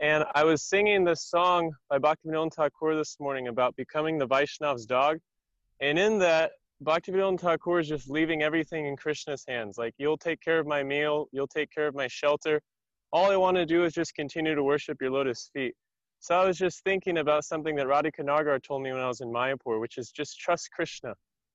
And 0.01 0.25
I 0.35 0.43
was 0.43 0.63
singing 0.63 1.05
this 1.05 1.23
song 1.23 1.73
by 1.89 2.01
Bhaktivinoda 2.01 2.53
Thakur 2.53 2.97
this 2.97 3.17
morning 3.21 3.47
about 3.47 3.77
becoming 3.77 4.19
the 4.19 4.27
Vaishnav's 4.27 4.85
dog. 4.85 5.19
And 5.81 5.97
in 5.97 6.19
that, 6.19 6.53
Bhaktivinoda 6.83 7.39
Thakur 7.39 7.79
is 7.79 7.89
just 7.89 8.11
leaving 8.11 8.43
everything 8.43 8.87
in 8.87 8.97
Krishna's 8.97 9.45
hands. 9.47 9.79
Like, 9.79 9.95
you'll 9.97 10.19
take 10.19 10.41
care 10.41 10.59
of 10.59 10.67
my 10.67 10.83
meal, 10.83 11.29
you'll 11.31 11.47
take 11.47 11.71
care 11.71 11.87
of 11.87 11.95
my 11.95 12.09
shelter. 12.09 12.61
All 13.13 13.31
I 13.31 13.37
want 13.37 13.57
to 13.57 13.65
do 13.65 13.85
is 13.85 13.93
just 13.93 14.17
continue 14.17 14.57
to 14.57 14.65
worship 14.65 15.01
your 15.01 15.13
lotus 15.13 15.51
feet. 15.53 15.77
So 16.19 16.35
I 16.35 16.45
was 16.45 16.59
just 16.59 16.83
thinking 16.83 17.19
about 17.19 17.45
something 17.45 17.77
that 17.77 17.87
Radhika 17.87 18.25
Nagar 18.25 18.59
told 18.59 18.83
me 18.83 18.91
when 18.91 19.01
I 19.01 19.07
was 19.07 19.21
in 19.21 19.29
Mayapur, 19.29 19.81
which 19.81 19.99
is 19.99 20.11
just 20.11 20.41
trust 20.41 20.71
Krishna, 20.73 21.15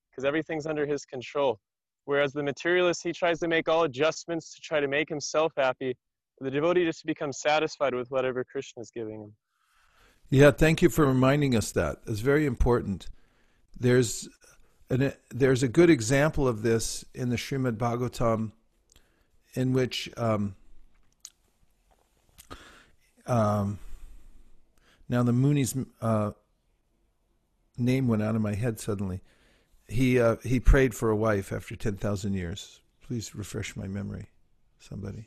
because 0.09 0.23
everything's 0.23 0.65
under 0.65 0.85
his 0.85 1.03
control. 1.05 1.59
Whereas 2.09 2.33
the 2.33 2.41
materialist, 2.41 3.03
he 3.03 3.13
tries 3.13 3.39
to 3.41 3.47
make 3.47 3.69
all 3.69 3.83
adjustments 3.83 4.55
to 4.55 4.61
try 4.61 4.79
to 4.79 4.87
make 4.87 5.07
himself 5.07 5.53
happy. 5.55 5.95
The 6.41 6.49
devotee 6.49 6.83
just 6.83 7.05
becomes 7.05 7.39
satisfied 7.39 7.93
with 7.93 8.09
whatever 8.09 8.43
Krishna 8.43 8.81
is 8.81 8.89
giving 8.89 9.21
him. 9.21 9.33
Yeah, 10.31 10.49
thank 10.49 10.81
you 10.81 10.89
for 10.89 11.05
reminding 11.05 11.55
us 11.55 11.71
that. 11.73 11.97
It's 12.07 12.21
very 12.21 12.47
important. 12.47 13.09
There's 13.79 14.27
an, 14.89 15.13
there's 15.29 15.61
a 15.61 15.67
good 15.67 15.91
example 15.91 16.47
of 16.47 16.63
this 16.63 17.05
in 17.13 17.29
the 17.29 17.35
Srimad 17.35 17.77
Bhagavatam, 17.77 18.53
in 19.53 19.71
which 19.71 20.09
um, 20.17 20.55
um, 23.27 23.77
now 25.07 25.21
the 25.21 25.31
Muni's 25.31 25.75
uh, 26.01 26.31
name 27.77 28.07
went 28.07 28.23
out 28.23 28.35
of 28.35 28.41
my 28.41 28.55
head 28.55 28.79
suddenly. 28.79 29.21
He 29.89 30.19
uh, 30.19 30.35
he 30.43 30.59
prayed 30.59 30.93
for 30.93 31.09
a 31.09 31.15
wife 31.15 31.51
after 31.51 31.75
ten 31.75 31.95
thousand 31.95 32.33
years. 32.33 32.81
Please 33.01 33.33
refresh 33.33 33.75
my 33.75 33.87
memory, 33.87 34.29
somebody. 34.79 35.25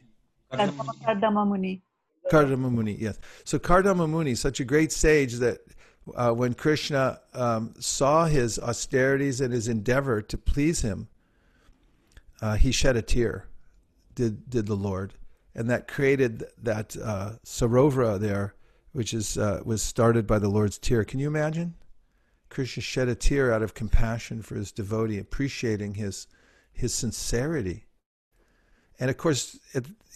Kardama 0.52 1.46
Muni. 1.46 1.82
Kardama 2.30 2.70
Muni, 2.70 2.94
yes. 2.94 3.18
So 3.44 3.58
Kardama 3.58 4.08
Muni, 4.08 4.34
such 4.34 4.60
a 4.60 4.64
great 4.64 4.92
sage 4.92 5.34
that 5.34 5.58
uh, 6.14 6.30
when 6.30 6.54
Krishna 6.54 7.20
um, 7.34 7.74
saw 7.80 8.26
his 8.26 8.58
austerities 8.58 9.40
and 9.40 9.52
his 9.52 9.66
endeavor 9.66 10.22
to 10.22 10.38
please 10.38 10.82
him, 10.82 11.08
uh, 12.40 12.54
he 12.54 12.70
shed 12.70 12.96
a 12.96 13.02
tear. 13.02 13.48
Did 14.14 14.48
did 14.48 14.66
the 14.66 14.76
Lord, 14.76 15.14
and 15.54 15.70
that 15.70 15.88
created 15.88 16.44
that 16.62 16.96
uh, 17.02 17.32
Sarovara 17.44 18.20
there, 18.20 18.54
which 18.92 19.14
is 19.14 19.38
uh, 19.38 19.62
was 19.64 19.82
started 19.82 20.26
by 20.26 20.38
the 20.38 20.48
Lord's 20.48 20.78
tear. 20.78 21.04
Can 21.04 21.18
you 21.18 21.26
imagine? 21.26 21.74
Krishna 22.52 22.82
shed 22.82 23.08
a 23.08 23.14
tear 23.14 23.50
out 23.50 23.62
of 23.62 23.72
compassion 23.72 24.42
for 24.42 24.56
his 24.56 24.72
devotee, 24.72 25.18
appreciating 25.18 25.94
his 25.94 26.26
his 26.70 26.94
sincerity. 26.94 27.86
And 29.00 29.10
of 29.10 29.16
course, 29.16 29.58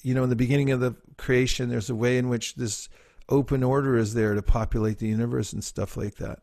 you 0.02 0.14
know, 0.14 0.22
in 0.22 0.30
the 0.30 0.36
beginning 0.36 0.70
of 0.70 0.80
the 0.80 0.94
creation, 1.16 1.70
there's 1.70 1.90
a 1.90 1.94
way 1.94 2.18
in 2.18 2.28
which 2.28 2.54
this 2.54 2.90
open 3.30 3.62
order 3.62 3.96
is 3.96 4.12
there 4.12 4.34
to 4.34 4.42
populate 4.42 4.98
the 4.98 5.08
universe 5.08 5.54
and 5.54 5.64
stuff 5.64 5.96
like 5.96 6.16
that. 6.16 6.40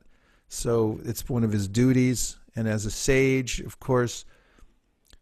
So 0.49 0.99
it's 1.05 1.29
one 1.29 1.43
of 1.43 1.51
his 1.51 1.67
duties. 1.67 2.37
And 2.55 2.67
as 2.67 2.85
a 2.87 2.91
sage, 2.91 3.59
of 3.59 3.79
course, 3.79 4.25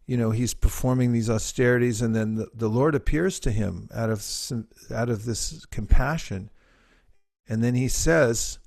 you 0.05 0.15
know, 0.17 0.31
he's 0.31 0.53
performing 0.53 1.11
these 1.11 1.29
austerities, 1.29 2.01
and 2.01 2.15
then 2.15 2.35
the, 2.35 2.47
the 2.53 2.69
Lord 2.69 2.95
appears 2.95 3.39
to 3.41 3.51
him 3.51 3.89
out 3.93 4.09
of 4.09 4.25
out 4.93 5.09
of 5.09 5.25
this 5.25 5.65
compassion, 5.65 6.49
and 7.47 7.61
then 7.61 7.75
he 7.75 7.87
says 7.87 8.59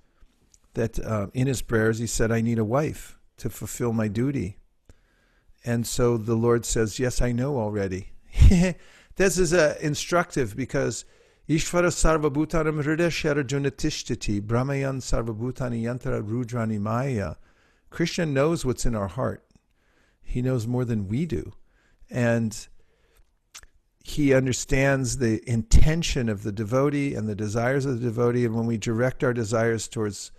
that 0.75 0.99
uh, 0.99 1.29
in 1.35 1.47
his 1.47 1.63
prayers 1.63 1.99
he 1.99 2.07
said, 2.07 2.31
"I 2.31 2.41
need 2.41 2.59
a 2.59 2.65
wife 2.65 3.19
to 3.39 3.51
fulfill 3.51 3.93
my 3.93 4.09
duty." 4.09 4.59
And 5.65 5.87
so 5.87 6.17
the 6.17 6.35
Lord 6.35 6.65
says, 6.65 6.99
"Yes, 6.99 7.23
I 7.23 7.33
know 7.33 7.59
already." 7.59 8.13
this 9.17 9.39
is 9.39 9.55
uh, 9.55 9.77
instructive 9.81 10.57
because 10.57 11.05
Ishvara 11.49 11.91
sarvabhutanam 11.91 12.83
hrideshara 12.83 13.45
junatishtiti 13.45 14.41
brahmayan 14.41 15.01
sarvabhutani 15.01 15.83
yantra 15.83 16.23
rudrani 16.23 16.81
maya. 16.81 17.35
Krishna 17.91 18.25
knows 18.25 18.65
what's 18.65 18.87
in 18.87 18.95
our 18.95 19.09
heart. 19.09 19.45
He 20.23 20.41
knows 20.41 20.67
more 20.67 20.87
than 20.87 21.07
we 21.07 21.27
do. 21.27 21.53
And 22.11 22.67
he 24.03 24.35
understands 24.35 25.19
the 25.19 25.49
intention 25.49 26.29
of 26.29 26.43
the 26.43 26.53
devotee 26.53 27.15
and 27.15 27.29
the 27.29 27.35
desires 27.35 27.85
of 27.85 28.01
the 28.01 28.07
devotee. 28.09 28.47
And 28.47 28.55
when 28.55 28.67
we 28.67 28.79
direct 28.79 29.23
our 29.23 29.35
desires 29.35 29.87
towards 29.87 30.33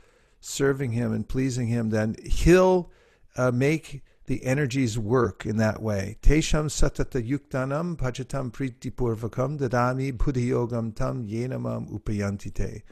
serving 0.45 0.91
him 0.91 1.11
and 1.11 1.27
pleasing 1.27 1.67
him, 1.67 1.89
then 1.89 2.15
he'll 2.23 2.91
uh, 3.35 3.51
make 3.51 4.03
the 4.27 4.43
energies 4.45 4.97
work 4.97 5.45
in 5.45 5.57
that 5.57 5.81
way. 5.81 6.17
Tesham 6.21 6.65
satata 6.65 7.21
yuktanam 7.27 7.95
pachatam 7.95 8.51
priti 8.51 8.91
purvakam 8.91 9.57
dadami 9.59 10.13
buddhiyogam 10.13 10.95
tam 10.95 11.27
yenamam 11.27 11.91
upayantite. 11.91 12.83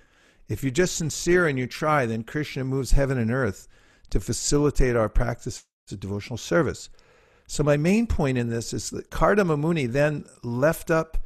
If 0.47 0.63
you're 0.63 0.71
just 0.71 0.95
sincere 0.95 1.47
and 1.47 1.57
you 1.57 1.67
try, 1.67 2.05
then 2.05 2.23
Krishna 2.23 2.63
moves 2.63 2.91
heaven 2.91 3.17
and 3.17 3.31
earth 3.31 3.67
to 4.09 4.19
facilitate 4.19 4.95
our 4.95 5.09
practice 5.09 5.65
of 5.91 5.99
devotional 5.99 6.37
service. 6.37 6.89
So 7.47 7.63
my 7.63 7.77
main 7.77 8.07
point 8.07 8.37
in 8.37 8.49
this 8.49 8.73
is 8.73 8.89
that 8.91 9.09
Kardama 9.09 9.59
Muni 9.59 9.85
then 9.85 10.25
left 10.43 10.89
up 10.91 11.17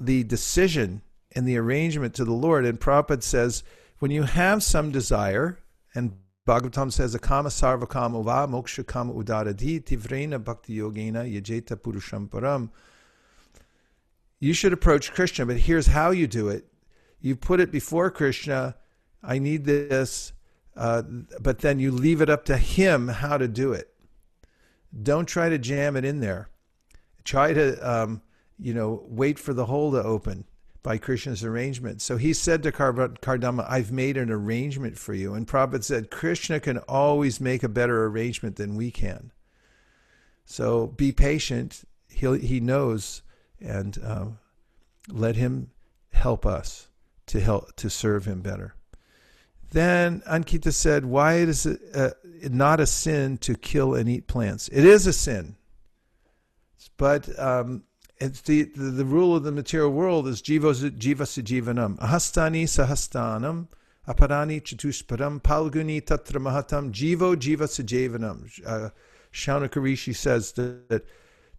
the 0.00 0.24
decision 0.24 1.02
and 1.32 1.46
the 1.46 1.56
arrangement 1.56 2.14
to 2.14 2.24
the 2.24 2.32
Lord. 2.32 2.64
And 2.64 2.80
Prabhupada 2.80 3.22
says, 3.22 3.62
when 3.98 4.10
you 4.10 4.24
have 4.24 4.62
some 4.62 4.90
desire, 4.90 5.58
and 5.94 6.12
Bhagavatam 6.46 6.92
says, 6.92 7.14
Akama 7.14 7.48
sarva 7.48 7.88
kama 7.88 8.22
va 8.22 8.46
moksha 8.46 8.86
kama 8.86 9.12
udaradi 9.12 9.82
tivrena 9.82 10.42
bhakti 10.42 10.78
yogena 10.78 11.24
yajeta 11.24 11.76
purusham 11.76 12.28
param. 12.28 12.70
You 14.38 14.52
should 14.52 14.72
approach 14.72 15.12
Krishna, 15.12 15.46
but 15.46 15.56
here's 15.56 15.88
how 15.88 16.10
you 16.10 16.26
do 16.26 16.48
it. 16.48 16.66
You 17.20 17.34
put 17.36 17.58
it 17.58 17.72
before 17.72 18.10
Krishna, 18.10 18.76
I 19.22 19.38
need 19.38 19.64
this, 19.64 20.32
uh, 20.76 21.02
but 21.40 21.60
then 21.60 21.80
you 21.80 21.90
leave 21.90 22.20
it 22.20 22.28
up 22.28 22.44
to 22.44 22.56
him 22.56 23.08
how 23.08 23.38
to 23.38 23.48
do 23.48 23.72
it. 23.72 23.88
Don't 25.02 25.26
try 25.26 25.48
to 25.48 25.58
jam 25.58 25.96
it 25.96 26.04
in 26.04 26.20
there. 26.20 26.50
Try 27.24 27.54
to, 27.54 27.76
um, 27.78 28.22
you 28.58 28.74
know, 28.74 29.04
wait 29.08 29.38
for 29.38 29.52
the 29.52 29.64
hole 29.64 29.90
to 29.92 30.02
open 30.02 30.44
by 30.86 30.98
Krishna's 30.98 31.42
arrangement. 31.42 32.00
So 32.00 32.16
he 32.16 32.32
said 32.32 32.62
to 32.62 32.70
Kardama, 32.70 33.66
I've 33.68 33.90
made 33.90 34.16
an 34.16 34.30
arrangement 34.30 34.96
for 34.96 35.14
you. 35.14 35.34
And 35.34 35.44
Prabhupada 35.44 35.82
said, 35.82 36.12
Krishna 36.12 36.60
can 36.60 36.78
always 36.78 37.40
make 37.40 37.64
a 37.64 37.68
better 37.68 38.04
arrangement 38.04 38.54
than 38.54 38.76
we 38.76 38.92
can. 38.92 39.32
So 40.44 40.86
be 40.86 41.10
patient. 41.10 41.82
He'll, 42.08 42.34
he 42.34 42.60
knows, 42.60 43.22
and 43.60 43.98
uh, 43.98 44.26
let 45.10 45.34
him 45.34 45.72
help 46.12 46.46
us 46.46 46.86
to 47.26 47.40
help 47.40 47.74
to 47.74 47.90
serve 47.90 48.24
him 48.24 48.40
better. 48.40 48.76
Then 49.72 50.20
Ankita 50.20 50.72
said, 50.72 51.04
"Why 51.04 51.38
is 51.38 51.66
it 51.66 51.80
uh, 51.92 52.10
not 52.44 52.78
a 52.78 52.86
sin 52.86 53.38
to 53.38 53.56
kill 53.56 53.96
and 53.96 54.08
eat 54.08 54.28
plants? 54.28 54.68
It 54.68 54.84
is 54.84 55.08
a 55.08 55.12
sin, 55.12 55.56
but 56.96 57.36
um, 57.40 57.82
it's 58.18 58.40
the, 58.42 58.64
the, 58.74 58.90
the 58.90 59.04
rule 59.04 59.36
of 59.36 59.42
the 59.42 59.52
material 59.52 59.90
world 59.90 60.26
is 60.26 60.40
jiva 60.40 60.72
jiva 60.90 61.24
jivanam 61.42 61.98
ahastani 61.98 62.64
sahastanam 62.64 63.68
aparani 64.08 64.62
chatushparam 64.62 65.40
palguni 65.40 66.02
tatra 66.02 66.40
mahatam 66.40 66.92
jivo 66.92 67.36
jiva 67.36 67.66
sajavanam. 67.66 68.48
Uh, 68.66 68.90
Shaunaka 69.32 69.82
Rishi 69.82 70.14
says 70.14 70.52
that, 70.52 70.88
that 70.88 71.06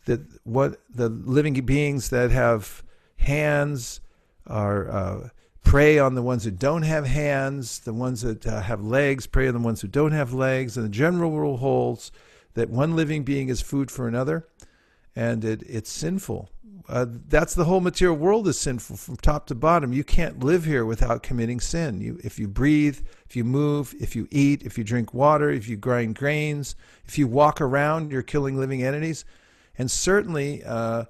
that 0.06 0.22
what 0.46 0.80
the 0.90 1.10
living 1.10 1.54
beings 1.66 2.10
that 2.10 2.32
have 2.32 2.84
hands 3.18 4.00
are 4.48 4.90
uh, 4.90 5.30
prey 5.64 6.00
on 6.00 6.16
the 6.16 6.22
ones 6.22 6.46
that 6.46 6.58
don't 6.58 6.84
have 6.84 7.06
hands, 7.06 7.80
the 7.80 7.94
ones 7.94 8.22
that 8.22 8.48
uh, 8.48 8.62
have 8.62 8.82
legs 8.82 9.28
prey 9.28 9.48
on 9.48 9.54
the 9.54 9.60
ones 9.60 9.82
who 9.82 9.88
don't 9.88 10.14
have 10.14 10.34
legs, 10.34 10.76
and 10.78 10.86
the 10.86 10.90
general 10.90 11.32
rule 11.32 11.58
holds 11.58 12.12
that 12.54 12.70
one 12.70 12.96
living 12.96 13.24
being 13.24 13.50
is 13.50 13.62
food 13.62 13.92
for 13.92 14.08
another 14.08 14.48
and 15.18 15.44
it, 15.44 15.64
it's 15.68 15.92
sinful. 15.92 16.48
Uh, 16.88 17.08
that's 17.28 17.56
the 17.56 17.66
whole 17.66 17.82
material 17.82 18.16
world 18.16 18.48
is 18.48 18.58
sinful 18.58 18.96
from 18.96 19.18
top 19.18 19.48
to 19.48 19.56
bottom. 19.56 19.92
You 19.92 20.04
can't 20.04 20.44
live 20.44 20.64
here 20.64 20.86
without 20.86 21.24
committing 21.24 21.60
sin. 21.60 22.00
You, 22.00 22.20
if 22.24 22.38
you 22.38 22.48
breathe, 22.48 23.00
if 23.28 23.36
you 23.36 23.44
move, 23.44 23.96
if 24.00 24.16
you 24.16 24.28
eat, 24.30 24.62
if 24.62 24.78
you 24.78 24.84
drink 24.84 25.16
water, 25.16 25.50
if 25.50 25.68
you 25.68 25.76
grind 25.76 26.16
grains, 26.16 26.76
if 27.06 27.18
you 27.18 27.28
walk 27.28 27.60
around, 27.60 28.12
you're 28.12 28.22
killing 28.22 28.60
living 28.60 28.84
entities, 28.84 29.26
and 29.76 29.90
certainly 29.90 30.64
uh, 30.64 31.06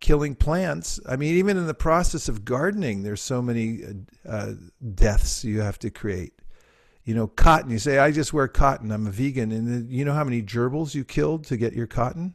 killing 0.00 0.34
plants. 0.34 0.98
I 1.06 1.16
mean, 1.16 1.34
even 1.34 1.58
in 1.58 1.66
the 1.66 1.74
process 1.74 2.30
of 2.30 2.46
gardening, 2.46 3.02
there's 3.02 3.20
so 3.20 3.42
many 3.42 3.84
uh, 3.84 4.28
uh 4.28 4.52
deaths 4.94 5.44
you 5.44 5.60
have 5.60 5.78
to 5.80 5.90
create. 5.90 6.32
You 7.04 7.14
know, 7.14 7.26
cotton. 7.26 7.70
You 7.70 7.78
say, 7.78 7.98
"I 7.98 8.12
just 8.12 8.32
wear 8.32 8.48
cotton. 8.48 8.90
I'm 8.90 9.06
a 9.06 9.10
vegan," 9.10 9.52
and 9.52 9.90
you 9.90 10.06
know 10.06 10.14
how 10.14 10.24
many 10.24 10.42
gerbils 10.42 10.94
you 10.94 11.04
killed 11.04 11.44
to 11.46 11.58
get 11.58 11.74
your 11.74 11.86
cotton? 11.86 12.34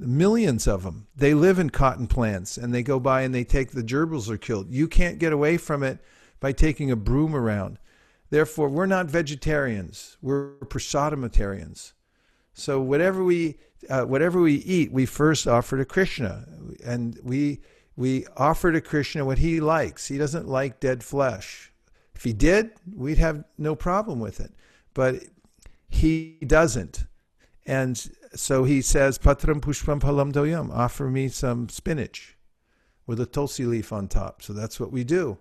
Millions 0.00 0.66
of 0.66 0.82
them. 0.82 1.06
They 1.14 1.34
live 1.34 1.58
in 1.58 1.70
cotton 1.70 2.06
plants 2.06 2.56
and 2.56 2.74
they 2.74 2.82
go 2.82 2.98
by 2.98 3.22
and 3.22 3.34
they 3.34 3.44
take 3.44 3.70
the 3.70 3.82
gerbils 3.82 4.28
are 4.28 4.38
killed. 4.38 4.70
You 4.70 4.88
can't 4.88 5.18
get 5.18 5.32
away 5.32 5.56
from 5.56 5.82
it 5.82 5.98
by 6.40 6.52
taking 6.52 6.90
a 6.90 6.96
broom 6.96 7.34
around. 7.34 7.78
Therefore, 8.30 8.68
we're 8.68 8.86
not 8.86 9.06
vegetarians. 9.06 10.16
We're 10.22 10.54
prasadamatarians. 10.60 11.92
So 12.52 12.80
whatever 12.80 13.22
we 13.24 13.58
uh, 13.88 14.04
whatever 14.04 14.40
we 14.40 14.54
eat, 14.54 14.92
we 14.92 15.06
first 15.06 15.46
offer 15.46 15.78
to 15.78 15.84
Krishna, 15.84 16.44
and 16.84 17.18
we 17.22 17.60
we 17.96 18.26
offer 18.36 18.72
to 18.72 18.80
Krishna 18.80 19.24
what 19.24 19.38
he 19.38 19.60
likes. 19.60 20.08
He 20.08 20.18
doesn't 20.18 20.48
like 20.48 20.80
dead 20.80 21.02
flesh. 21.02 21.72
If 22.14 22.24
he 22.24 22.32
did, 22.32 22.72
we'd 22.94 23.18
have 23.18 23.44
no 23.56 23.74
problem 23.74 24.20
with 24.20 24.40
it. 24.40 24.52
But 24.94 25.24
he 25.88 26.38
doesn't. 26.46 27.06
And 27.66 28.10
so 28.34 28.64
he 28.64 28.80
says, 28.80 29.18
Patram 29.18 29.60
pushpam 29.60 30.00
palam 30.00 30.32
doyam, 30.32 30.72
offer 30.72 31.10
me 31.10 31.28
some 31.28 31.68
spinach 31.68 32.36
with 33.06 33.20
a 33.20 33.26
tulsi 33.26 33.64
leaf 33.64 33.92
on 33.92 34.08
top. 34.08 34.42
So 34.42 34.52
that's 34.52 34.78
what 34.78 34.92
we 34.92 35.04
do. 35.04 35.38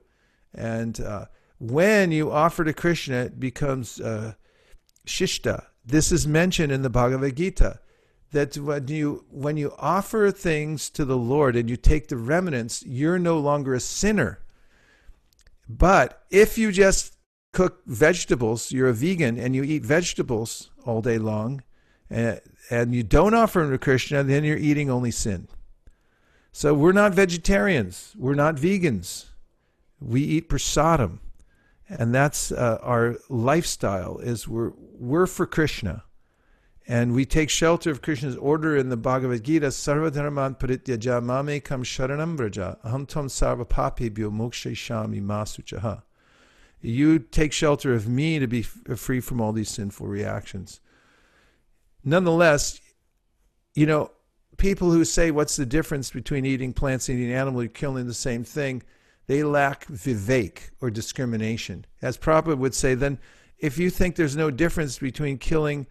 And 0.54 1.00
uh, 1.00 1.26
when 1.60 2.12
you 2.12 2.32
offer 2.32 2.64
to 2.64 2.74
Krishna, 2.74 3.18
it 3.26 3.40
becomes 3.40 4.00
uh, 4.00 4.34
shishta. 5.06 5.66
This 5.86 6.12
is 6.12 6.28
mentioned 6.28 6.72
in 6.72 6.82
the 6.82 6.90
Bhagavad 6.90 7.36
Gita 7.36 7.80
that 8.32 8.58
when 8.58 8.88
you 8.88 9.26
when 9.30 9.58
you 9.58 9.74
offer 9.78 10.32
things 10.32 10.90
to 10.92 11.06
the 11.06 11.18
Lord 11.18 11.56
and 11.56 11.70
you 11.70 11.76
take 11.76 12.08
the 12.08 12.18
remnants, 12.18 12.84
you're 12.86 13.20
no 13.20 13.40
longer 13.40 13.74
a 13.74 13.80
sinner. 13.80 14.40
But 15.68 16.24
if 16.32 16.58
you 16.58 16.72
just 16.72 17.18
cook 17.54 17.82
vegetables, 17.86 18.72
you're 18.72 18.90
a 18.90 18.94
vegan 18.94 19.38
and 19.38 19.56
you 19.56 19.64
eat 19.64 19.84
vegetables 19.84 20.72
all 20.86 21.02
day 21.02 21.18
long, 21.18 21.64
and, 22.10 22.93
you 22.95 23.03
don't 23.03 23.34
offer 23.34 23.70
to 23.70 23.78
Krishna, 23.78 24.24
then 24.24 24.43
you're 24.43 24.57
eating 24.57 24.89
only 24.89 25.12
sin. 25.12 25.47
So 26.51 26.74
we're 26.74 26.91
not 26.91 27.14
vegetarians. 27.14 28.16
We're 28.18 28.36
not 28.36 28.55
vegans. 28.55 29.26
We 30.01 30.22
eat 30.22 30.49
prasadam, 30.49 31.20
and 31.88 32.14
that's 32.14 32.51
uh, 32.51 32.80
our 32.82 33.18
lifestyle. 33.30 34.18
Is 34.20 34.47
we're 34.47 34.72
we're 34.78 35.28
for 35.28 35.45
Krishna, 35.45 36.03
and 36.88 37.14
we 37.14 37.26
take 37.26 37.49
shelter 37.49 37.91
of 37.91 38.01
Krishna's 38.01 38.38
order 38.38 38.78
in 38.78 38.89
the 38.89 38.97
Bhagavad 38.97 39.43
Gita. 39.43 39.68
Sarvadharman 39.68 40.57
parityaja 40.57 41.22
mame 41.22 41.62
kam 41.62 41.84
sharanam 41.84 42.38
vraja 42.38 42.78
aham 42.84 43.07
tom 43.07 43.28
sarva 43.28 43.66
papebhyo 43.66 44.32
moksha 44.32 44.72
shami 44.72 45.22
masuchaha. 45.22 46.03
You 46.82 47.20
take 47.20 47.51
shelter 47.51 47.93
of 47.93 48.07
me 48.07 48.39
to 48.39 48.47
be 48.47 48.62
free 48.62 49.20
from 49.20 49.41
all 49.41 49.51
these 49.51 49.70
sinful 49.70 50.07
reactions. 50.07 50.80
Nonetheless, 52.04 52.80
you 53.76 53.86
know, 53.86 54.12
people 54.58 54.91
who 54.91 55.06
say, 55.06 55.32
What's 55.32 55.56
the 55.56 55.66
difference 55.66 56.12
between 56.12 56.45
eating 56.45 56.74
plants 56.74 57.10
and 57.10 57.20
eating 57.20 57.34
animals? 57.34 57.64
You're 57.64 57.70
killing 57.70 58.08
the 58.08 58.14
same 58.14 58.43
thing. 58.43 58.84
They 59.28 59.43
lack 59.43 59.86
vivek 59.88 60.70
or 60.82 60.89
discrimination. 60.89 61.86
As 62.02 62.18
Prabhupada 62.18 62.58
would 62.58 62.74
say, 62.74 62.95
then 62.95 63.20
if 63.60 63.78
you 63.78 63.89
think 63.89 64.16
there's 64.16 64.36
no 64.36 64.50
difference 64.50 64.97
between 64.97 65.38
killing 65.38 65.88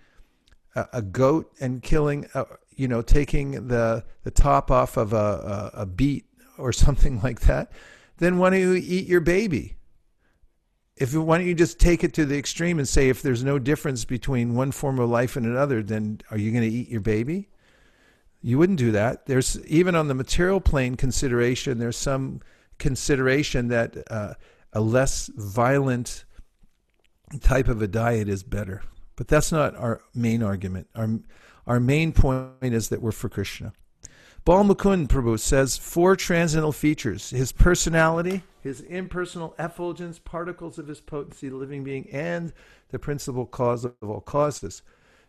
a, 0.74 0.86
a 0.94 1.02
goat 1.02 1.52
and 1.60 1.82
killing, 1.82 2.26
a, 2.34 2.46
you 2.74 2.88
know, 2.88 3.02
taking 3.02 3.68
the, 3.68 4.04
the 4.24 4.30
top 4.30 4.70
off 4.70 4.96
of 4.96 5.12
a, 5.12 5.70
a, 5.74 5.82
a 5.82 5.86
beet 5.86 6.26
or 6.56 6.72
something 6.84 7.20
like 7.22 7.40
that, 7.40 7.70
then 8.18 8.38
why 8.38 8.50
don't 8.50 8.60
you 8.60 8.74
eat 8.74 9.06
your 9.06 9.20
baby? 9.20 9.77
If 11.00 11.14
why 11.14 11.38
don't 11.38 11.46
you 11.46 11.54
just 11.54 11.78
take 11.78 12.02
it 12.02 12.12
to 12.14 12.26
the 12.26 12.36
extreme 12.36 12.78
and 12.78 12.88
say 12.88 13.08
if 13.08 13.22
there's 13.22 13.44
no 13.44 13.58
difference 13.58 14.04
between 14.04 14.54
one 14.54 14.72
form 14.72 14.98
of 14.98 15.08
life 15.08 15.36
and 15.36 15.46
another, 15.46 15.82
then 15.82 16.20
are 16.30 16.38
you 16.38 16.50
going 16.50 16.68
to 16.68 16.76
eat 16.76 16.88
your 16.88 17.00
baby? 17.00 17.48
You 18.42 18.58
wouldn't 18.58 18.78
do 18.78 18.92
that. 18.92 19.26
There's 19.26 19.64
even 19.66 19.94
on 19.94 20.08
the 20.08 20.14
material 20.14 20.60
plane 20.60 20.96
consideration. 20.96 21.78
There's 21.78 21.96
some 21.96 22.40
consideration 22.78 23.68
that 23.68 23.96
uh, 24.10 24.34
a 24.72 24.80
less 24.80 25.30
violent 25.36 26.24
type 27.40 27.68
of 27.68 27.82
a 27.82 27.88
diet 27.88 28.28
is 28.28 28.42
better. 28.42 28.82
But 29.16 29.28
that's 29.28 29.50
not 29.52 29.76
our 29.76 30.00
main 30.14 30.42
argument. 30.42 30.88
Our 30.94 31.18
our 31.66 31.80
main 31.80 32.12
point 32.12 32.52
is 32.62 32.88
that 32.88 33.02
we're 33.02 33.12
for 33.12 33.28
Krishna. 33.28 33.72
Bal 34.44 34.64
Mukund 34.64 35.08
Prabhu 35.08 35.38
says 35.38 35.76
four 35.76 36.16
transcendental 36.16 36.72
features 36.72 37.30
his 37.30 37.52
personality, 37.52 38.42
his 38.68 38.82
impersonal 38.82 39.54
effulgence, 39.58 40.18
particles 40.18 40.78
of 40.78 40.86
his 40.86 41.00
potency, 41.00 41.50
living 41.50 41.82
being, 41.82 42.06
and 42.12 42.52
the 42.90 42.98
principal 42.98 43.46
cause 43.46 43.84
of 43.84 43.94
all 44.02 44.20
causes. 44.20 44.82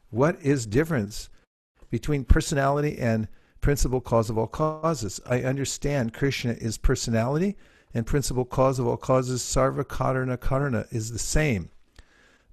What 0.09 0.39
is 0.41 0.65
difference 0.65 1.29
between 1.89 2.25
personality 2.25 2.97
and 2.99 3.27
principal 3.61 4.01
cause 4.01 4.29
of 4.29 4.37
all 4.37 4.47
causes? 4.47 5.21
I 5.25 5.41
understand 5.41 6.13
Krishna 6.13 6.53
is 6.53 6.77
personality, 6.77 7.55
and 7.93 8.05
principal 8.05 8.45
cause 8.45 8.77
of 8.77 8.85
all 8.85 8.97
causes, 8.97 9.41
sarva 9.41 9.83
karana 9.83 10.85
is 10.93 11.11
the 11.11 11.19
same. 11.19 11.69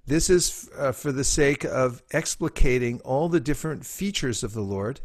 This 0.05 0.29
is 0.29 0.69
uh, 0.77 0.93
for 0.93 1.11
the 1.11 1.25
sake 1.25 1.65
of 1.65 2.01
explicating 2.09 3.01
all 3.01 3.27
the 3.27 3.41
different 3.41 3.85
features 3.85 4.41
of 4.41 4.53
the 4.53 4.61
Lord, 4.61 5.01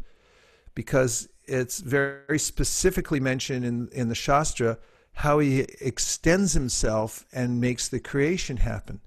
because 0.75 1.27
it's 1.45 1.81
very 1.81 2.39
specifically 2.39 3.19
mentioned 3.19 3.65
in, 3.65 3.89
in 3.91 4.07
the 4.07 4.15
Shastra 4.15 4.77
how 5.13 5.39
he 5.39 5.61
extends 5.79 6.53
himself 6.53 7.25
and 7.31 7.61
makes 7.61 7.87
the 7.87 7.99
creation 7.99 8.57
happen, 8.57 8.99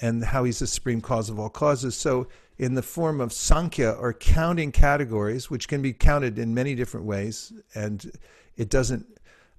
and 0.00 0.24
how 0.24 0.44
he's 0.44 0.60
the 0.60 0.66
supreme 0.66 1.00
cause 1.00 1.28
of 1.28 1.38
all 1.38 1.50
causes. 1.50 1.96
So, 1.96 2.28
in 2.56 2.74
the 2.74 2.82
form 2.82 3.20
of 3.20 3.32
Sankhya 3.32 3.90
or 3.92 4.12
counting 4.12 4.70
categories, 4.70 5.50
which 5.50 5.66
can 5.66 5.82
be 5.82 5.92
counted 5.92 6.38
in 6.38 6.54
many 6.54 6.76
different 6.76 7.04
ways, 7.06 7.52
and 7.74 8.12
it 8.56 8.70
doesn't. 8.70 9.06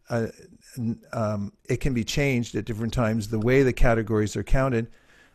Uh, 0.10 0.28
um, 1.14 1.52
it 1.68 1.78
can 1.78 1.94
be 1.94 2.04
changed 2.04 2.56
at 2.56 2.66
different 2.66 2.94
times. 2.94 3.30
The 3.30 3.40
way 3.40 3.64
the 3.64 3.74
categories 3.74 4.36
are 4.36 4.44
counted, 4.44 4.88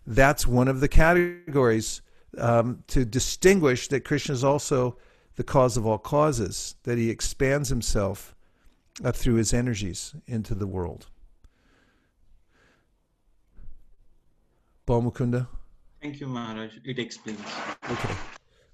that's 0.06 0.46
one 0.46 0.68
of 0.68 0.80
the 0.80 0.88
categories 0.88 2.02
um, 2.38 2.84
to 2.88 3.04
distinguish 3.04 3.88
that 3.88 4.04
Krishna 4.04 4.34
is 4.34 4.44
also 4.44 4.96
the 5.36 5.42
cause 5.42 5.76
of 5.76 5.86
all 5.86 5.98
causes, 5.98 6.76
that 6.84 6.98
he 6.98 7.10
expands 7.10 7.68
himself 7.68 8.34
uh, 9.04 9.12
through 9.12 9.34
his 9.34 9.52
energies 9.52 10.14
into 10.26 10.54
the 10.54 10.66
world. 10.66 11.06
Mukunda. 14.86 15.46
Thank 16.02 16.18
you, 16.18 16.26
Maharaj. 16.26 16.78
It 16.84 16.98
explains. 16.98 17.38
Okay. 17.88 18.12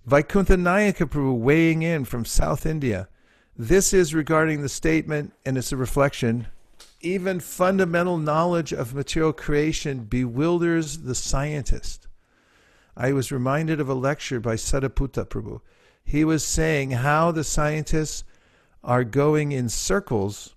Vaikuntha 0.07 0.57
Nayaka 0.57 1.07
Prabhu 1.07 1.37
weighing 1.37 1.83
in 1.83 2.07
from 2.07 2.25
South 2.25 2.65
India. 2.65 3.07
This 3.55 3.93
is 3.93 4.15
regarding 4.15 4.63
the 4.63 4.69
statement, 4.71 5.35
and 5.45 5.59
it's 5.59 5.73
a 5.73 5.77
reflection. 5.77 6.47
Even 7.03 7.39
fundamental 7.39 8.17
knowledge 8.17 8.73
of 8.73 8.95
material 8.95 9.35
creation 9.35 10.05
bewilders 10.05 11.01
the 11.01 11.15
scientist. 11.15 12.09
I 12.97 13.13
was 13.13 13.31
reminded 13.31 13.79
of 13.79 13.91
a 13.91 13.95
lecture 13.95 14.41
by 14.41 14.55
Sariputta 14.55 15.27
Prabhu 15.27 15.61
he 16.07 16.25
was 16.25 16.47
saying 16.47 16.93
how 16.93 17.33
the 17.33 17.43
scientists 17.43 18.23
are 18.87 19.05
going 19.05 19.53
in 19.53 19.69
circles 19.69 20.55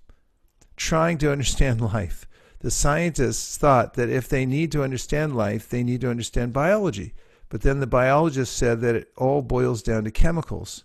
trying 0.77 1.17
to 1.17 1.32
understand 1.32 1.82
life. 1.93 2.25
The 2.59 2.71
scientists 2.71 3.57
thought 3.57 3.95
that 3.95 4.09
if 4.09 4.30
they 4.30 4.45
need 4.45 4.71
to 4.73 4.84
understand 4.84 5.36
life, 5.36 5.67
they 5.67 5.84
need 5.84 6.01
to 6.01 6.09
understand 6.09 6.53
biology. 6.53 7.13
But 7.49 7.61
then 7.61 7.80
the 7.80 7.88
biologists 7.88 8.55
said 8.55 8.82
that 8.82 8.95
it 8.95 9.11
all 9.17 9.41
boils 9.41 9.82
down 9.82 10.03
to 10.03 10.11
chemicals. 10.11 10.84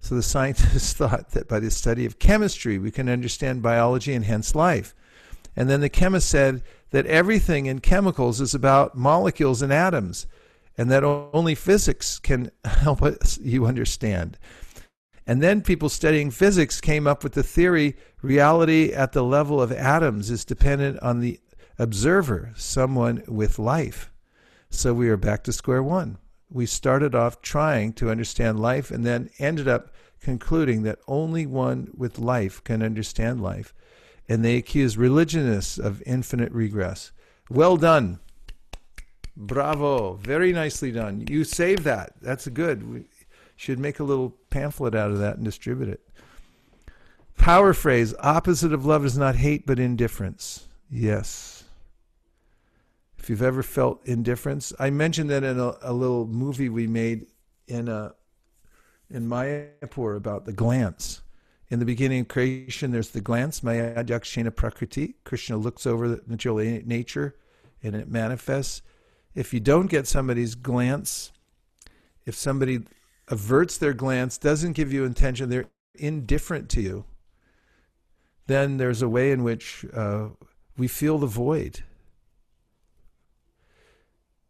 So 0.00 0.14
the 0.14 0.22
scientists 0.34 0.92
thought 0.92 1.30
that 1.30 1.48
by 1.48 1.60
the 1.60 1.70
study 1.70 2.06
of 2.06 2.18
chemistry, 2.18 2.78
we 2.78 2.90
can 2.90 3.08
understand 3.08 3.62
biology 3.62 4.14
and 4.14 4.24
hence 4.24 4.54
life. 4.54 4.94
And 5.56 5.68
then 5.68 5.80
the 5.80 5.88
chemist 5.88 6.28
said 6.28 6.62
that 6.90 7.06
everything 7.06 7.66
in 7.66 7.80
chemicals 7.80 8.40
is 8.40 8.54
about 8.54 8.96
molecules 8.96 9.60
and 9.60 9.72
atoms 9.72 10.26
and 10.78 10.88
that 10.92 11.02
only 11.02 11.56
physics 11.56 12.20
can 12.20 12.52
help 12.64 13.02
us, 13.02 13.38
you 13.38 13.66
understand. 13.66 14.38
And 15.28 15.42
then 15.42 15.60
people 15.60 15.90
studying 15.90 16.30
physics 16.30 16.80
came 16.80 17.06
up 17.06 17.22
with 17.22 17.34
the 17.34 17.42
theory 17.42 17.96
reality 18.22 18.94
at 18.94 19.12
the 19.12 19.22
level 19.22 19.60
of 19.60 19.70
atoms 19.70 20.30
is 20.30 20.42
dependent 20.42 20.98
on 21.00 21.20
the 21.20 21.38
observer, 21.78 22.54
someone 22.56 23.22
with 23.28 23.58
life. 23.58 24.10
So 24.70 24.94
we 24.94 25.10
are 25.10 25.18
back 25.18 25.44
to 25.44 25.52
square 25.52 25.82
one. 25.82 26.16
We 26.48 26.64
started 26.64 27.14
off 27.14 27.42
trying 27.42 27.92
to 27.94 28.10
understand 28.10 28.58
life 28.58 28.90
and 28.90 29.04
then 29.04 29.28
ended 29.38 29.68
up 29.68 29.92
concluding 30.18 30.82
that 30.84 30.98
only 31.06 31.44
one 31.44 31.90
with 31.94 32.18
life 32.18 32.64
can 32.64 32.82
understand 32.82 33.42
life. 33.42 33.74
And 34.30 34.42
they 34.42 34.56
accuse 34.56 34.96
religionists 34.96 35.78
of 35.78 36.02
infinite 36.06 36.52
regress. 36.52 37.12
Well 37.50 37.76
done. 37.76 38.20
Bravo. 39.36 40.14
Very 40.14 40.54
nicely 40.54 40.90
done. 40.90 41.26
You 41.28 41.44
saved 41.44 41.84
that. 41.84 42.14
That's 42.22 42.48
good. 42.48 43.04
Should 43.58 43.80
make 43.80 43.98
a 43.98 44.04
little 44.04 44.36
pamphlet 44.50 44.94
out 44.94 45.10
of 45.10 45.18
that 45.18 45.34
and 45.34 45.44
distribute 45.44 45.88
it. 45.88 46.00
Power 47.36 47.74
phrase 47.74 48.14
opposite 48.20 48.72
of 48.72 48.86
love 48.86 49.04
is 49.04 49.18
not 49.18 49.34
hate 49.34 49.66
but 49.66 49.80
indifference. 49.80 50.68
Yes. 50.88 51.64
If 53.18 53.28
you've 53.28 53.42
ever 53.42 53.64
felt 53.64 54.06
indifference, 54.06 54.72
I 54.78 54.90
mentioned 54.90 55.30
that 55.30 55.42
in 55.42 55.58
a, 55.58 55.74
a 55.82 55.92
little 55.92 56.24
movie 56.28 56.68
we 56.68 56.86
made 56.86 57.26
in 57.66 57.88
a 57.88 58.14
in 59.10 59.28
Mayapur 59.28 60.16
about 60.16 60.44
the 60.44 60.52
glance. 60.52 61.22
In 61.68 61.80
the 61.80 61.84
beginning 61.84 62.20
of 62.20 62.28
creation, 62.28 62.92
there's 62.92 63.10
the 63.10 63.20
glance, 63.20 63.64
Maya 63.64 64.04
Yakshena 64.04 64.54
Prakriti. 64.54 65.16
Krishna 65.24 65.56
looks 65.56 65.84
over 65.84 66.08
the 66.08 66.22
material 66.28 66.80
nature 66.86 67.34
and 67.82 67.96
it 67.96 68.08
manifests 68.08 68.82
if 69.34 69.52
you 69.52 69.58
don't 69.58 69.88
get 69.88 70.06
somebody's 70.06 70.54
glance, 70.54 71.32
if 72.24 72.36
somebody 72.36 72.82
averts 73.30 73.78
their 73.78 73.92
glance, 73.92 74.38
doesn't 74.38 74.72
give 74.72 74.92
you 74.92 75.04
attention, 75.04 75.48
they're 75.48 75.70
indifferent 75.94 76.68
to 76.70 76.80
you, 76.80 77.04
then 78.46 78.76
there's 78.76 79.02
a 79.02 79.08
way 79.08 79.30
in 79.30 79.42
which 79.44 79.84
uh, 79.94 80.28
we 80.76 80.88
feel 80.88 81.18
the 81.18 81.26
void. 81.26 81.84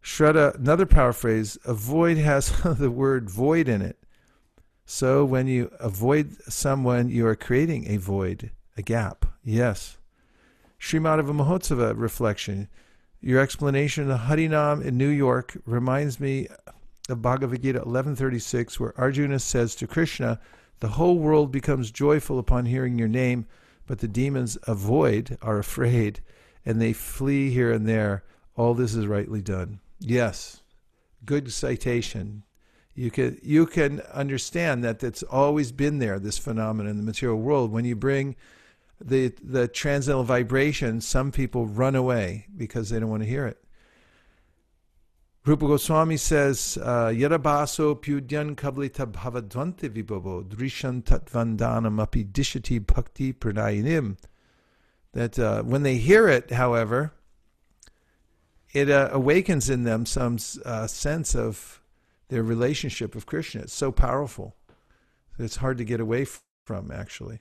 Shraddha, 0.02 0.54
another 0.54 0.86
paraphrase, 0.86 1.58
a 1.64 1.74
void 1.74 2.16
has 2.16 2.52
the 2.78 2.90
word 2.90 3.28
void 3.28 3.68
in 3.68 3.82
it. 3.82 3.98
So 4.86 5.24
when 5.24 5.46
you 5.48 5.70
avoid 5.80 6.36
someone, 6.50 7.10
you 7.10 7.26
are 7.26 7.36
creating 7.36 7.90
a 7.90 7.98
void, 7.98 8.52
a 8.76 8.82
gap. 8.82 9.26
Yes. 9.44 9.98
Srimadhava 10.80 11.34
Mahotsava 11.34 11.92
reflection. 11.94 12.68
Your 13.20 13.40
explanation 13.40 14.10
of 14.10 14.20
Harinam 14.20 14.82
in 14.82 14.96
New 14.96 15.08
York 15.08 15.58
reminds 15.66 16.20
me 16.20 16.48
of 17.08 17.22
Bhagavad 17.22 17.62
Gita 17.62 17.78
1136, 17.78 18.78
where 18.78 18.98
Arjuna 18.98 19.38
says 19.38 19.74
to 19.76 19.86
Krishna, 19.86 20.40
The 20.80 20.88
whole 20.88 21.18
world 21.18 21.50
becomes 21.50 21.90
joyful 21.90 22.38
upon 22.38 22.66
hearing 22.66 22.98
your 22.98 23.08
name, 23.08 23.46
but 23.86 23.98
the 23.98 24.08
demons 24.08 24.58
avoid, 24.66 25.38
are 25.40 25.58
afraid, 25.58 26.20
and 26.64 26.80
they 26.80 26.92
flee 26.92 27.50
here 27.50 27.72
and 27.72 27.88
there. 27.88 28.24
All 28.56 28.74
this 28.74 28.94
is 28.94 29.06
rightly 29.06 29.40
done. 29.40 29.80
Yes, 30.00 30.62
good 31.24 31.52
citation. 31.52 32.44
You 32.94 33.10
can 33.10 33.38
you 33.42 33.66
can 33.66 34.00
understand 34.12 34.82
that 34.82 35.02
it's 35.04 35.22
always 35.22 35.70
been 35.70 36.00
there. 36.00 36.18
This 36.18 36.36
phenomenon 36.36 36.90
in 36.90 36.96
the 36.96 37.04
material 37.04 37.38
world. 37.38 37.70
When 37.70 37.84
you 37.84 37.94
bring 37.94 38.34
the 39.00 39.32
the 39.42 39.68
transcendental 39.68 40.24
vibration, 40.24 41.00
some 41.00 41.30
people 41.30 41.66
run 41.66 41.94
away 41.94 42.46
because 42.56 42.90
they 42.90 42.98
don't 42.98 43.10
want 43.10 43.22
to 43.22 43.28
hear 43.28 43.46
it. 43.46 43.62
Rupa 45.48 45.66
Goswami 45.66 46.18
says, 46.18 46.76
uh, 46.82 47.06
Yadabaso 47.06 47.98
pyudyan 47.98 48.54
kablita 48.54 49.10
bhavadvante 49.10 49.88
vibhavo 49.88 50.44
drishan 50.44 51.02
tatvandanam 51.02 52.02
api 52.02 52.22
dishati 52.22 52.86
bhakti 52.86 53.32
pranayinim. 53.32 54.18
That 55.14 55.38
uh, 55.38 55.62
when 55.62 55.84
they 55.84 55.96
hear 55.96 56.28
it, 56.28 56.50
however, 56.50 57.14
it 58.74 58.90
uh, 58.90 59.08
awakens 59.10 59.70
in 59.70 59.84
them 59.84 60.04
some 60.04 60.36
uh, 60.66 60.86
sense 60.86 61.34
of 61.34 61.80
their 62.28 62.42
relationship 62.42 63.14
with 63.14 63.24
Krishna. 63.24 63.62
It's 63.62 63.72
so 63.72 63.90
powerful. 63.90 64.54
It's 65.38 65.56
hard 65.56 65.78
to 65.78 65.84
get 65.84 65.98
away 65.98 66.26
from, 66.66 66.90
actually. 66.90 67.40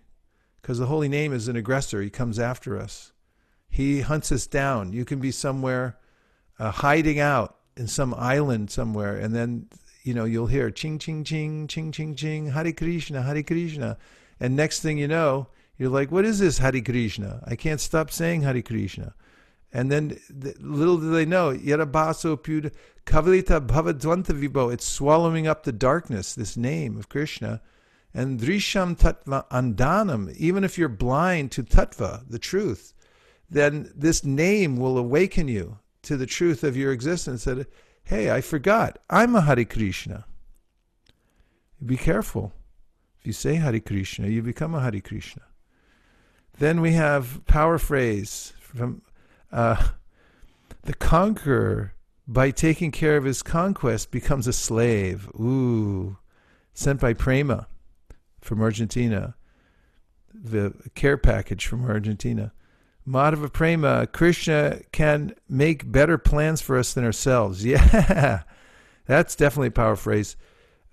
Because 0.62 0.80
the 0.80 0.86
holy 0.86 1.10
name 1.10 1.34
is 1.34 1.50
an 1.50 1.58
aggressor. 1.58 2.02
He 2.02 2.10
comes 2.10 2.40
after 2.40 2.80
us. 2.80 3.12
He 3.70 4.00
hunts 4.00 4.32
us 4.32 4.48
down. 4.48 4.94
You 4.94 5.04
can 5.04 5.20
be 5.20 5.32
somewhere 5.32 5.98
uh, 6.58 6.72
hiding 6.72 7.20
out 7.20 7.56
in 7.78 7.88
some 7.88 8.14
island 8.14 8.70
somewhere, 8.72 9.16
and 9.18 9.36
then 9.36 9.68
you 10.04 10.14
know 10.14 10.26
you'll 10.26 10.48
hear 10.48 10.72
ching 10.72 11.00
ching 11.00 11.24
ching 11.24 11.68
ching 11.68 11.92
ching 11.92 12.16
ching 12.16 12.50
Hari 12.50 12.74
Krishna 12.74 13.22
Hari 13.22 13.44
Krishna, 13.44 13.98
and 14.40 14.56
next 14.56 14.82
thing 14.82 14.98
you 14.98 15.08
know 15.08 15.48
you're 15.78 15.90
like, 15.90 16.12
what 16.12 16.26
is 16.26 16.40
this 16.40 16.58
Hari 16.58 16.82
Krishna? 16.82 17.44
I 17.46 17.56
can't 17.56 17.80
stop 17.80 18.10
saying 18.10 18.42
Hari 18.42 18.64
Krishna. 18.64 19.14
And 19.72 19.92
then 19.92 20.20
little 20.60 20.98
do 20.98 21.12
they 21.12 21.26
know, 21.26 21.54
Yarabaso 21.54 22.38
Puda 22.38 22.74
Kavalita 23.06 23.66
Bhavadvanta 23.66 24.34
Vibho, 24.34 24.74
it's 24.74 24.86
swallowing 24.86 25.46
up 25.46 25.64
the 25.64 25.72
darkness, 25.72 26.34
this 26.34 26.58
name 26.58 26.98
of 26.98 27.10
Krishna. 27.10 27.62
And 28.14 28.40
Drisham 28.40 28.98
Tattva 28.98 29.48
Andanam, 29.50 30.34
even 30.36 30.64
if 30.64 30.78
you're 30.78 30.90
blind 30.90 31.52
to 31.52 31.64
Tattva, 31.64 32.28
the 32.28 32.40
truth, 32.40 32.94
then 33.50 33.92
this 33.96 34.24
name 34.24 34.78
will 34.78 34.98
awaken 34.98 35.48
you 35.48 35.78
to 36.08 36.18
the 36.18 36.26
truth 36.26 36.64
of 36.64 36.78
your 36.78 36.94
existence 36.94 37.44
that, 37.44 37.68
hey, 38.04 38.32
I 38.32 38.40
forgot. 38.40 39.00
I'm 39.10 39.36
a 39.36 39.42
Hare 39.42 39.66
Krishna. 39.66 40.26
Be 41.86 41.98
careful. 41.98 42.54
If 43.20 43.28
you 43.28 43.34
say 43.34 43.56
Hare 43.56 43.80
Krishna, 43.82 44.28
you 44.28 44.42
become 44.42 44.74
a 44.74 44.82
Hare 44.82 45.02
Krishna. 45.02 45.44
Then 46.60 46.80
we 46.80 46.94
have 46.94 47.46
power 47.46 47.78
phrase 47.78 48.54
from 48.60 49.02
uh, 49.52 49.90
the 50.84 50.94
conqueror, 50.94 51.94
by 52.26 52.52
taking 52.52 52.92
care 52.92 53.18
of 53.18 53.26
his 53.26 53.44
conquest, 53.44 54.10
becomes 54.10 54.48
a 54.48 54.54
slave. 54.54 55.30
Ooh, 55.36 56.18
sent 56.74 57.02
by 57.02 57.14
Prema 57.14 57.68
from 58.40 58.62
Argentina. 58.62 59.36
The 60.34 60.74
care 60.96 61.18
package 61.18 61.68
from 61.68 61.86
Argentina. 61.86 62.54
Madhava 63.08 63.52
Prema, 63.52 64.06
Krishna 64.08 64.82
can 64.92 65.34
make 65.48 65.90
better 65.90 66.18
plans 66.18 66.62
for 66.62 66.78
us 66.78 66.94
than 66.94 67.06
ourselves. 67.06 67.66
Yeah, 67.66 68.44
that's 69.06 69.36
definitely 69.36 69.70
a 69.70 69.72
power 69.72 69.96
phrase. 69.96 70.36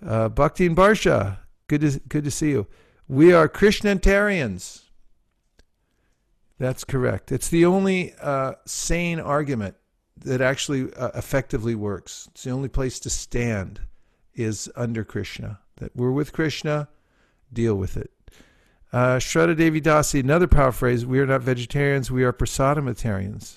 Uh, 0.05 0.29
Bhakti 0.29 0.67
and 0.67 0.77
Barsha, 0.77 1.39
good 1.67 1.81
to, 1.81 2.01
good 2.09 2.23
to 2.23 2.31
see 2.31 2.51
you. 2.51 2.69
We 3.09 3.33
are 3.33 3.49
Krishnatarians. 3.49 4.83
That's 6.59 6.85
correct. 6.85 7.33
It's 7.33 7.49
the 7.49 7.67
only 7.67 8.15
uh, 8.21 8.53
sane 8.65 9.19
argument 9.19 9.75
that 10.19 10.41
actually 10.41 10.93
uh, 10.95 11.11
effectively 11.15 11.75
works. 11.75 12.29
It's 12.31 12.45
the 12.45 12.51
only 12.51 12.69
place 12.69 13.01
to 13.01 13.11
stand 13.11 13.81
is 14.35 14.71
under 14.77 15.05
Krishna. 15.05 15.59
That 15.77 15.97
we're 15.97 16.13
with 16.13 16.33
Krishna, 16.33 16.89
deal 17.53 17.75
with 17.75 17.97
it. 17.97 18.14
Uh, 18.95 19.19
Shraddha 19.19 19.57
Devi 19.57 19.81
Dasi, 19.81 20.21
another 20.21 20.47
power 20.47 20.71
phrase, 20.71 21.05
we 21.05 21.19
are 21.19 21.27
not 21.27 21.43
vegetarians, 21.43 22.13
we 22.13 22.23
are 22.23 22.33
prasadamatarians. 22.33 23.57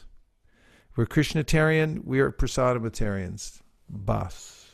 We're 0.95 1.05
Krishnatarian, 1.05 2.03
we 2.05 2.19
are 2.19 2.31
prasadamatarians. 2.31 3.61
Bas. 3.87 4.65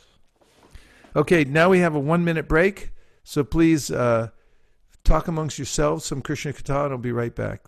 Okay, 1.18 1.43
now 1.43 1.68
we 1.68 1.80
have 1.80 1.95
a 1.95 1.99
one 1.99 2.24
minute 2.24 2.47
break. 2.47 2.91
So 3.26 3.43
please 3.43 3.91
uh, 3.91 4.30
talk 5.03 5.28
amongst 5.28 5.57
yourselves 5.57 6.05
some 6.05 6.22
Krishna 6.22 6.53
Katha, 6.53 6.86
and 6.86 6.93
I'll 6.93 6.97
be 6.97 7.11
right 7.11 7.36
back. 7.36 7.66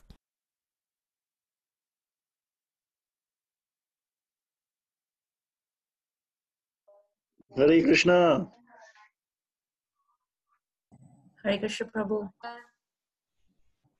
Hare 7.58 7.84
Krishna. 7.84 8.48
Hare 11.44 11.58
Krishna 11.58 11.88
Prabhu. 11.88 12.30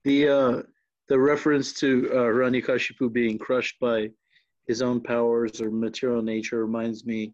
The 0.06 0.30
uh, 0.30 0.62
the 1.08 1.20
reference 1.20 1.74
to 1.80 2.08
uh, 2.12 2.16
Hiranyakashipu 2.18 3.12
being 3.12 3.40
crushed 3.40 3.80
by 3.80 4.12
his 4.68 4.84
own 4.84 5.02
powers 5.02 5.60
or 5.60 5.72
material 5.72 6.22
nature 6.22 6.64
reminds 6.64 7.08
me 7.08 7.34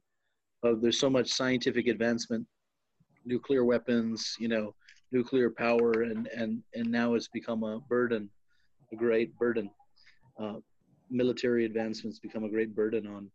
of 0.63 0.81
there's 0.81 0.97
so 0.97 1.09
much 1.09 1.29
scientific 1.29 1.87
advancement, 1.87 2.47
nuclear 3.25 3.65
weapons, 3.65 4.37
you 4.39 4.47
know, 4.47 4.73
nuclear 5.11 5.49
power, 5.49 6.03
and 6.03 6.27
and 6.27 6.63
and 6.73 6.89
now 6.89 7.13
it's 7.13 7.27
become 7.27 7.63
a 7.63 7.81
burden, 7.89 8.29
a 8.93 8.95
great 8.95 9.37
burden. 9.37 9.69
Uh, 10.39 10.59
military 11.09 11.65
advancements 11.65 12.19
become 12.19 12.45
a 12.45 12.49
great 12.49 12.73
burden 12.73 13.05
on 13.05 13.29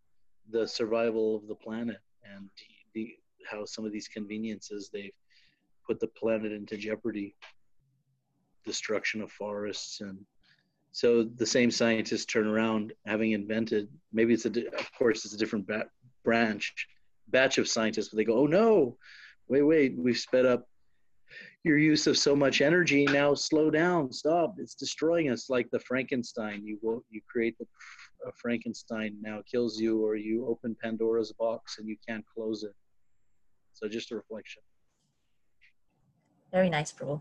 the 0.50 0.66
survival 0.66 1.36
of 1.36 1.46
the 1.46 1.54
planet 1.54 1.98
and 2.24 2.48
the 2.94 3.14
how 3.50 3.66
some 3.66 3.84
of 3.84 3.92
these 3.92 4.08
conveniences 4.08 4.88
they've 4.90 5.12
put 5.86 6.00
the 6.00 6.08
planet 6.08 6.52
into 6.52 6.78
jeopardy 6.78 7.36
destruction 8.66 9.22
of 9.22 9.32
forests. 9.32 10.00
And 10.00 10.18
so 10.92 11.22
the 11.22 11.46
same 11.46 11.70
scientists 11.70 12.26
turn 12.26 12.46
around 12.46 12.92
having 13.06 13.32
invented 13.32 13.88
maybe 14.12 14.34
it's 14.34 14.46
a 14.46 14.66
of 14.78 14.92
course 14.98 15.24
it's 15.24 15.34
a 15.34 15.38
different 15.38 15.66
bat, 15.66 15.88
branch 16.24 16.86
batch 17.28 17.58
of 17.58 17.68
scientists 17.68 18.08
but 18.08 18.16
they 18.16 18.24
go 18.24 18.38
oh 18.38 18.46
no 18.46 18.96
wait 19.48 19.62
wait 19.62 19.94
we've 19.98 20.16
sped 20.16 20.46
up 20.46 20.66
your 21.64 21.78
use 21.78 22.06
of 22.06 22.16
so 22.16 22.36
much 22.36 22.60
energy. 22.60 23.04
Now 23.06 23.34
slow 23.34 23.70
down 23.70 24.12
stop. 24.12 24.54
It's 24.58 24.76
destroying 24.76 25.30
us 25.30 25.50
like 25.50 25.68
the 25.70 25.80
frankenstein. 25.80 26.64
You 26.64 26.78
will 26.80 27.04
you 27.10 27.20
create 27.28 27.58
the 27.58 27.66
frankenstein 28.40 29.16
now 29.20 29.42
kills 29.50 29.80
you 29.80 30.04
or 30.04 30.14
you 30.14 30.46
open 30.46 30.76
pandora's 30.80 31.32
box 31.32 31.78
and 31.78 31.88
you 31.88 31.96
can't 32.08 32.24
close 32.32 32.62
it. 32.62 32.74
So 33.74 33.88
just 33.88 34.12
a 34.12 34.16
reflection. 34.16 34.62
Very 36.52 36.70
nice, 36.70 36.92
Prabhu. 36.92 37.20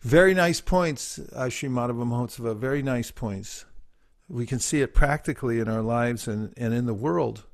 Very 0.00 0.32
nice 0.32 0.62
points, 0.62 1.20
Sri 1.50 1.68
Madhava. 1.68 2.56
Very 2.56 2.82
nice 2.82 3.10
points. 3.10 3.66
We 4.26 4.46
can 4.46 4.58
see 4.58 4.80
it 4.80 4.94
practically 4.94 5.60
in 5.60 5.68
our 5.68 5.82
lives 5.82 6.26
and, 6.26 6.54
and 6.56 6.72
in 6.72 6.86
the 6.86 6.94
world 6.94 7.44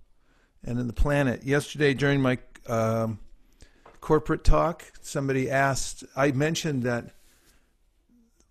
and 0.63 0.79
in 0.79 0.87
the 0.87 0.93
planet. 0.93 1.43
Yesterday, 1.43 1.95
during 1.95 2.21
my 2.21 2.39
um, 2.69 3.19
corporate 4.05 4.45
talk, 4.45 4.85
somebody 5.01 5.51
asked, 5.51 6.05
I 6.15 6.31
mentioned 6.31 6.83
that 6.83 7.07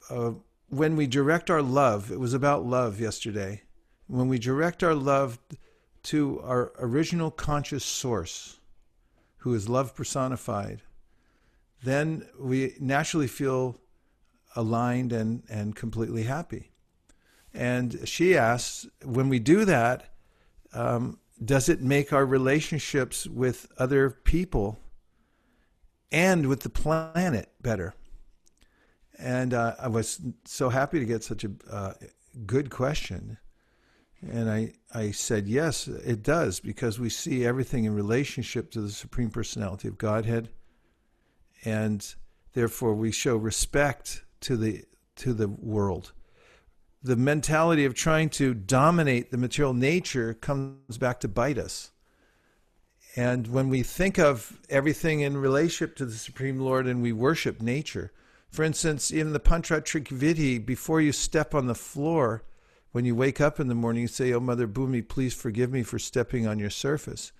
uh, 0.10 0.32
when 0.70 0.96
we 0.96 1.06
direct 1.06 1.52
our 1.52 1.62
love, 1.62 2.12
it 2.12 2.20
was 2.20 2.34
about 2.34 2.66
love 2.66 3.00
yesterday, 3.00 3.62
when 4.08 4.28
we 4.28 4.40
direct 4.40 4.82
our 4.82 4.96
love 4.96 5.38
to 6.02 6.42
our 6.44 6.72
original 6.80 7.30
conscious 7.30 7.86
source, 7.86 8.62
who 9.38 9.54
is 9.54 9.70
love 9.70 9.96
personified, 9.96 10.82
then 11.84 12.26
we 12.40 12.74
naturally 12.80 13.28
feel 13.28 13.78
aligned 14.56 15.14
and, 15.14 15.44
and 15.52 15.76
completely 15.76 16.24
happy. 16.24 16.72
And 17.54 18.08
she 18.08 18.36
asks, 18.36 18.88
when 19.06 19.30
we 19.30 19.38
do 19.38 19.66
that, 19.66 20.16
um, 20.74 21.20
does 21.46 21.70
it 21.70 21.80
make 21.80 22.12
our 22.12 22.26
relationships 22.26 23.28
with 23.28 23.72
other 23.78 24.10
people 24.10 24.80
and 26.14 26.48
with 26.48 26.62
the 26.62 26.70
planet 26.70 27.50
better? 27.62 27.94
And 29.20 29.54
uh, 29.54 29.76
I 29.80 29.88
was 29.90 30.22
so 30.46 30.70
happy 30.70 31.00
to 31.00 31.06
get 31.06 31.24
such 31.24 31.44
a 31.44 31.52
uh, 31.70 31.94
good 32.46 32.70
question. 32.70 33.38
And 34.32 34.50
I, 34.50 34.74
I 34.94 35.12
said, 35.12 35.48
yes, 35.48 35.88
it 35.88 36.24
does, 36.24 36.60
because 36.60 37.00
we 37.00 37.10
see 37.10 37.46
everything 37.46 37.84
in 37.84 37.94
relationship 37.94 38.72
to 38.72 38.82
the 38.82 38.90
Supreme 38.90 39.30
Personality 39.30 39.88
of 39.88 39.98
Godhead. 39.98 40.50
And 41.66 42.16
therefore, 42.54 42.94
we 42.94 43.12
show 43.12 43.36
respect 43.36 44.24
to 44.42 44.56
the, 44.56 44.86
to 45.18 45.34
the 45.34 45.48
world. 45.48 46.14
The 47.02 47.16
mentality 47.18 47.84
of 47.84 47.94
trying 47.94 48.30
to 48.32 48.54
dominate 48.54 49.32
the 49.32 49.38
material 49.38 49.74
nature 49.74 50.34
comes 50.34 50.98
back 50.98 51.20
to 51.22 51.28
bite 51.28 51.58
us. 51.58 51.92
And 53.16 53.48
when 53.48 53.70
we 53.70 53.84
think 53.84 54.18
of 54.18 54.60
everything 54.70 55.22
in 55.22 55.38
relationship 55.38 55.96
to 55.98 56.06
the 56.06 56.16
Supreme 56.16 56.60
Lord 56.60 56.88
and 56.88 57.02
we 57.02 57.14
worship 57.14 57.62
nature, 57.62 58.12
for 58.50 58.64
instance, 58.64 59.12
in 59.12 59.34
the 59.34 59.40
Panchatraik 59.40 60.08
Vidhi, 60.08 60.64
before 60.64 61.00
you 61.00 61.12
step 61.12 61.54
on 61.54 61.68
the 61.68 61.76
floor, 61.76 62.44
when 62.92 63.06
you 63.06 63.16
wake 63.16 63.40
up 63.40 63.60
in 63.60 63.68
the 63.68 63.76
morning, 63.76 64.04
you 64.04 64.08
say, 64.08 64.34
Oh, 64.34 64.40
Mother 64.40 64.68
Bhumi, 64.68 65.08
please 65.08 65.34
forgive 65.34 65.72
me 65.72 65.84
for 65.84 66.00
stepping 66.00 66.48
on 66.48 66.60
your 66.60 66.70
surface. 66.70 67.32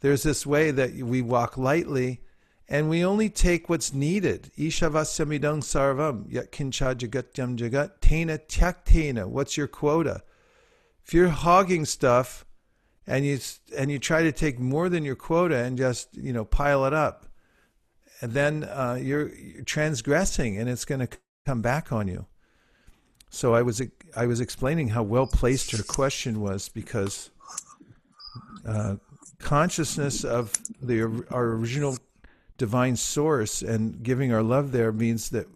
There's 0.00 0.22
this 0.22 0.46
way 0.46 0.70
that 0.70 0.94
we 0.94 1.22
walk 1.22 1.56
lightly 1.56 2.20
and 2.68 2.88
we 2.88 3.04
only 3.04 3.28
take 3.28 3.68
what's 3.68 3.92
needed. 3.92 4.50
Ishavasyamitang 4.58 5.62
sarvam 5.62 6.32
yat 6.32 6.50
kincha 6.50 6.94
jagatyam 6.94 7.56
jagat 7.56 8.00
tena 8.00 8.40
tyaktena. 8.48 9.26
What's 9.26 9.56
your 9.56 9.68
quota? 9.68 10.22
If 11.04 11.14
you're 11.14 11.28
hogging 11.28 11.84
stuff 11.84 12.44
and 13.06 13.24
you 13.24 13.38
and 13.76 13.90
you 13.90 13.98
try 13.98 14.22
to 14.22 14.32
take 14.32 14.58
more 14.58 14.88
than 14.88 15.04
your 15.04 15.16
quota 15.16 15.56
and 15.56 15.78
just 15.78 16.16
you 16.16 16.32
know 16.32 16.44
pile 16.44 16.84
it 16.84 16.92
up, 16.92 17.26
and 18.20 18.32
then 18.32 18.64
uh, 18.64 18.98
you're, 19.00 19.34
you're 19.34 19.64
transgressing 19.64 20.58
and 20.58 20.68
it's 20.68 20.84
going 20.84 21.06
to 21.06 21.08
come 21.44 21.62
back 21.62 21.92
on 21.92 22.08
you. 22.08 22.26
So 23.30 23.54
I 23.54 23.62
was 23.62 23.82
I 24.16 24.26
was 24.26 24.40
explaining 24.40 24.88
how 24.88 25.02
well 25.02 25.26
placed 25.26 25.70
her 25.72 25.82
question 25.82 26.40
was 26.40 26.68
because 26.68 27.30
uh, 28.66 28.96
consciousness 29.38 30.24
of 30.24 30.52
the 30.80 31.24
our 31.30 31.46
original 31.52 31.98
divine 32.58 32.96
source 32.96 33.62
and 33.62 34.02
giving 34.02 34.32
our 34.32 34.42
love 34.42 34.72
there 34.72 34.92
means 34.92 35.30
that 35.30 35.46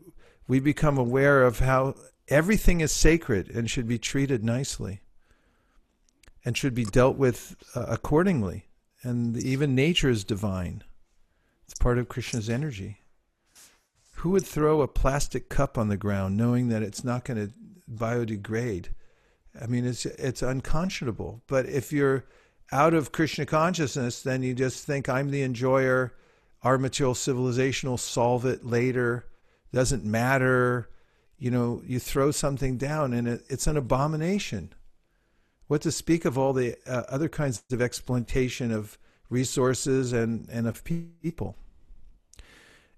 we 0.46 0.61
become 0.61 0.98
aware 0.98 1.42
of 1.42 1.61
how 1.61 1.94
everything 2.28 2.80
is 2.80 2.92
sacred 2.92 3.48
and 3.51 3.70
should 3.70 3.88
be 3.88 3.98
treated 3.98 4.44
nicely 4.44 5.01
and 6.45 6.57
should 6.57 6.74
be 6.74 6.84
dealt 6.84 7.16
with 7.16 7.57
uh, 7.74 7.86
accordingly. 7.88 8.66
And 9.03 9.36
even 9.36 9.74
nature 9.74 10.11
is 10.11 10.24
divine. 10.24 10.82
It's 11.64 11.78
part 11.78 11.99
of 11.99 12.09
Krishna's 12.09 12.51
energy. 12.51 12.99
Who 14.16 14.30
would 14.30 14.45
throw 14.45 14.82
a 14.82 14.88
plastic 14.88 15.49
cup 15.49 15.78
on 15.78 15.88
the 15.88 15.97
ground 15.97 16.36
knowing 16.36 16.68
that 16.68 16.82
it's 16.82 17.05
not 17.05 17.24
going 17.24 17.47
to 17.47 17.53
biodegrade? 17.91 18.88
I 19.61 19.66
mean, 19.66 19.86
it's 19.86 20.05
it's 20.05 20.43
unconscionable. 20.43 21.43
But 21.47 21.66
if 21.66 21.93
you're 21.93 22.24
out 22.72 22.95
of 22.95 23.12
Krishna 23.12 23.47
consciousness, 23.47 24.22
then 24.22 24.43
you 24.43 24.55
just 24.55 24.84
think 24.84 25.09
I'm 25.09 25.30
the 25.30 25.43
enjoyer. 25.43 26.14
Our 26.62 26.76
material 26.76 27.14
civilization 27.14 27.88
will 27.88 27.99
solve 27.99 28.45
it 28.45 28.64
later. 28.64 29.24
Doesn't 29.72 30.05
matter. 30.05 30.91
You 31.38 31.51
know, 31.51 31.82
you 31.86 31.99
throw 31.99 32.30
something 32.30 32.76
down 32.76 33.14
and 33.14 33.26
it, 33.26 33.45
it's 33.49 33.66
an 33.66 33.76
abomination. 33.76 34.74
What 35.70 35.82
to 35.82 35.92
speak 35.92 36.24
of 36.24 36.36
all 36.36 36.52
the 36.52 36.74
uh, 36.84 37.04
other 37.08 37.28
kinds 37.28 37.62
of 37.70 37.80
exploitation 37.80 38.72
of 38.72 38.98
resources 39.28 40.12
and, 40.12 40.48
and 40.50 40.66
of 40.66 40.82
people. 40.82 41.54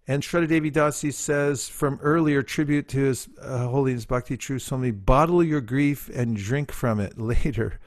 And 0.08 0.22
Shraddha 0.22 0.48
Devi 0.48 0.70
Dasi 0.70 1.12
says 1.12 1.68
from 1.68 1.98
earlier 2.00 2.42
tribute 2.42 2.88
to 2.88 2.98
His 2.98 3.28
uh, 3.42 3.68
Holiness 3.68 4.06
Bhakti 4.06 4.38
Charu 4.38 4.58
Swami, 4.58 4.90
bottle 4.90 5.44
your 5.44 5.60
grief 5.60 6.08
and 6.14 6.34
drink 6.34 6.72
from 6.72 6.98
it 6.98 7.18
later 7.20 7.78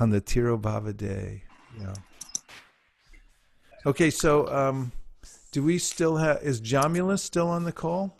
on 0.00 0.10
the 0.10 0.20
Tirobhava 0.20 0.96
day. 0.96 1.44
Yeah. 1.80 1.94
Okay, 3.86 4.10
so 4.10 4.48
um, 4.48 4.90
do 5.52 5.62
we 5.62 5.78
still 5.78 6.16
have, 6.16 6.42
is 6.42 6.58
Jamila 6.58 7.16
still 7.16 7.48
on 7.48 7.62
the 7.62 7.70
call? 7.70 8.16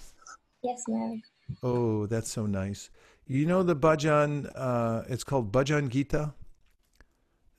Yes, 0.62 0.84
ma'am. 0.86 1.20
Oh, 1.64 2.06
that's 2.06 2.30
so 2.30 2.46
nice. 2.46 2.90
You 3.26 3.46
know 3.46 3.62
the 3.62 3.76
bhajan, 3.76 4.50
uh, 4.54 5.02
it's 5.08 5.24
called 5.24 5.52
Bhajan 5.52 5.88
Gita. 5.88 6.34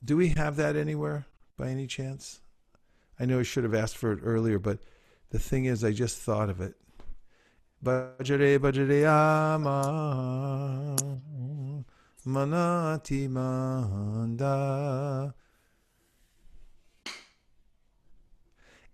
Do 0.04 0.16
we 0.16 0.28
have 0.28 0.56
that 0.56 0.76
anywhere? 0.76 1.26
by 1.56 1.68
any 1.68 1.86
chance? 1.86 2.40
I 3.18 3.24
know 3.26 3.38
I 3.40 3.42
should 3.42 3.64
have 3.64 3.74
asked 3.74 3.96
for 3.96 4.12
it 4.12 4.20
earlier, 4.22 4.58
but 4.58 4.80
the 5.30 5.38
thing 5.38 5.64
is, 5.66 5.84
I 5.84 5.92
just 5.92 6.18
thought 6.18 6.50
of 6.50 6.60
it. 6.60 6.74
Bajare 7.82 8.58
bajare 8.58 9.06
ama 9.06 10.96
manati 12.26 13.28
manda. 13.28 14.54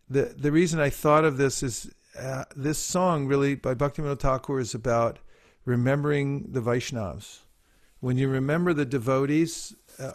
The 0.09 0.35
the 0.37 0.51
reason 0.51 0.81
I 0.81 0.91
thought 0.91 1.25
of 1.25 1.37
this 1.37 1.63
is 1.63 1.89
uh, 2.19 2.45
this 2.57 2.79
song 2.79 3.27
really 3.27 3.55
by 3.55 3.75
Bhaktivinoda 3.75 4.19
Thakur 4.19 4.59
is 4.59 4.75
about 4.75 5.21
remembering 5.71 6.53
the 6.53 6.61
Vaishnavas. 6.61 7.41
When 8.01 8.17
you 8.17 8.29
remember 8.29 8.75
the 8.75 8.85
devotees. 8.85 9.75
Uh, 9.99 10.13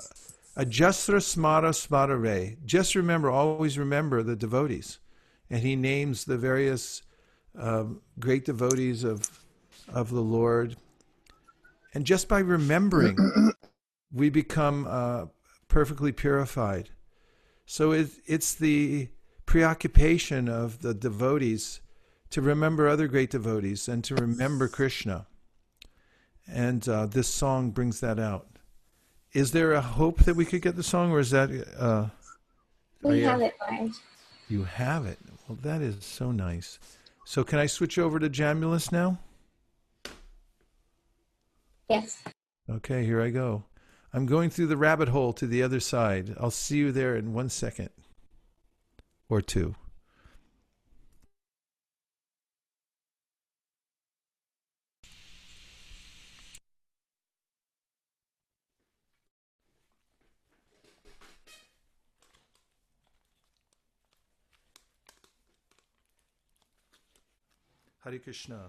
smara 0.57 1.71
smara 1.73 2.57
Just 2.65 2.95
remember, 2.95 3.29
always 3.29 3.77
remember 3.77 4.23
the 4.23 4.35
devotees. 4.35 4.99
And 5.49 5.61
he 5.61 5.75
names 5.75 6.25
the 6.25 6.37
various 6.37 7.03
uh, 7.59 7.85
great 8.19 8.45
devotees 8.45 9.03
of, 9.03 9.29
of 9.93 10.09
the 10.09 10.21
Lord. 10.21 10.75
And 11.93 12.05
just 12.05 12.27
by 12.27 12.39
remembering, 12.39 13.17
we 14.13 14.29
become 14.29 14.87
uh, 14.89 15.25
perfectly 15.67 16.11
purified. 16.11 16.89
So 17.65 17.91
it, 17.91 18.09
it's 18.25 18.55
the 18.55 19.09
preoccupation 19.45 20.49
of 20.49 20.81
the 20.81 20.93
devotees 20.93 21.81
to 22.31 22.41
remember 22.41 22.87
other 22.87 23.07
great 23.07 23.29
devotees 23.29 23.87
and 23.87 24.03
to 24.03 24.15
remember 24.15 24.67
Krishna. 24.67 25.27
And 26.47 26.87
uh, 26.87 27.07
this 27.07 27.27
song 27.27 27.71
brings 27.71 27.99
that 28.01 28.19
out. 28.19 28.47
Is 29.33 29.51
there 29.51 29.73
a 29.73 29.81
hope 29.81 30.19
that 30.19 30.35
we 30.35 30.45
could 30.45 30.61
get 30.61 30.75
the 30.75 30.83
song, 30.83 31.11
or 31.11 31.19
is 31.19 31.31
that? 31.31 31.49
Uh, 31.77 32.07
we 33.01 33.21
have 33.21 33.41
it, 33.41 33.53
Marge. 33.69 33.95
You 34.47 34.63
have 34.63 35.05
it. 35.05 35.19
Well, 35.47 35.57
that 35.61 35.81
is 35.81 36.05
so 36.05 36.31
nice. 36.31 36.79
So, 37.25 37.43
can 37.43 37.59
I 37.59 37.65
switch 37.65 37.97
over 37.97 38.19
to 38.19 38.29
Jamulus 38.29 38.91
now? 38.91 39.19
Yes. 41.89 42.23
Okay, 42.69 43.03
here 43.03 43.21
I 43.21 43.29
go. 43.29 43.63
I'm 44.13 44.25
going 44.25 44.49
through 44.49 44.67
the 44.67 44.77
rabbit 44.77 45.09
hole 45.09 45.33
to 45.33 45.45
the 45.45 45.61
other 45.61 45.79
side. 45.79 46.35
I'll 46.39 46.51
see 46.51 46.77
you 46.77 46.91
there 46.91 47.15
in 47.15 47.33
one 47.33 47.49
second 47.49 47.89
or 49.27 49.41
two. 49.41 49.75
Hare 68.05 68.19
Krishna. 68.19 68.59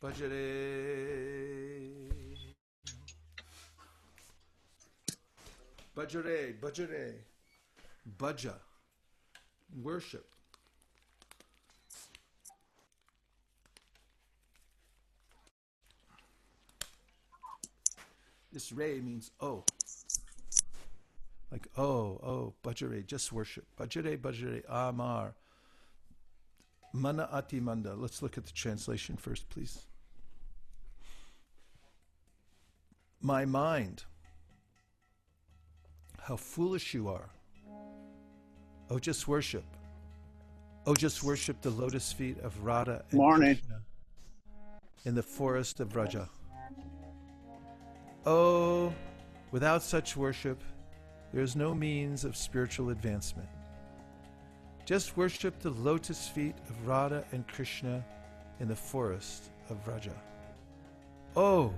Bajare. 0.00 0.30
Bajare, 5.96 6.54
Bajare. 6.60 7.14
Baja. 8.16 8.54
Worship. 9.82 10.24
This 18.52 18.70
Ray 18.70 19.00
means 19.00 19.32
oh. 19.40 19.64
Like 21.50 21.66
oh, 21.76 22.20
oh, 22.22 22.54
Bajare, 22.62 23.04
just 23.04 23.32
worship. 23.32 23.66
Bajare, 23.76 24.16
Bajare, 24.16 24.62
Amar. 24.68 25.34
Mana 26.96 27.28
ati 27.30 27.60
manda. 27.60 27.94
Let's 27.94 28.22
look 28.22 28.38
at 28.38 28.46
the 28.46 28.52
translation 28.52 29.16
first, 29.16 29.48
please. 29.50 29.86
My 33.20 33.44
mind, 33.44 34.04
how 36.20 36.36
foolish 36.36 36.94
you 36.94 37.08
are. 37.08 37.28
Oh, 38.88 38.98
just 38.98 39.28
worship. 39.28 39.64
Oh, 40.86 40.94
just 40.94 41.22
worship 41.22 41.60
the 41.60 41.70
lotus 41.70 42.12
feet 42.12 42.38
of 42.40 42.58
Radha 42.64 43.04
and 43.10 43.18
Morning. 43.18 43.56
Krishna 43.56 43.82
in 45.06 45.14
the 45.14 45.22
forest 45.22 45.80
of 45.80 45.88
Vraja. 45.88 46.28
Oh, 48.26 48.92
without 49.52 49.82
such 49.82 50.16
worship, 50.16 50.60
there 51.32 51.42
is 51.42 51.54
no 51.54 51.74
means 51.74 52.24
of 52.24 52.36
spiritual 52.36 52.90
advancement. 52.90 53.48
Just 54.86 55.16
worship 55.16 55.58
the 55.58 55.70
lotus 55.70 56.28
feet 56.28 56.54
of 56.70 56.86
Radha 56.86 57.24
and 57.32 57.46
Krishna 57.48 58.04
in 58.60 58.68
the 58.68 58.76
forest 58.76 59.50
of 59.68 59.84
Vraja. 59.84 60.14
Oh, 61.34 61.74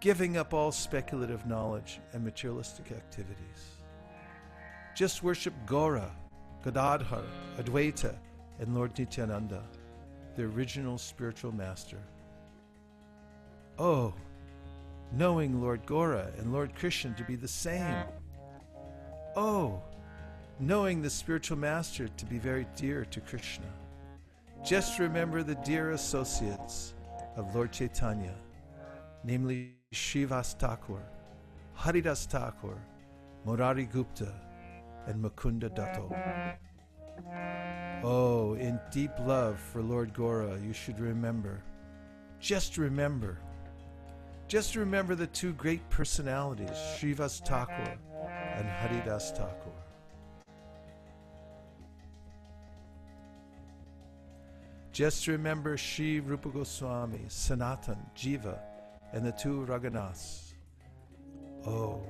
giving 0.00 0.38
up 0.38 0.54
all 0.54 0.72
speculative 0.72 1.46
knowledge 1.46 2.00
and 2.14 2.24
materialistic 2.24 2.92
activities. 2.92 3.76
Just 4.96 5.22
worship 5.22 5.52
Gora, 5.66 6.10
Gadadhar, 6.64 7.24
Advaita, 7.58 8.14
and 8.58 8.74
Lord 8.74 8.98
Nityananda, 8.98 9.62
the 10.34 10.44
original 10.44 10.96
spiritual 10.96 11.52
master. 11.52 11.98
Oh, 13.78 14.14
knowing 15.12 15.60
Lord 15.60 15.84
Gora 15.84 16.32
and 16.38 16.54
Lord 16.54 16.74
Krishna 16.74 17.14
to 17.18 17.24
be 17.24 17.36
the 17.36 17.46
same. 17.46 18.04
Oh, 19.36 19.82
knowing 20.60 21.02
the 21.02 21.10
spiritual 21.10 21.58
master 21.58 22.08
to 22.08 22.26
be 22.26 22.38
very 22.38 22.66
dear 22.76 23.04
to 23.06 23.20
Krishna. 23.20 23.66
Just 24.64 24.98
remember 24.98 25.42
the 25.42 25.56
dear 25.56 25.90
associates 25.90 26.94
of 27.36 27.54
Lord 27.54 27.72
Chaitanya, 27.72 28.34
namely 29.24 29.74
Srivas 29.92 30.56
Thakur, 30.58 31.02
Haridas 31.74 32.26
Thakur, 32.26 32.78
Murari 33.44 33.86
Gupta, 33.86 34.32
and 35.06 35.22
Mukunda 35.22 35.74
Datta. 35.74 36.58
Oh, 38.04 38.54
in 38.54 38.80
deep 38.90 39.10
love 39.20 39.58
for 39.58 39.82
Lord 39.82 40.14
Gaura, 40.14 40.64
you 40.64 40.72
should 40.72 41.00
remember, 41.00 41.62
just 42.38 42.78
remember, 42.78 43.38
just 44.48 44.76
remember 44.76 45.14
the 45.14 45.26
two 45.28 45.52
great 45.54 45.88
personalities, 45.90 46.70
Srivas 46.70 47.44
Thakur 47.46 47.98
and 48.56 48.68
Haridas 48.68 49.32
Thakur. 49.32 49.81
Just 54.92 55.26
remember 55.26 55.78
Sri 55.78 56.20
Rupa 56.20 56.50
Goswami, 56.50 57.20
Sanatan, 57.28 57.96
Jiva, 58.14 58.58
and 59.14 59.24
the 59.24 59.32
two 59.32 59.64
Raganas. 59.66 60.52
Oh, 61.66 62.02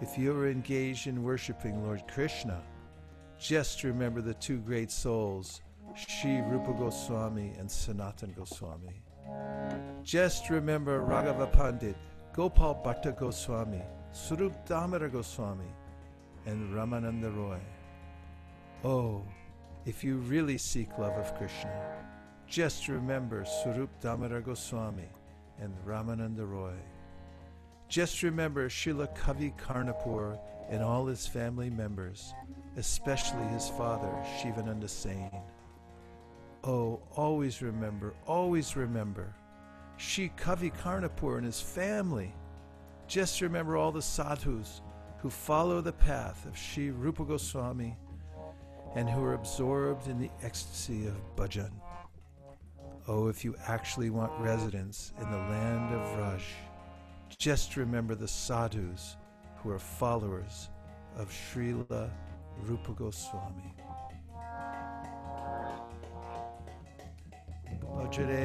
if 0.00 0.18
you 0.18 0.36
are 0.36 0.50
engaged 0.50 1.06
in 1.06 1.22
worshiping 1.22 1.84
Lord 1.84 2.02
Krishna, 2.08 2.60
just 3.38 3.84
remember 3.84 4.20
the 4.20 4.34
two 4.34 4.58
great 4.58 4.90
souls, 4.90 5.60
Sri 5.94 6.40
Rupa 6.40 6.72
Goswami 6.72 7.52
and 7.60 7.70
Sanatan 7.70 8.34
Goswami. 8.36 9.02
Just 10.02 10.50
remember 10.50 11.02
Raghava 11.02 11.52
Pandit, 11.52 11.96
Gopal 12.32 12.74
Bhatta 12.84 13.12
Goswami, 13.12 13.82
Swarup 14.10 14.66
Damodar 14.66 15.08
Goswami, 15.08 15.70
and 16.44 16.74
Ramananda 16.74 17.34
Roy. 17.36 17.60
Oh, 18.82 19.22
if 19.84 20.02
you 20.02 20.16
really 20.16 20.58
seek 20.58 20.98
love 20.98 21.16
of 21.16 21.32
Krishna, 21.36 22.05
just 22.48 22.88
remember 22.88 23.44
Swarup 23.44 23.90
Damodar 24.00 24.40
Goswami 24.40 25.08
and 25.60 25.74
Ramananda 25.86 26.48
Roy. 26.48 26.74
Just 27.88 28.22
remember 28.22 28.68
Srila 28.68 29.14
Kavi 29.16 29.52
Karnapur 29.56 30.38
and 30.70 30.82
all 30.82 31.06
his 31.06 31.26
family 31.26 31.70
members, 31.70 32.34
especially 32.76 33.44
his 33.48 33.68
father, 33.70 34.10
Shivananda 34.40 34.88
Sain. 34.88 35.30
Oh, 36.64 37.00
always 37.16 37.62
remember, 37.62 38.14
always 38.26 38.76
remember. 38.76 39.34
Shri 39.98 40.32
Kavi 40.36 40.72
Karnapur 40.82 41.36
and 41.36 41.46
his 41.46 41.60
family. 41.60 42.34
Just 43.06 43.40
remember 43.40 43.76
all 43.76 43.92
the 43.92 44.02
sadhus 44.02 44.82
who 45.18 45.30
follow 45.30 45.80
the 45.80 45.92
path 45.92 46.44
of 46.46 46.58
Sri 46.58 46.90
Rupa 46.90 47.24
Goswami 47.24 47.96
and 48.94 49.08
who 49.08 49.22
are 49.22 49.34
absorbed 49.34 50.08
in 50.08 50.18
the 50.18 50.30
ecstasy 50.42 51.06
of 51.06 51.14
bhajan. 51.36 51.70
Oh, 53.08 53.28
if 53.28 53.44
you 53.44 53.54
actually 53.68 54.10
want 54.10 54.32
residence 54.40 55.12
in 55.20 55.30
the 55.30 55.36
land 55.36 55.94
of 55.94 56.00
Vraj, 56.16 56.42
just 57.38 57.76
remember 57.76 58.16
the 58.16 58.26
sadhus 58.26 59.16
who 59.58 59.70
are 59.70 59.78
followers 59.78 60.70
of 61.16 61.30
Srila 61.30 62.10
Rupa 62.62 62.90
Goswami. 62.92 63.76
Bhajare, 67.96 68.36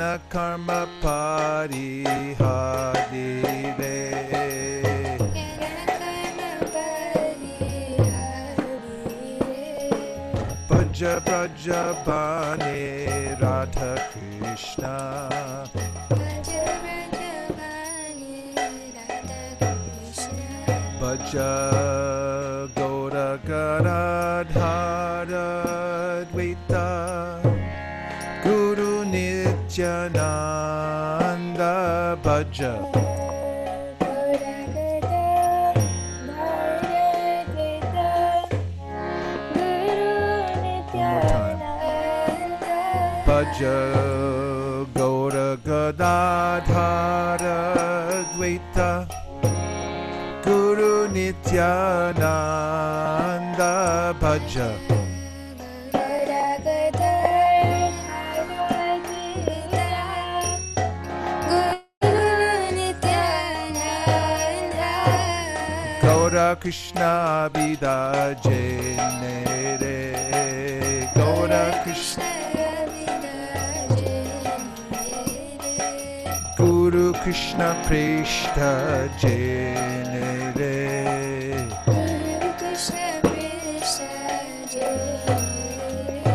Jnana 0.00 0.18
Karma 0.30 0.88
Parihadire 1.02 2.00
Bhaja 10.68 11.20
Braja 11.22 11.82
Bane 12.06 13.36
Radha 13.40 13.92
Krishna. 14.10 14.96
Bhaja 20.98 21.52
Gaura 22.74 23.30
Gadadhara 23.44 24.80
More 29.70 29.86
time. 32.52 32.80
Bhaja 43.26 43.78
Gaura 44.92 45.56
Gadadhara 45.64 47.58
Dvaita. 48.34 48.90
Guru 50.44 51.08
Nityananda 51.12 52.12
Bhaja 54.20 54.89
Krishna 66.60 67.48
Vida 67.54 68.36
Jenere 68.42 69.96
Gaura 71.14 71.82
Krishna. 71.82 72.24
Guru 76.58 77.14
Krishna 77.14 77.74
Prishta 77.86 79.08
Jenere 79.18 80.76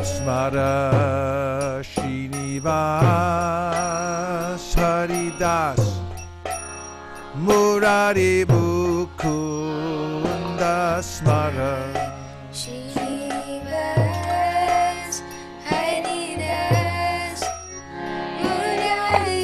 Smara 0.02 0.74
Srinivas 1.84 3.06
Haridas. 4.74 5.82
Murari 7.36 8.46
Mukunda 8.46 9.85
Smara 11.02 11.76
Srivas, 12.52 12.94
Haridas, 15.70 17.42
Murari 18.42 19.44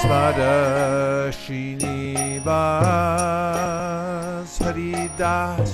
Smara 0.00 1.32
Srinivas 1.32 2.48
Haridas 4.62 5.70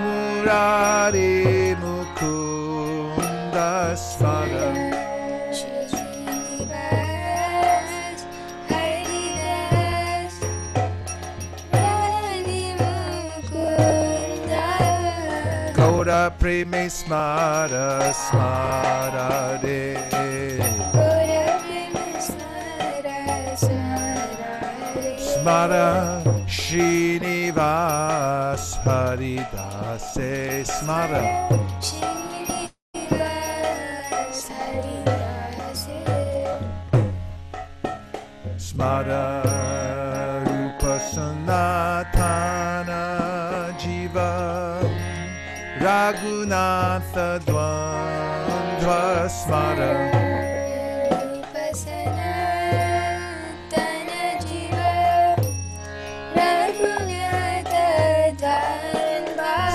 Murari 0.00 1.59
Preme 16.40 16.88
Smara 16.88 18.00
Smara 18.16 19.60
Re 19.62 19.92
Smara 25.18 26.22
Srinivas 26.48 27.60
Haridase 28.82 30.64
Smara 30.64 31.20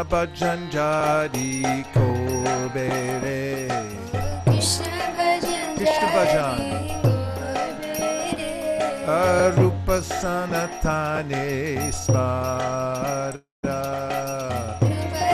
Bhajan 0.05 0.71
Kobere 1.95 3.69
Krishna 4.45 5.07
Bhajan 5.17 5.77
Krishna 5.77 6.09
Bhajan. 6.15 6.61
Arupa 9.09 9.99
Sanatane 10.03 11.47
Smara 11.91 13.41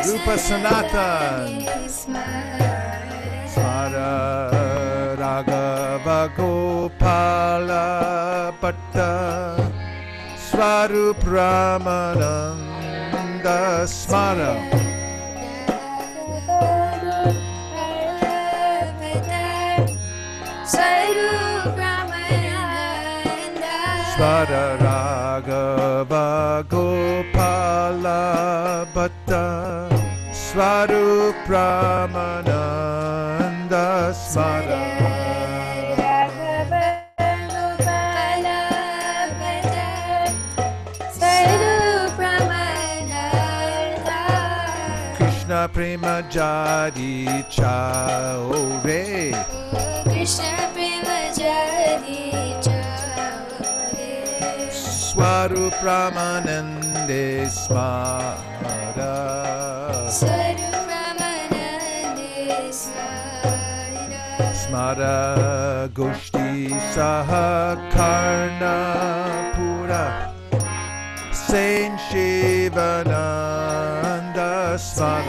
Rupa 0.07 0.35
Sanatan 0.39 1.67
Smara 3.49 4.13
Raghava 5.19 6.21
Gopala 6.37 7.87
Bhatta 8.61 9.13
Ramananda 13.45 13.85
Smara 13.85 14.57
Smara 24.15 24.65
Raghava 24.81 26.27
Gopala 26.69 28.23
Bhatta. 28.95 29.45
Swarup 30.33 31.37
Ramananda 31.47 32.25
Smara 34.15 34.94
Krishna 45.65 45.73
Prema 45.73 46.21
Jari 46.29 47.25
Chaure 47.49 49.33
Krishna 50.05 50.69
Prema 50.75 51.33
Jari 51.33 52.53
Chaure 52.63 54.69
Swarup 54.71 55.73
Ramanande 55.81 57.49
Smara 57.49 59.17
Sarupramanande 60.11 62.69
Smara 62.71 64.53
Smara 64.53 65.89
Goshti 65.95 66.69
Sahakarna 66.93 68.77
Pura 69.55 70.05
Saint 71.33 71.97
स्वार 74.77 75.25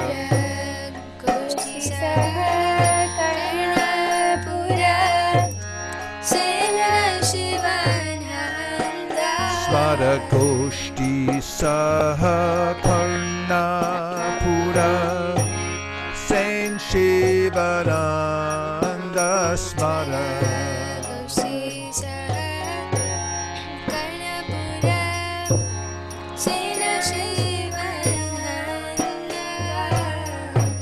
स्मर 9.66 10.02
गोष्ठी 10.34 11.42
सः 11.42 12.24
फन्ना 12.86 13.66
पूरा 14.42 14.92
sign 16.28 16.78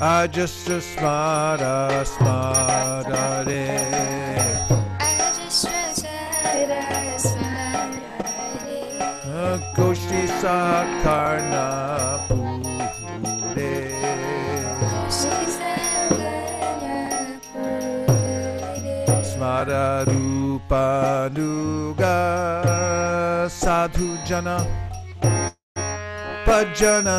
Ah, 0.06 0.26
Shivananda 0.28 0.28
Ajastra 0.28 0.80
Smara 0.82 2.04
Smara 2.04 3.46
Re 3.46 3.64
Goshti 9.74 10.22
Sakarna 10.40 11.66
Pure 12.28 13.88
Smara 19.24 20.04
Rupa 20.06 21.30
Nuga 21.32 22.18
Sadhu 23.48 24.18
Jana 24.26 24.66
Bhajana 26.46 27.18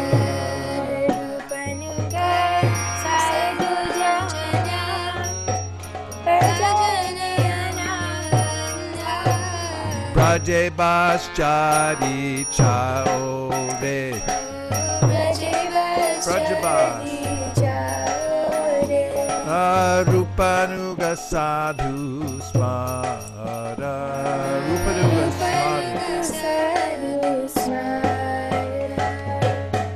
Braje 10.31 10.71
Bas 10.71 11.29
Jadi 11.35 12.47
Chaove 12.55 14.15
Rupanuga 20.07 21.17
Sadhu 21.17 22.39
Smara 22.39 23.95
Rupanuga 24.71 25.27
Smara 25.35 25.99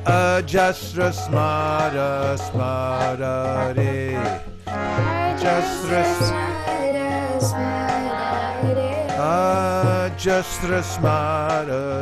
Ajasra 0.04 1.14
Smara 1.14 2.36
Smara 2.36 3.72
Re. 3.74 4.20
Ajasra 4.68 6.04
Ajasra 6.04 7.40
Smara 7.40 9.05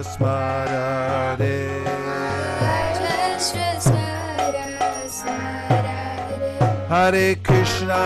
Smara 0.04 1.38
Re 1.40 1.84
Hare 6.94 7.36
Krishna, 7.42 8.02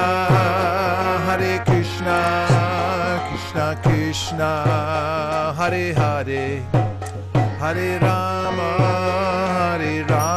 Hare 1.27 1.53
Krishna, 1.65 2.17
Krishna 3.27 3.65
Krishna, 3.83 4.51
Hare 5.57 5.93
Hare, 5.93 6.61
Hare 7.59 7.99
Rama, 7.99 8.69
Hare 9.57 10.03
Rama, 10.05 10.36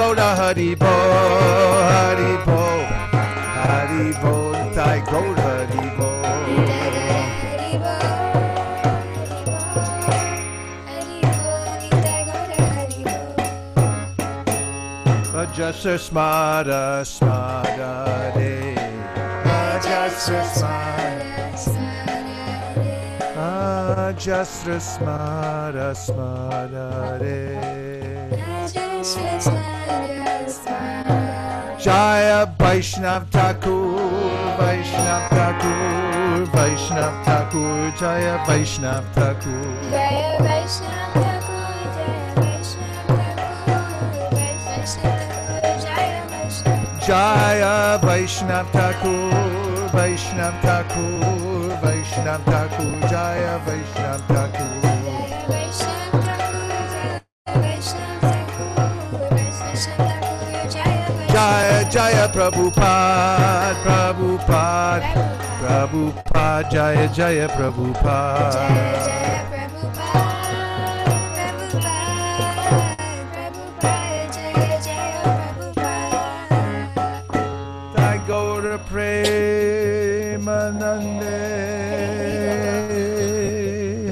Goda 0.00 0.32
Hari 0.34 0.72
Bo, 0.80 0.88
Hari 1.92 2.32
Bo, 2.48 2.64
Hari 3.68 4.16
Bo, 4.16 4.56
Itai 4.56 5.04
Goda 5.04 5.44
Hari 5.44 5.84
Bo. 5.92 6.08
Ajasa 15.36 16.00
Smada 16.00 17.04
Smada 17.04 18.32
De. 18.32 18.72
Ajasa 19.44 20.40
Smada. 20.48 21.28
Ajasa 23.36 24.80
Smada 24.80 25.92
Smada 25.92 27.20
De. 27.20 27.52
Jaya 32.70 32.78
Vaishnav 32.78 33.30
Thakur, 33.30 33.98
Vaishnav 34.58 35.28
Thakur, 35.30 36.46
Vaishnav 36.54 37.24
Thakur, 37.24 37.92
Jaya 37.98 38.38
Vaishnav 38.46 39.04
Thakur. 39.12 39.64
Jaya 47.04 47.98
Vaishnav 47.98 48.66
Thakur, 48.70 49.30
Vaishnav 49.90 50.62
Thakur, 50.62 51.76
Vaishnav 51.82 52.44
Thakur, 52.44 53.08
Jaya 53.08 53.60
Vaishnav 53.66 54.20
Thakur. 54.28 54.89
Prabhupada, 62.32 63.74
Prabhupada, 63.82 65.02
Prabhupada, 65.60 66.70
Jaya 66.70 67.08
Jaya 67.08 67.48
Prabhupada. 67.48 68.70
I 77.98 78.18
go 78.26 78.60
to 78.60 78.78
Premanande 78.86 79.74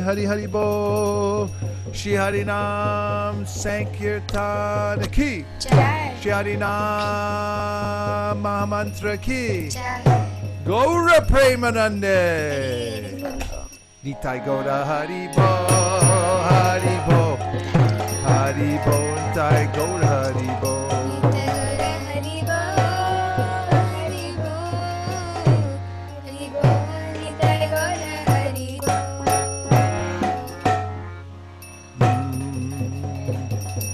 Hari 0.02 0.24
Hari 0.24 0.46
Bo. 0.46 1.48
Shri 1.98 2.12
Harinam 2.12 3.42
Sankirtan 3.42 5.02
ki 5.10 5.44
Jai. 6.20 6.22
Shri 6.22 6.30
Harinam 6.32 6.68
Mahamantra 8.42 9.16
ki. 9.20 9.70
Gaura 10.64 11.20
Premanande 11.26 12.18
Nitai 14.04 14.40
Gaura 14.44 14.84
Haribo 14.84 15.48
Haribo 16.50 17.38
Haribo 18.24 18.98
Nitai 19.24 19.66
Gaura 19.72 20.08
Haribo 20.08 20.74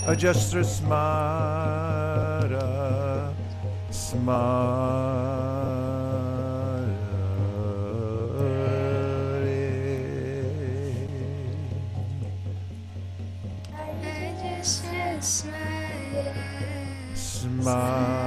Ajastra 0.06 0.60
hmm, 0.62 0.68
Smara 0.68 2.13
Smara 17.14 18.23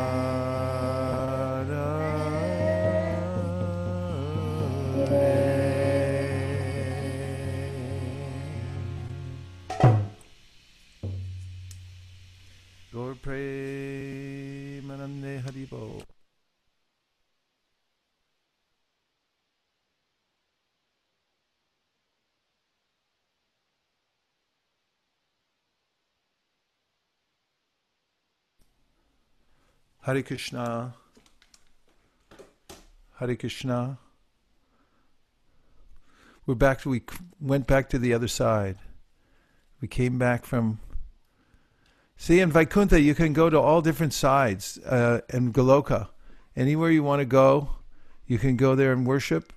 Hare 30.07 30.23
Krishna. 30.23 30.93
Hare 33.19 33.35
Krishna. 33.35 33.97
We're 36.45 36.55
back. 36.55 36.85
We 36.85 37.01
went 37.41 37.67
back 37.67 37.89
to 37.89 37.99
the 37.99 38.13
other 38.13 38.29
side. 38.29 38.77
We 39.81 39.89
came 39.89 40.17
back 40.17 40.45
from. 40.45 40.79
See, 42.15 42.39
in 42.39 42.53
Vaikuntha, 42.53 43.01
you 43.01 43.15
can 43.15 43.33
go 43.33 43.49
to 43.49 43.59
all 43.59 43.81
different 43.81 44.13
sides. 44.13 44.77
Uh, 44.77 45.19
in 45.33 45.51
Goloka, 45.51 46.07
anywhere 46.55 46.89
you 46.89 47.03
want 47.03 47.19
to 47.19 47.25
go, 47.25 47.71
you 48.27 48.37
can 48.37 48.55
go 48.55 48.75
there 48.75 48.93
and 48.93 49.05
worship, 49.05 49.51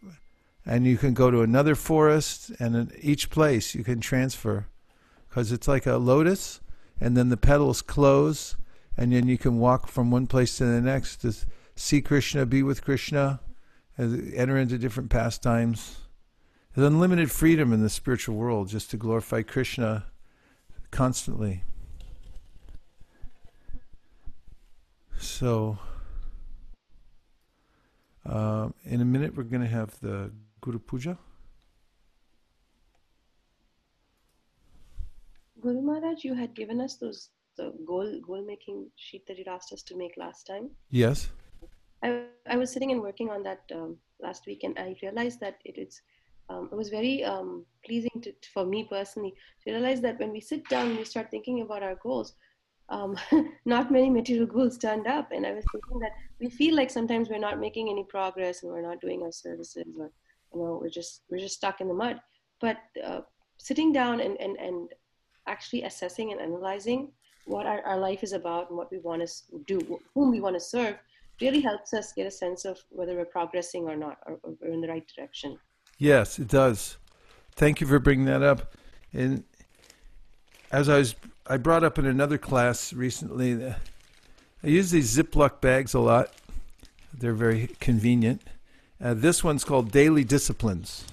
and 0.67 0.85
you 0.85 0.97
can 0.97 1.15
go 1.15 1.31
to 1.31 1.43
another 1.43 1.77
forest, 1.77 2.51
and 2.59 2.75
in 2.75 2.93
each 3.01 3.31
place 3.31 3.77
you 3.77 3.85
can 3.85 4.01
transfer, 4.01 4.67
because 5.29 5.53
it's 5.53 5.69
like 5.69 5.87
a 5.87 5.97
lotus, 5.97 6.61
and 7.01 7.17
then 7.17 7.29
the 7.29 7.37
petals 7.37 7.83
close, 7.83 8.57
and 9.01 9.15
then 9.15 9.27
you 9.27 9.39
can 9.39 9.59
walk 9.59 9.89
from 9.89 10.11
one 10.11 10.27
place 10.27 10.59
to 10.59 10.67
the 10.67 10.79
next 10.79 11.23
to 11.23 11.35
see 11.75 12.03
Krishna, 12.03 12.45
be 12.45 12.63
with 12.63 12.85
Krishna, 12.85 13.41
enter 13.99 14.59
into 14.59 14.77
different 14.77 15.09
pastimes. 15.09 15.97
There's 16.75 16.87
unlimited 16.87 17.31
freedom 17.31 17.73
in 17.73 17.81
the 17.81 17.89
spiritual 17.89 18.37
world 18.37 18.69
just 18.69 18.91
to 18.91 18.99
glorify 18.99 19.41
Krishna 19.41 20.05
constantly. 20.91 21.65
So, 25.19 25.79
uh, 28.27 28.69
in 28.85 29.01
a 29.01 29.07
minute, 29.07 29.35
we're 29.35 29.45
going 29.45 29.63
to 29.63 29.69
have 29.69 29.99
the 30.01 30.31
Guru 30.61 30.79
Puja. 30.79 31.17
Guru 35.63 35.81
Maharaj, 35.81 36.23
you 36.23 36.35
had 36.35 36.55
given 36.55 36.83
us 36.83 36.97
those 36.97 37.31
the 37.61 37.73
goal 37.85 38.09
goal 38.27 38.45
making 38.47 38.87
sheet 38.97 39.27
that 39.27 39.39
you'd 39.39 39.55
asked 39.57 39.73
us 39.73 39.83
to 39.89 39.97
make 39.97 40.15
last 40.17 40.47
time. 40.47 40.71
Yes. 40.91 41.29
I, 42.03 42.23
I 42.49 42.57
was 42.57 42.73
sitting 42.73 42.93
and 42.93 43.01
working 43.01 43.31
on 43.31 43.43
that 43.43 43.63
um, 43.75 43.97
last 44.21 44.47
week, 44.47 44.61
and 44.65 44.79
I 44.79 44.97
realized 45.03 45.41
that 45.41 45.57
it 45.65 45.77
is 45.79 46.01
um, 46.49 46.69
it 46.73 46.75
was 46.75 46.89
very 46.89 47.23
um, 47.23 47.65
pleasing 47.85 48.17
to, 48.23 48.33
for 48.53 48.65
me 48.67 48.85
personally 48.85 49.35
to 49.63 49.73
realize 49.73 50.01
that 50.01 50.19
when 50.19 50.33
we 50.33 50.41
sit 50.41 50.69
down 50.69 50.89
and 50.89 50.99
we 50.99 51.05
start 51.05 51.31
thinking 51.31 51.61
about 51.61 51.85
our 51.85 51.95
goals, 52.03 52.35
um, 52.89 53.17
not 53.65 53.93
many 53.93 54.11
material 54.11 54.47
goals 54.47 54.77
turned 54.77 55.07
up. 55.07 55.31
And 55.31 55.47
I 55.47 55.53
was 55.53 55.65
thinking 55.71 56.01
that 56.01 56.13
we 56.41 56.51
feel 56.51 56.75
like 56.75 56.91
sometimes 56.91 57.29
we're 57.29 57.47
not 57.49 57.61
making 57.61 57.89
any 57.89 58.05
progress 58.05 58.63
and 58.63 58.73
we're 58.73 58.89
not 58.91 59.01
doing 59.01 59.23
our 59.23 59.33
services, 59.33 59.87
or 59.99 60.11
you 60.53 60.61
know, 60.61 60.79
we're 60.83 60.97
just 61.01 61.23
we're 61.31 61.45
just 61.47 61.57
stuck 61.57 61.81
in 61.81 61.89
the 61.89 61.95
mud. 61.95 62.21
But 62.61 62.79
uh, 63.05 63.21
sitting 63.59 63.93
down 63.93 64.21
and, 64.21 64.37
and 64.41 64.57
and 64.57 64.89
actually 65.47 65.83
assessing 65.83 66.33
and 66.33 66.41
analyzing 66.41 67.13
what 67.51 67.67
our, 67.67 67.81
our 67.83 67.99
life 67.99 68.23
is 68.23 68.33
about 68.33 68.69
and 68.69 68.79
what 68.79 68.91
we 68.91 68.99
want 68.99 69.27
to 69.27 69.59
do, 69.67 70.01
whom 70.15 70.31
we 70.31 70.41
want 70.41 70.55
to 70.55 70.61
serve, 70.61 70.97
really 71.41 71.61
helps 71.61 71.93
us 71.93 72.13
get 72.13 72.27
a 72.27 72.31
sense 72.31 72.65
of 72.65 72.79
whether 72.91 73.17
we're 73.17 73.25
progressing 73.25 73.85
or 73.85 73.97
not, 73.97 74.19
or, 74.27 74.39
or 74.43 74.55
we're 74.61 74.73
in 74.73 74.81
the 74.81 74.89
right 74.89 75.07
direction. 75.15 75.59
Yes, 75.99 76.39
it 76.39 76.49
does. 76.49 76.97
Thank 77.57 77.81
you 77.81 77.87
for 77.87 77.99
bringing 77.99 78.27
that 78.27 78.43
up. 78.43 78.75
And 79.13 79.45
as 80.71 80.89
I 80.89 80.99
was, 80.99 81.17
I 81.47 81.57
brought 81.57 81.83
up 81.83 81.99
in 81.99 82.07
another 82.07 82.39
class 82.39 82.93
recently. 82.93 83.75
I 84.63 84.67
use 84.67 84.91
these 84.93 85.17
Ziploc 85.17 85.61
bags 85.61 85.93
a 85.95 86.01
lot. 86.01 86.33
They're 87.13 87.35
very 87.35 87.69
convenient. 87.81 88.43
Uh, 89.03 89.15
this 89.15 89.43
one's 89.43 89.65
called 89.65 89.91
Daily 89.91 90.23
Disciplines. 90.23 91.05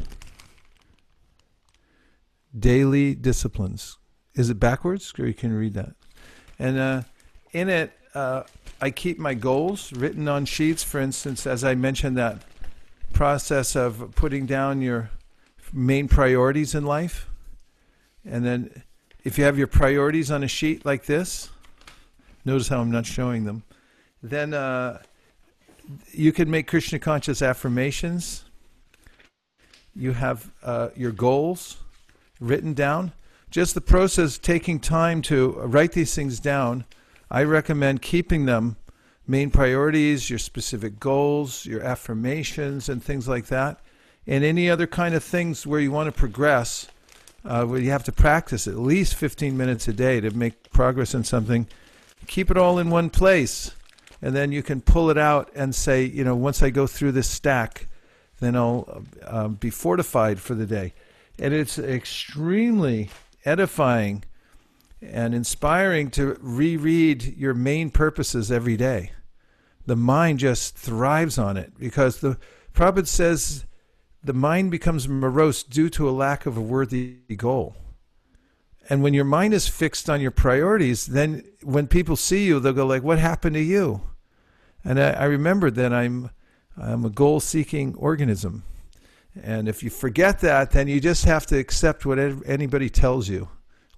Daily 2.58 3.16
Disciplines. 3.16 3.98
Is 4.36 4.52
it 4.52 4.60
backwards, 4.60 5.12
or 5.18 5.26
you 5.26 5.34
can 5.34 5.54
read 5.54 5.74
that? 5.74 5.96
And 6.60 6.78
uh, 6.78 7.02
in 7.54 7.70
it, 7.70 7.92
uh, 8.14 8.44
I 8.82 8.92
keep 8.92 9.20
my 9.20 9.34
goals 9.34 9.94
written 9.94 10.28
on 10.28 10.46
sheets. 10.46 10.84
For 10.84 11.00
instance, 11.00 11.46
as 11.46 11.64
I 11.64 11.76
mentioned, 11.76 12.18
that 12.18 12.44
process 13.14 13.76
of 13.76 14.14
putting 14.16 14.46
down 14.46 14.82
your 14.82 15.10
main 15.74 16.08
priorities 16.08 16.76
in 16.76 16.86
life. 16.86 17.30
And 18.26 18.46
then 18.46 18.84
if 19.24 19.38
you 19.38 19.44
have 19.44 19.58
your 19.58 19.68
priorities 19.68 20.32
on 20.32 20.44
a 20.44 20.48
sheet 20.48 20.86
like 20.86 21.06
this, 21.06 21.50
notice 22.46 22.68
how 22.68 22.80
I'm 22.80 22.92
not 22.92 23.06
showing 23.06 23.46
them, 23.46 23.64
then 24.22 24.54
uh, 24.54 25.02
you 26.12 26.32
can 26.32 26.50
make 26.50 26.68
Krishna 26.68 27.00
conscious 27.00 27.42
affirmations. 27.42 28.46
You 29.96 30.14
have 30.14 30.52
uh, 30.64 30.90
your 30.96 31.12
goals 31.12 31.78
written 32.40 32.74
down. 32.74 33.14
Just 33.50 33.76
the 33.76 33.82
process 33.82 34.36
of 34.36 34.42
taking 34.42 34.80
time 34.80 35.22
to 35.24 35.52
write 35.52 35.94
these 35.94 36.14
things 36.14 36.40
down, 36.40 36.86
I 37.32 37.44
recommend 37.44 38.02
keeping 38.02 38.46
them 38.46 38.76
main 39.26 39.52
priorities, 39.52 40.30
your 40.30 40.40
specific 40.40 41.00
goals, 41.00 41.66
your 41.66 41.82
affirmations, 41.82 42.90
and 42.90 43.04
things 43.04 43.28
like 43.28 43.48
that, 43.48 43.80
and 44.26 44.44
any 44.44 44.70
other 44.70 44.88
kind 44.88 45.16
of 45.16 45.24
things 45.24 45.68
where 45.68 45.80
you 45.80 45.92
want 45.92 46.08
to 46.08 46.18
progress, 46.18 46.88
uh, 47.46 47.66
where 47.66 47.80
you 47.80 47.92
have 47.92 48.04
to 48.06 48.12
practice 48.12 48.68
at 48.68 48.78
least 48.78 49.16
15 49.16 49.56
minutes 49.58 49.88
a 49.88 49.94
day 49.94 50.20
to 50.22 50.32
make 50.32 50.70
progress 50.72 51.14
in 51.14 51.24
something. 51.24 51.68
Keep 52.28 52.52
it 52.52 52.58
all 52.58 52.80
in 52.80 52.90
one 52.90 53.10
place, 53.10 53.72
and 54.22 54.36
then 54.36 54.52
you 54.52 54.64
can 54.64 54.82
pull 54.82 55.10
it 55.10 55.18
out 55.18 55.50
and 55.56 55.74
say, 55.74 56.04
you 56.04 56.24
know, 56.24 56.36
once 56.36 56.64
I 56.64 56.70
go 56.70 56.88
through 56.88 57.14
this 57.14 57.30
stack, 57.30 57.88
then 58.40 58.56
I'll 58.56 59.04
uh, 59.26 59.48
be 59.48 59.70
fortified 59.70 60.40
for 60.40 60.54
the 60.54 60.66
day. 60.66 60.94
And 61.40 61.54
it's 61.54 61.78
extremely 61.78 63.10
edifying 63.48 64.24
and 65.02 65.34
inspiring 65.34 66.10
to 66.12 66.38
reread 66.42 67.24
your 67.38 67.54
main 67.54 67.90
purposes 67.90 68.52
every 68.52 68.78
day. 68.78 69.12
The 69.86 69.96
mind 69.96 70.40
just 70.40 70.76
thrives 70.76 71.38
on 71.38 71.56
it 71.56 71.74
because 71.80 72.20
the 72.20 72.38
Prophet 72.74 73.08
says 73.08 73.66
the 74.24 74.34
mind 74.34 74.72
becomes 74.72 75.08
morose 75.08 75.64
due 75.64 75.90
to 75.92 76.10
a 76.10 76.12
lack 76.12 76.46
of 76.46 76.58
a 76.58 76.62
worthy 76.62 77.20
goal. 77.36 77.76
And 78.90 79.02
when 79.02 79.14
your 79.14 79.26
mind 79.26 79.54
is 79.54 79.68
fixed 79.68 80.10
on 80.10 80.22
your 80.22 80.32
priorities, 80.32 81.08
then 81.08 81.44
when 81.62 81.88
people 81.88 82.16
see 82.16 82.46
you, 82.46 82.60
they'll 82.60 82.74
go 82.74 82.86
like, 82.86 83.04
"What 83.04 83.20
happened 83.20 83.56
to 83.56 83.62
you?" 83.62 84.02
And 84.84 85.00
I, 85.00 85.12
I 85.12 85.24
remember 85.26 85.72
that 85.72 85.94
I'm 85.94 86.30
I'm 86.78 87.06
a 87.06 87.10
goal-seeking 87.10 87.96
organism, 87.96 88.64
and 89.44 89.68
if 89.68 89.84
you 89.84 89.90
forget 89.90 90.40
that, 90.40 90.72
then 90.72 90.88
you 90.88 91.00
just 91.00 91.26
have 91.26 91.46
to 91.48 91.58
accept 91.58 92.06
what 92.06 92.20
anybody 92.46 92.90
tells 92.90 93.30
you 93.30 93.50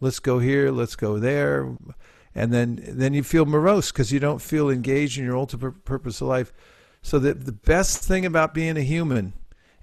let's 0.02 0.20
go 0.20 0.40
here, 0.40 0.72
let's 0.72 0.96
go 0.96 1.20
there, 1.20 1.76
and 2.34 2.54
then 2.54 2.80
then 2.88 3.14
you 3.14 3.24
feel 3.24 3.46
morose 3.46 3.92
because 3.92 4.12
you 4.14 4.20
don't 4.20 4.42
feel 4.42 4.70
engaged 4.70 5.18
in 5.18 5.26
your 5.26 5.38
ultimate 5.38 5.84
purpose 5.84 6.22
of 6.22 6.28
life. 6.28 6.54
So 7.02 7.20
the 7.20 7.34
the 7.34 7.52
best 7.52 8.04
thing 8.04 8.26
about 8.26 8.54
being 8.54 8.78
a 8.78 8.82
human, 8.82 9.34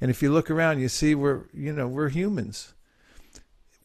and 0.00 0.10
if 0.10 0.22
you 0.22 0.32
look 0.32 0.50
around, 0.50 0.80
you 0.80 0.88
see 0.88 1.14
we're 1.14 1.44
you 1.52 1.72
know 1.72 1.88
we're 1.88 2.08
humans. 2.08 2.74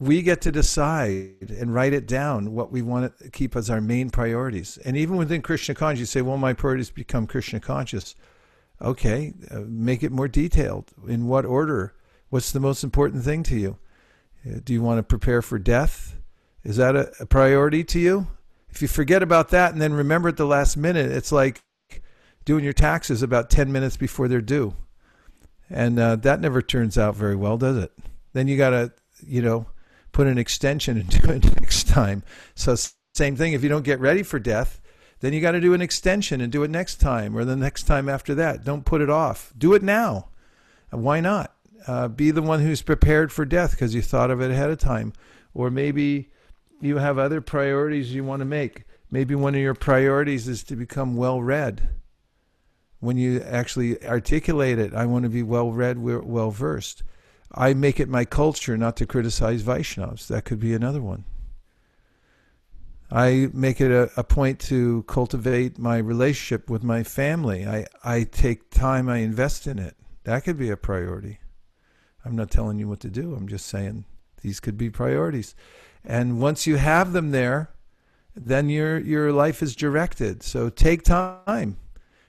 we 0.02 0.20
get 0.20 0.40
to 0.40 0.50
decide 0.50 1.54
and 1.60 1.72
write 1.72 1.92
it 1.92 2.08
down 2.08 2.52
what 2.52 2.72
we 2.72 2.82
want 2.82 3.16
to 3.18 3.30
keep 3.30 3.54
as 3.54 3.70
our 3.70 3.80
main 3.80 4.10
priorities. 4.10 4.76
And 4.78 4.96
even 4.96 5.16
within 5.16 5.42
Krishna 5.42 5.76
consciousness, 5.76 6.00
you 6.00 6.20
say, 6.20 6.22
well, 6.22 6.36
my 6.38 6.54
priorities 6.54 6.90
become 6.90 7.24
Krishna 7.28 7.60
conscious. 7.60 8.16
Okay, 8.82 9.32
uh, 9.50 9.60
make 9.66 10.02
it 10.02 10.10
more 10.10 10.28
detailed. 10.28 10.90
In 11.06 11.28
what 11.28 11.44
order? 11.44 11.94
What's 12.30 12.50
the 12.50 12.60
most 12.60 12.82
important 12.82 13.24
thing 13.24 13.42
to 13.44 13.56
you? 13.56 13.78
Uh, 14.44 14.58
do 14.64 14.72
you 14.72 14.82
want 14.82 14.98
to 14.98 15.02
prepare 15.02 15.40
for 15.40 15.58
death? 15.58 16.16
Is 16.64 16.76
that 16.76 16.96
a, 16.96 17.12
a 17.20 17.26
priority 17.26 17.84
to 17.84 17.98
you? 17.98 18.26
If 18.70 18.82
you 18.82 18.88
forget 18.88 19.22
about 19.22 19.50
that 19.50 19.72
and 19.72 19.80
then 19.80 19.92
remember 19.92 20.28
at 20.28 20.36
the 20.36 20.46
last 20.46 20.76
minute, 20.76 21.12
it's 21.12 21.30
like 21.30 21.62
doing 22.44 22.64
your 22.64 22.72
taxes 22.72 23.22
about 23.22 23.50
10 23.50 23.70
minutes 23.70 23.96
before 23.96 24.28
they're 24.28 24.40
due. 24.40 24.74
And 25.70 25.98
uh, 25.98 26.16
that 26.16 26.40
never 26.40 26.60
turns 26.60 26.98
out 26.98 27.14
very 27.14 27.36
well, 27.36 27.56
does 27.56 27.76
it? 27.76 27.92
Then 28.32 28.48
you 28.48 28.56
got 28.56 28.70
to, 28.70 28.92
you 29.24 29.42
know, 29.42 29.66
put 30.12 30.26
an 30.26 30.38
extension 30.38 30.96
and 30.98 31.08
do 31.08 31.30
it 31.30 31.60
next 31.60 31.86
time. 31.88 32.22
So, 32.54 32.76
same 33.14 33.36
thing, 33.36 33.52
if 33.52 33.62
you 33.62 33.68
don't 33.68 33.84
get 33.84 34.00
ready 34.00 34.22
for 34.22 34.38
death, 34.38 34.80
then 35.22 35.32
you 35.32 35.40
got 35.40 35.52
to 35.52 35.60
do 35.60 35.72
an 35.72 35.80
extension 35.80 36.40
and 36.40 36.50
do 36.50 36.64
it 36.64 36.70
next 36.70 36.96
time 36.96 37.36
or 37.36 37.44
the 37.44 37.54
next 37.54 37.84
time 37.84 38.08
after 38.08 38.34
that. 38.34 38.64
Don't 38.64 38.84
put 38.84 39.00
it 39.00 39.08
off. 39.08 39.54
Do 39.56 39.72
it 39.72 39.82
now. 39.82 40.28
Why 40.90 41.20
not? 41.20 41.54
Uh, 41.86 42.08
be 42.08 42.32
the 42.32 42.42
one 42.42 42.60
who's 42.60 42.82
prepared 42.82 43.30
for 43.32 43.44
death 43.44 43.70
because 43.70 43.94
you 43.94 44.02
thought 44.02 44.32
of 44.32 44.40
it 44.42 44.50
ahead 44.50 44.70
of 44.70 44.78
time. 44.78 45.12
Or 45.54 45.70
maybe 45.70 46.30
you 46.80 46.98
have 46.98 47.18
other 47.18 47.40
priorities 47.40 48.12
you 48.12 48.24
want 48.24 48.40
to 48.40 48.44
make. 48.44 48.82
Maybe 49.12 49.36
one 49.36 49.54
of 49.54 49.60
your 49.60 49.74
priorities 49.74 50.48
is 50.48 50.64
to 50.64 50.74
become 50.74 51.16
well 51.16 51.40
read. 51.40 51.88
When 52.98 53.16
you 53.16 53.40
actually 53.42 54.04
articulate 54.04 54.80
it, 54.80 54.92
I 54.92 55.06
want 55.06 55.22
to 55.22 55.28
be 55.28 55.44
well 55.44 55.70
read, 55.70 55.98
well 56.00 56.50
versed. 56.50 57.04
I 57.54 57.74
make 57.74 58.00
it 58.00 58.08
my 58.08 58.24
culture 58.24 58.76
not 58.76 58.96
to 58.96 59.06
criticize 59.06 59.62
Vaishnavas. 59.62 60.26
That 60.26 60.44
could 60.44 60.58
be 60.58 60.74
another 60.74 61.00
one. 61.00 61.24
I 63.12 63.50
make 63.52 63.80
it 63.80 63.90
a, 63.90 64.10
a 64.16 64.24
point 64.24 64.58
to 64.60 65.02
cultivate 65.02 65.78
my 65.78 65.98
relationship 65.98 66.70
with 66.70 66.82
my 66.82 67.02
family. 67.02 67.66
I, 67.66 67.86
I 68.02 68.24
take 68.24 68.70
time, 68.70 69.10
I 69.10 69.18
invest 69.18 69.66
in 69.66 69.78
it. 69.78 69.96
That 70.24 70.44
could 70.44 70.56
be 70.56 70.70
a 70.70 70.78
priority. 70.78 71.38
I'm 72.24 72.34
not 72.34 72.50
telling 72.50 72.78
you 72.78 72.88
what 72.88 73.00
to 73.00 73.10
do. 73.10 73.34
I'm 73.34 73.48
just 73.48 73.66
saying 73.66 74.06
these 74.40 74.60
could 74.60 74.78
be 74.78 74.88
priorities. 74.88 75.54
And 76.04 76.40
once 76.40 76.66
you 76.66 76.76
have 76.76 77.12
them 77.12 77.32
there, 77.32 77.70
then 78.34 78.70
your 78.70 78.98
your 78.98 79.30
life 79.30 79.62
is 79.62 79.76
directed. 79.76 80.42
So 80.42 80.70
take 80.70 81.02
time. 81.02 81.76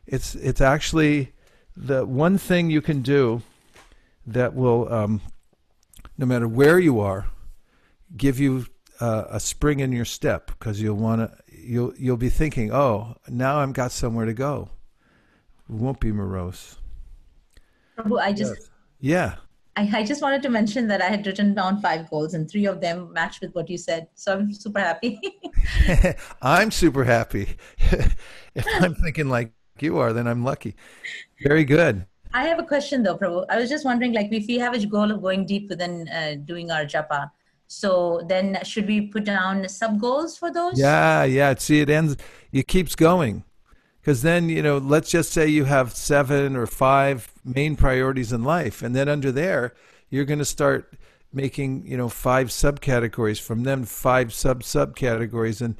It's 0.05 0.35
it's 0.35 0.59
actually 0.59 1.31
the 1.77 2.05
one 2.05 2.37
thing 2.37 2.69
you 2.69 2.81
can 2.81 3.01
do 3.01 3.41
that 4.27 4.53
will, 4.53 4.91
um, 4.93 5.21
no 6.17 6.25
matter 6.25 6.47
where 6.47 6.77
you 6.77 6.99
are, 6.99 7.27
give 8.17 8.37
you 8.37 8.65
uh, 8.99 9.25
a 9.29 9.39
spring 9.39 9.79
in 9.79 9.91
your 9.91 10.05
step 10.05 10.47
because 10.47 10.81
you'll 10.81 10.97
want 10.97 11.21
to. 11.21 11.37
You'll 11.65 11.93
you'll 11.97 12.17
be 12.17 12.29
thinking, 12.29 12.73
oh, 12.73 13.15
now 13.27 13.59
I've 13.59 13.73
got 13.73 13.91
somewhere 13.91 14.25
to 14.25 14.33
go. 14.33 14.69
It 15.69 15.75
won't 15.75 15.99
be 15.99 16.11
morose. 16.11 16.77
Prabhu, 17.97 18.19
I 18.19 18.33
just 18.33 18.55
Yes. 18.55 18.69
Yeah. 18.99 19.35
I, 19.75 19.89
I 19.99 20.03
just 20.03 20.21
wanted 20.21 20.43
to 20.43 20.49
mention 20.49 20.87
that 20.87 21.01
I 21.01 21.07
had 21.07 21.25
written 21.25 21.55
down 21.55 21.81
five 21.81 22.09
goals 22.09 22.35
and 22.35 22.49
three 22.49 22.65
of 22.65 22.79
them 22.79 23.11
matched 23.11 23.41
with 23.41 23.55
what 23.55 23.69
you 23.69 23.77
said. 23.77 24.07
So 24.13 24.33
I'm 24.33 24.53
super 24.53 24.79
happy. 24.79 25.19
I'm 26.41 26.71
super 26.71 27.03
happy. 27.03 27.57
if 28.55 28.67
I'm 28.79 28.95
thinking 28.95 29.29
like 29.29 29.51
you 29.79 29.97
are, 29.97 30.13
then 30.13 30.27
I'm 30.27 30.43
lucky. 30.43 30.75
Very 31.41 31.65
good. 31.65 32.05
I 32.33 32.45
have 32.47 32.59
a 32.59 32.63
question 32.63 33.03
though, 33.03 33.17
Prabhu. 33.17 33.45
I 33.49 33.57
was 33.57 33.69
just 33.69 33.85
wondering, 33.85 34.13
like, 34.13 34.31
if 34.31 34.47
we 34.47 34.57
have 34.57 34.73
a 34.73 34.85
goal 34.85 35.11
of 35.11 35.21
going 35.21 35.45
deep 35.45 35.69
within 35.69 36.07
uh, 36.09 36.35
doing 36.45 36.71
our 36.71 36.85
japa, 36.85 37.29
so 37.73 38.21
then 38.27 38.59
should 38.63 38.87
we 38.87 39.01
put 39.01 39.23
down 39.25 39.67
sub 39.67 39.99
goals 39.99 40.37
for 40.37 40.51
those? 40.51 40.79
Yeah, 40.79 41.23
yeah. 41.23 41.55
See, 41.57 41.81
it 41.81 41.89
ends. 41.89 42.17
It 42.51 42.67
keeps 42.67 42.95
going, 42.95 43.43
because 43.99 44.21
then 44.21 44.49
you 44.49 44.61
know. 44.61 44.77
Let's 44.77 45.09
just 45.09 45.31
say 45.31 45.47
you 45.47 45.65
have 45.65 45.95
seven 45.95 46.55
or 46.55 46.67
five 46.67 47.31
main 47.43 47.75
priorities 47.75 48.31
in 48.31 48.43
life, 48.43 48.81
and 48.81 48.95
then 48.95 49.09
under 49.09 49.31
there, 49.31 49.73
you're 50.09 50.25
going 50.25 50.39
to 50.39 50.45
start 50.45 50.93
making 51.31 51.85
you 51.87 51.97
know 51.97 52.09
five 52.09 52.49
subcategories. 52.49 53.41
From 53.41 53.63
them, 53.63 53.83
five 53.83 54.33
sub 54.33 54.61
subcategories, 54.61 55.61
and 55.61 55.75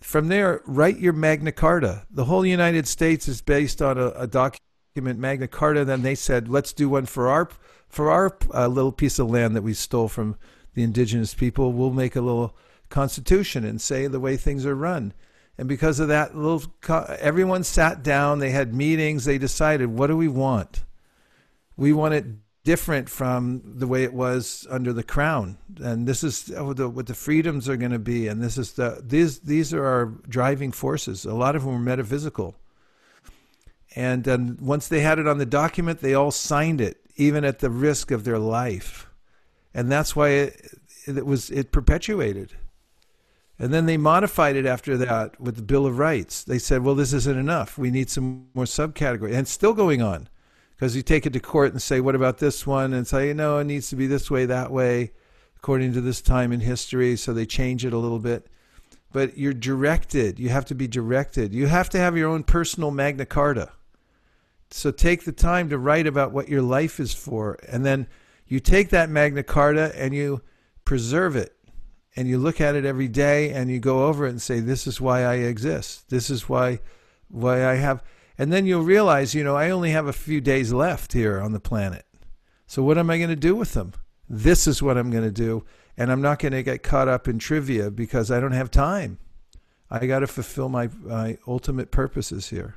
from 0.00 0.28
there, 0.28 0.62
write 0.66 0.98
your 0.98 1.14
Magna 1.14 1.50
Carta. 1.50 2.06
The 2.10 2.26
whole 2.26 2.44
United 2.46 2.86
States 2.86 3.26
is 3.26 3.40
based 3.40 3.80
on 3.80 3.98
a, 3.98 4.08
a 4.10 4.26
document, 4.26 5.18
Magna 5.18 5.48
Carta. 5.48 5.84
Then 5.84 6.02
they 6.02 6.14
said, 6.14 6.48
let's 6.48 6.72
do 6.72 6.88
one 6.88 7.06
for 7.06 7.28
our 7.28 7.48
for 7.88 8.10
our 8.10 8.36
uh, 8.52 8.68
little 8.68 8.92
piece 8.92 9.18
of 9.18 9.30
land 9.30 9.56
that 9.56 9.62
we 9.62 9.72
stole 9.72 10.08
from 10.08 10.36
the 10.74 10.82
indigenous 10.82 11.34
people. 11.34 11.72
We'll 11.72 11.90
make 11.90 12.16
a 12.16 12.20
little 12.20 12.56
constitution 12.88 13.64
and 13.64 13.80
say 13.80 14.06
the 14.06 14.20
way 14.20 14.36
things 14.36 14.66
are 14.66 14.74
run. 14.74 15.12
And 15.56 15.68
because 15.68 16.00
of 16.00 16.08
that, 16.08 16.36
little 16.36 16.64
everyone 17.18 17.62
sat 17.64 18.02
down. 18.02 18.38
They 18.38 18.50
had 18.50 18.74
meetings. 18.74 19.24
They 19.24 19.38
decided, 19.38 19.88
what 19.88 20.08
do 20.08 20.16
we 20.16 20.28
want? 20.28 20.84
We 21.76 21.92
want 21.92 22.14
it 22.14 22.24
different 22.64 23.10
from 23.10 23.62
the 23.64 23.86
way 23.86 24.04
it 24.04 24.14
was 24.14 24.66
under 24.70 24.92
the 24.92 25.02
crown. 25.02 25.58
And 25.80 26.08
this 26.08 26.24
is 26.24 26.48
what 26.48 26.78
the, 26.78 26.88
what 26.88 27.06
the 27.06 27.14
freedoms 27.14 27.68
are 27.68 27.76
going 27.76 27.92
to 27.92 27.98
be. 27.98 28.26
And 28.26 28.42
this 28.42 28.58
is 28.58 28.72
the 28.72 29.02
these 29.04 29.40
these 29.40 29.72
are 29.72 29.84
our 29.84 30.06
driving 30.28 30.72
forces. 30.72 31.24
A 31.24 31.34
lot 31.34 31.54
of 31.54 31.62
them 31.62 31.72
were 31.72 31.78
metaphysical. 31.78 32.56
And 33.94 34.24
then 34.24 34.58
once 34.60 34.88
they 34.88 35.00
had 35.00 35.20
it 35.20 35.28
on 35.28 35.38
the 35.38 35.46
document, 35.46 36.00
they 36.00 36.14
all 36.14 36.32
signed 36.32 36.80
it, 36.80 36.98
even 37.16 37.44
at 37.44 37.60
the 37.60 37.70
risk 37.70 38.10
of 38.10 38.24
their 38.24 38.40
life. 38.40 39.03
And 39.74 39.90
that's 39.90 40.14
why 40.14 40.28
it, 40.28 40.78
it 41.06 41.26
was 41.26 41.50
it 41.50 41.72
perpetuated. 41.72 42.52
And 43.58 43.72
then 43.72 43.86
they 43.86 43.96
modified 43.96 44.56
it 44.56 44.66
after 44.66 44.96
that 44.96 45.40
with 45.40 45.56
the 45.56 45.62
Bill 45.62 45.86
of 45.86 45.98
Rights. 45.98 46.42
They 46.42 46.58
said, 46.58 46.82
well, 46.82 46.94
this 46.94 47.12
isn't 47.12 47.38
enough. 47.38 47.78
We 47.78 47.90
need 47.90 48.10
some 48.10 48.48
more 48.54 48.64
subcategories. 48.64 49.30
And 49.30 49.40
it's 49.40 49.50
still 49.50 49.74
going 49.74 50.02
on 50.02 50.28
because 50.74 50.96
you 50.96 51.02
take 51.02 51.24
it 51.24 51.32
to 51.34 51.40
court 51.40 51.72
and 51.72 51.80
say, 51.80 52.00
what 52.00 52.16
about 52.16 52.38
this 52.38 52.66
one? 52.66 52.92
And 52.92 53.06
say, 53.06 53.32
no, 53.32 53.58
it 53.58 53.64
needs 53.64 53.88
to 53.90 53.96
be 53.96 54.08
this 54.08 54.30
way, 54.30 54.44
that 54.46 54.72
way, 54.72 55.12
according 55.56 55.92
to 55.92 56.00
this 56.00 56.20
time 56.20 56.52
in 56.52 56.60
history. 56.60 57.16
So 57.16 57.32
they 57.32 57.46
change 57.46 57.84
it 57.84 57.92
a 57.92 57.98
little 57.98 58.18
bit. 58.18 58.48
But 59.12 59.38
you're 59.38 59.54
directed. 59.54 60.40
You 60.40 60.48
have 60.48 60.64
to 60.66 60.74
be 60.74 60.88
directed. 60.88 61.54
You 61.54 61.68
have 61.68 61.88
to 61.90 61.98
have 61.98 62.16
your 62.16 62.30
own 62.30 62.42
personal 62.42 62.90
Magna 62.90 63.24
Carta. 63.24 63.70
So 64.70 64.90
take 64.90 65.24
the 65.24 65.32
time 65.32 65.68
to 65.68 65.78
write 65.78 66.08
about 66.08 66.32
what 66.32 66.48
your 66.48 66.62
life 66.62 66.98
is 66.98 67.14
for. 67.14 67.60
And 67.68 67.86
then 67.86 68.08
you 68.46 68.60
take 68.60 68.90
that 68.90 69.10
Magna 69.10 69.42
Carta 69.42 69.92
and 69.96 70.14
you 70.14 70.42
preserve 70.84 71.36
it. 71.36 71.56
And 72.16 72.28
you 72.28 72.38
look 72.38 72.60
at 72.60 72.76
it 72.76 72.84
every 72.84 73.08
day 73.08 73.50
and 73.50 73.70
you 73.70 73.80
go 73.80 74.06
over 74.06 74.26
it 74.26 74.30
and 74.30 74.40
say 74.40 74.60
this 74.60 74.86
is 74.86 75.00
why 75.00 75.24
I 75.24 75.34
exist. 75.34 76.10
This 76.10 76.30
is 76.30 76.48
why 76.48 76.78
why 77.28 77.66
I 77.66 77.74
have 77.74 78.04
and 78.38 78.52
then 78.52 78.66
you'll 78.66 78.82
realize 78.82 79.34
you 79.34 79.42
know 79.42 79.56
I 79.56 79.70
only 79.70 79.90
have 79.90 80.06
a 80.06 80.12
few 80.12 80.40
days 80.40 80.72
left 80.72 81.12
here 81.12 81.40
on 81.40 81.52
the 81.52 81.58
planet. 81.58 82.04
So 82.68 82.82
what 82.84 82.98
am 82.98 83.10
I 83.10 83.18
going 83.18 83.30
to 83.30 83.36
do 83.36 83.56
with 83.56 83.72
them? 83.72 83.94
This 84.28 84.68
is 84.68 84.80
what 84.82 84.96
I'm 84.96 85.10
going 85.10 85.24
to 85.24 85.32
do. 85.32 85.64
And 85.96 86.10
I'm 86.10 86.22
not 86.22 86.38
going 86.38 86.52
to 86.52 86.62
get 86.62 86.82
caught 86.82 87.08
up 87.08 87.28
in 87.28 87.38
trivia 87.38 87.90
because 87.90 88.30
I 88.30 88.40
don't 88.40 88.52
have 88.52 88.70
time. 88.70 89.18
I 89.90 90.06
got 90.06 90.20
to 90.20 90.26
fulfill 90.28 90.68
my 90.68 90.88
my 91.02 91.38
ultimate 91.48 91.90
purposes 91.90 92.50
here. 92.50 92.76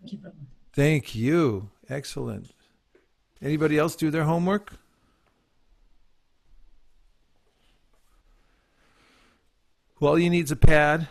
Thank 0.00 0.12
you, 0.12 0.32
thank 0.72 1.14
you. 1.14 1.70
Excellent 1.88 2.50
anybody 3.42 3.78
else 3.78 3.96
do 3.96 4.10
their 4.10 4.24
homework 4.24 4.72
Well, 10.00 10.12
all 10.12 10.18
you 10.18 10.30
need 10.30 10.44
is 10.44 10.52
a 10.52 10.56
pad. 10.56 11.08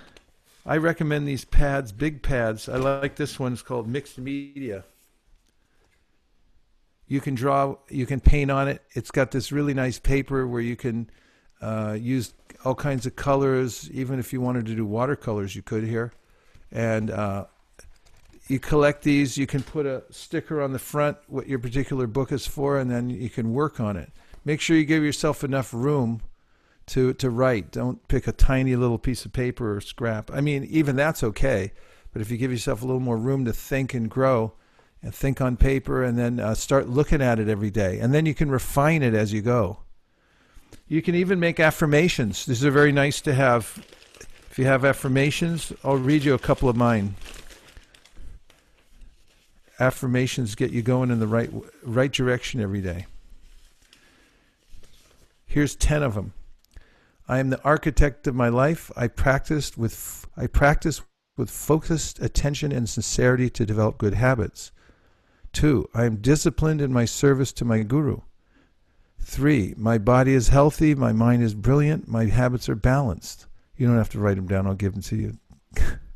I 0.66 0.78
recommend 0.78 1.28
these 1.28 1.44
pads, 1.44 1.92
big 1.92 2.24
pads. 2.24 2.70
I 2.70 2.78
like 2.78 3.18
this 3.18 3.38
one. 3.38 3.52
It's 3.52 3.62
called 3.62 3.86
Mixed 3.86 4.18
Media. 4.18 4.86
You 7.06 7.20
can 7.20 7.36
draw, 7.36 7.76
you 7.90 8.06
can 8.06 8.22
paint 8.22 8.50
on 8.50 8.70
it. 8.70 8.82
It's 8.92 9.12
got 9.12 9.32
this 9.32 9.52
really 9.52 9.74
nice 9.74 10.00
paper 10.00 10.48
where 10.48 10.62
you 10.62 10.78
can 10.78 11.10
uh, 11.62 11.98
use 12.00 12.34
all 12.64 12.76
kinds 12.76 13.06
of 13.06 13.18
colors. 13.18 13.90
Even 13.92 14.20
if 14.20 14.32
you 14.32 14.40
wanted 14.40 14.66
to 14.68 14.76
do 14.76 14.86
watercolors, 14.86 15.54
you 15.54 15.62
could 15.62 15.84
here. 15.84 16.14
And 16.72 17.12
uh, 17.12 17.46
you 18.48 18.60
collect 18.60 19.04
these. 19.04 19.38
You 19.38 19.48
can 19.48 19.64
put 19.64 19.86
a 19.86 20.04
sticker 20.10 20.62
on 20.62 20.74
the 20.74 20.80
front, 20.80 21.18
what 21.28 21.48
your 21.48 21.60
particular 21.60 22.08
book 22.08 22.32
is 22.32 22.48
for, 22.48 22.78
and 22.78 22.90
then 22.90 23.10
you 23.10 23.30
can 23.30 23.54
work 23.54 23.80
on 23.80 23.98
it. 23.98 24.12
Make 24.46 24.62
sure 24.62 24.78
you 24.78 24.86
give 24.86 25.04
yourself 25.04 25.44
enough 25.44 25.74
room 25.74 26.22
to 26.88 27.14
to 27.16 27.30
write. 27.30 27.72
Don't 27.72 28.08
pick 28.08 28.28
a 28.28 28.32
tiny 28.32 28.76
little 28.76 28.98
piece 28.98 29.26
of 29.26 29.34
paper 29.34 29.76
or 29.76 29.82
scrap. 29.82 30.32
I 30.32 30.42
mean, 30.42 30.64
even 30.66 30.96
that's 30.96 31.24
okay. 31.24 31.74
But 32.14 32.22
if 32.22 32.32
you 32.32 32.38
give 32.38 32.52
yourself 32.52 32.82
a 32.82 32.86
little 32.86 33.02
more 33.02 33.18
room 33.18 33.46
to 33.46 33.54
think 33.54 33.94
and 33.94 34.10
grow, 34.10 34.54
and 35.04 35.14
think 35.14 35.42
on 35.42 35.58
paper, 35.58 36.04
and 36.04 36.18
then 36.18 36.40
uh, 36.40 36.56
start 36.56 36.90
looking 36.90 37.22
at 37.22 37.40
it 37.40 37.50
every 37.50 37.70
day, 37.70 38.00
and 38.00 38.14
then 38.14 38.26
you 38.26 38.34
can 38.34 38.50
refine 38.50 39.04
it 39.04 39.14
as 39.14 39.34
you 39.34 39.42
go. 39.42 39.80
You 40.88 41.02
can 41.02 41.16
even 41.16 41.40
make 41.40 41.60
affirmations. 41.60 42.46
These 42.46 42.64
are 42.66 42.72
very 42.72 42.92
nice 42.92 43.22
to 43.22 43.34
have. 43.34 43.84
If 44.50 44.58
you 44.58 44.66
have 44.66 44.86
affirmations, 44.86 45.72
I'll 45.84 45.98
read 45.98 46.24
you 46.24 46.34
a 46.34 46.40
couple 46.40 46.70
of 46.70 46.76
mine. 46.76 47.16
Affirmations 49.80 50.56
get 50.56 50.72
you 50.72 50.82
going 50.82 51.12
in 51.12 51.20
the 51.20 51.28
right 51.28 51.52
right 51.84 52.12
direction 52.12 52.62
every 52.62 52.82
day. 52.82 53.06
Here's 55.46 55.76
10 55.76 56.04
of 56.04 56.16
them. 56.16 56.34
I 57.28 57.40
am 57.40 57.50
the 57.50 57.62
architect 57.64 58.26
of 58.28 58.36
my 58.36 58.50
life. 58.50 58.92
I 58.96 59.08
practiced 59.08 59.78
with 59.78 60.26
I 60.36 60.48
practice 60.48 61.02
with 61.36 61.50
focused 61.50 62.20
attention 62.20 62.72
and 62.72 62.90
sincerity 62.90 63.50
to 63.52 63.66
develop 63.66 63.98
good 63.98 64.16
habits. 64.16 64.72
2. 65.54 65.90
I 65.94 66.06
am 66.06 66.18
disciplined 66.18 66.82
in 66.82 66.92
my 66.92 67.06
service 67.06 67.52
to 67.54 67.66
my 67.66 67.84
guru. 67.84 68.22
3. 69.22 69.76
My 69.78 69.98
body 69.98 70.34
is 70.34 70.50
healthy, 70.50 70.96
my 70.96 71.12
mind 71.12 71.44
is 71.44 71.54
brilliant, 71.54 72.08
my 72.08 72.26
habits 72.26 72.70
are 72.70 72.76
balanced. 72.76 73.46
You 73.76 73.88
don't 73.88 73.98
have 73.98 74.10
to 74.12 74.20
write 74.20 74.36
them 74.36 74.48
down, 74.48 74.68
I'll 74.68 74.74
give 74.74 74.94
them 74.94 75.02
to 75.04 75.16
you. 75.16 75.38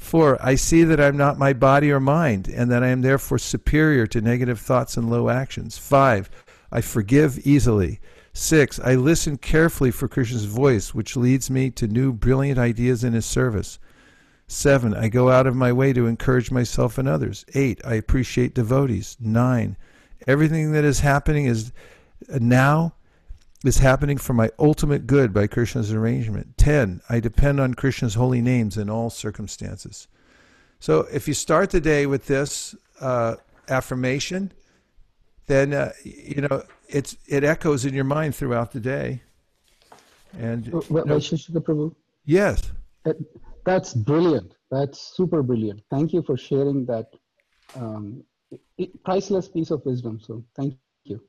4. 0.00 0.38
I 0.44 0.54
see 0.54 0.82
that 0.84 1.00
I'm 1.00 1.16
not 1.16 1.38
my 1.38 1.52
body 1.52 1.90
or 1.90 2.00
mind, 2.00 2.48
and 2.48 2.70
that 2.70 2.82
I 2.82 2.88
am 2.88 3.02
therefore 3.02 3.38
superior 3.38 4.06
to 4.08 4.20
negative 4.20 4.60
thoughts 4.60 4.96
and 4.96 5.10
low 5.10 5.28
actions. 5.28 5.78
5. 5.78 6.30
I 6.72 6.80
forgive 6.80 7.46
easily. 7.46 8.00
6. 8.32 8.80
I 8.80 8.94
listen 8.94 9.36
carefully 9.36 9.90
for 9.90 10.08
Krishna's 10.08 10.44
voice, 10.44 10.94
which 10.94 11.16
leads 11.16 11.50
me 11.50 11.70
to 11.72 11.86
new 11.86 12.12
brilliant 12.12 12.58
ideas 12.58 13.04
in 13.04 13.12
his 13.12 13.26
service. 13.26 13.78
7. 14.46 14.94
I 14.94 15.08
go 15.08 15.30
out 15.30 15.46
of 15.46 15.54
my 15.54 15.72
way 15.72 15.92
to 15.92 16.06
encourage 16.06 16.50
myself 16.50 16.98
and 16.98 17.08
others. 17.08 17.44
8. 17.54 17.80
I 17.84 17.94
appreciate 17.94 18.54
devotees. 18.54 19.16
9. 19.20 19.76
Everything 20.26 20.72
that 20.72 20.84
is 20.84 21.00
happening 21.00 21.46
is 21.46 21.72
uh, 22.32 22.38
now 22.40 22.94
is 23.64 23.78
happening 23.78 24.16
for 24.16 24.32
my 24.32 24.50
ultimate 24.58 25.06
good 25.06 25.32
by 25.34 25.46
Krishna's 25.46 25.92
arrangement. 25.92 26.56
10. 26.56 27.02
I 27.08 27.20
depend 27.20 27.60
on 27.60 27.74
Krishna's 27.74 28.14
holy 28.14 28.40
names 28.40 28.76
in 28.76 28.88
all 28.88 29.10
circumstances. 29.10 30.08
So 30.78 31.06
if 31.12 31.28
you 31.28 31.34
start 31.34 31.70
the 31.70 31.80
day 31.80 32.06
with 32.06 32.26
this 32.26 32.74
uh, 33.00 33.36
affirmation, 33.68 34.52
then 35.46 35.74
uh, 35.74 35.92
you 36.04 36.42
know 36.42 36.62
it's 36.88 37.16
it 37.26 37.44
echoes 37.44 37.84
in 37.84 37.92
your 37.92 38.04
mind 38.04 38.34
throughout 38.34 38.72
the 38.72 38.80
day. 38.80 39.22
And 40.38 40.66
you 40.66 40.72
know, 40.72 40.80
Prabhu, 41.60 41.94
yes, 42.24 42.70
that, 43.04 43.16
that's 43.66 43.92
brilliant. 43.92 44.54
That's 44.70 45.14
super 45.16 45.42
brilliant. 45.42 45.82
Thank 45.90 46.12
you 46.14 46.22
for 46.22 46.36
sharing 46.36 46.86
that 46.86 47.08
um, 47.74 48.22
priceless 49.04 49.48
piece 49.48 49.70
of 49.70 49.84
wisdom. 49.84 50.18
So 50.20 50.44
thank 50.56 50.76
you. 51.04 51.20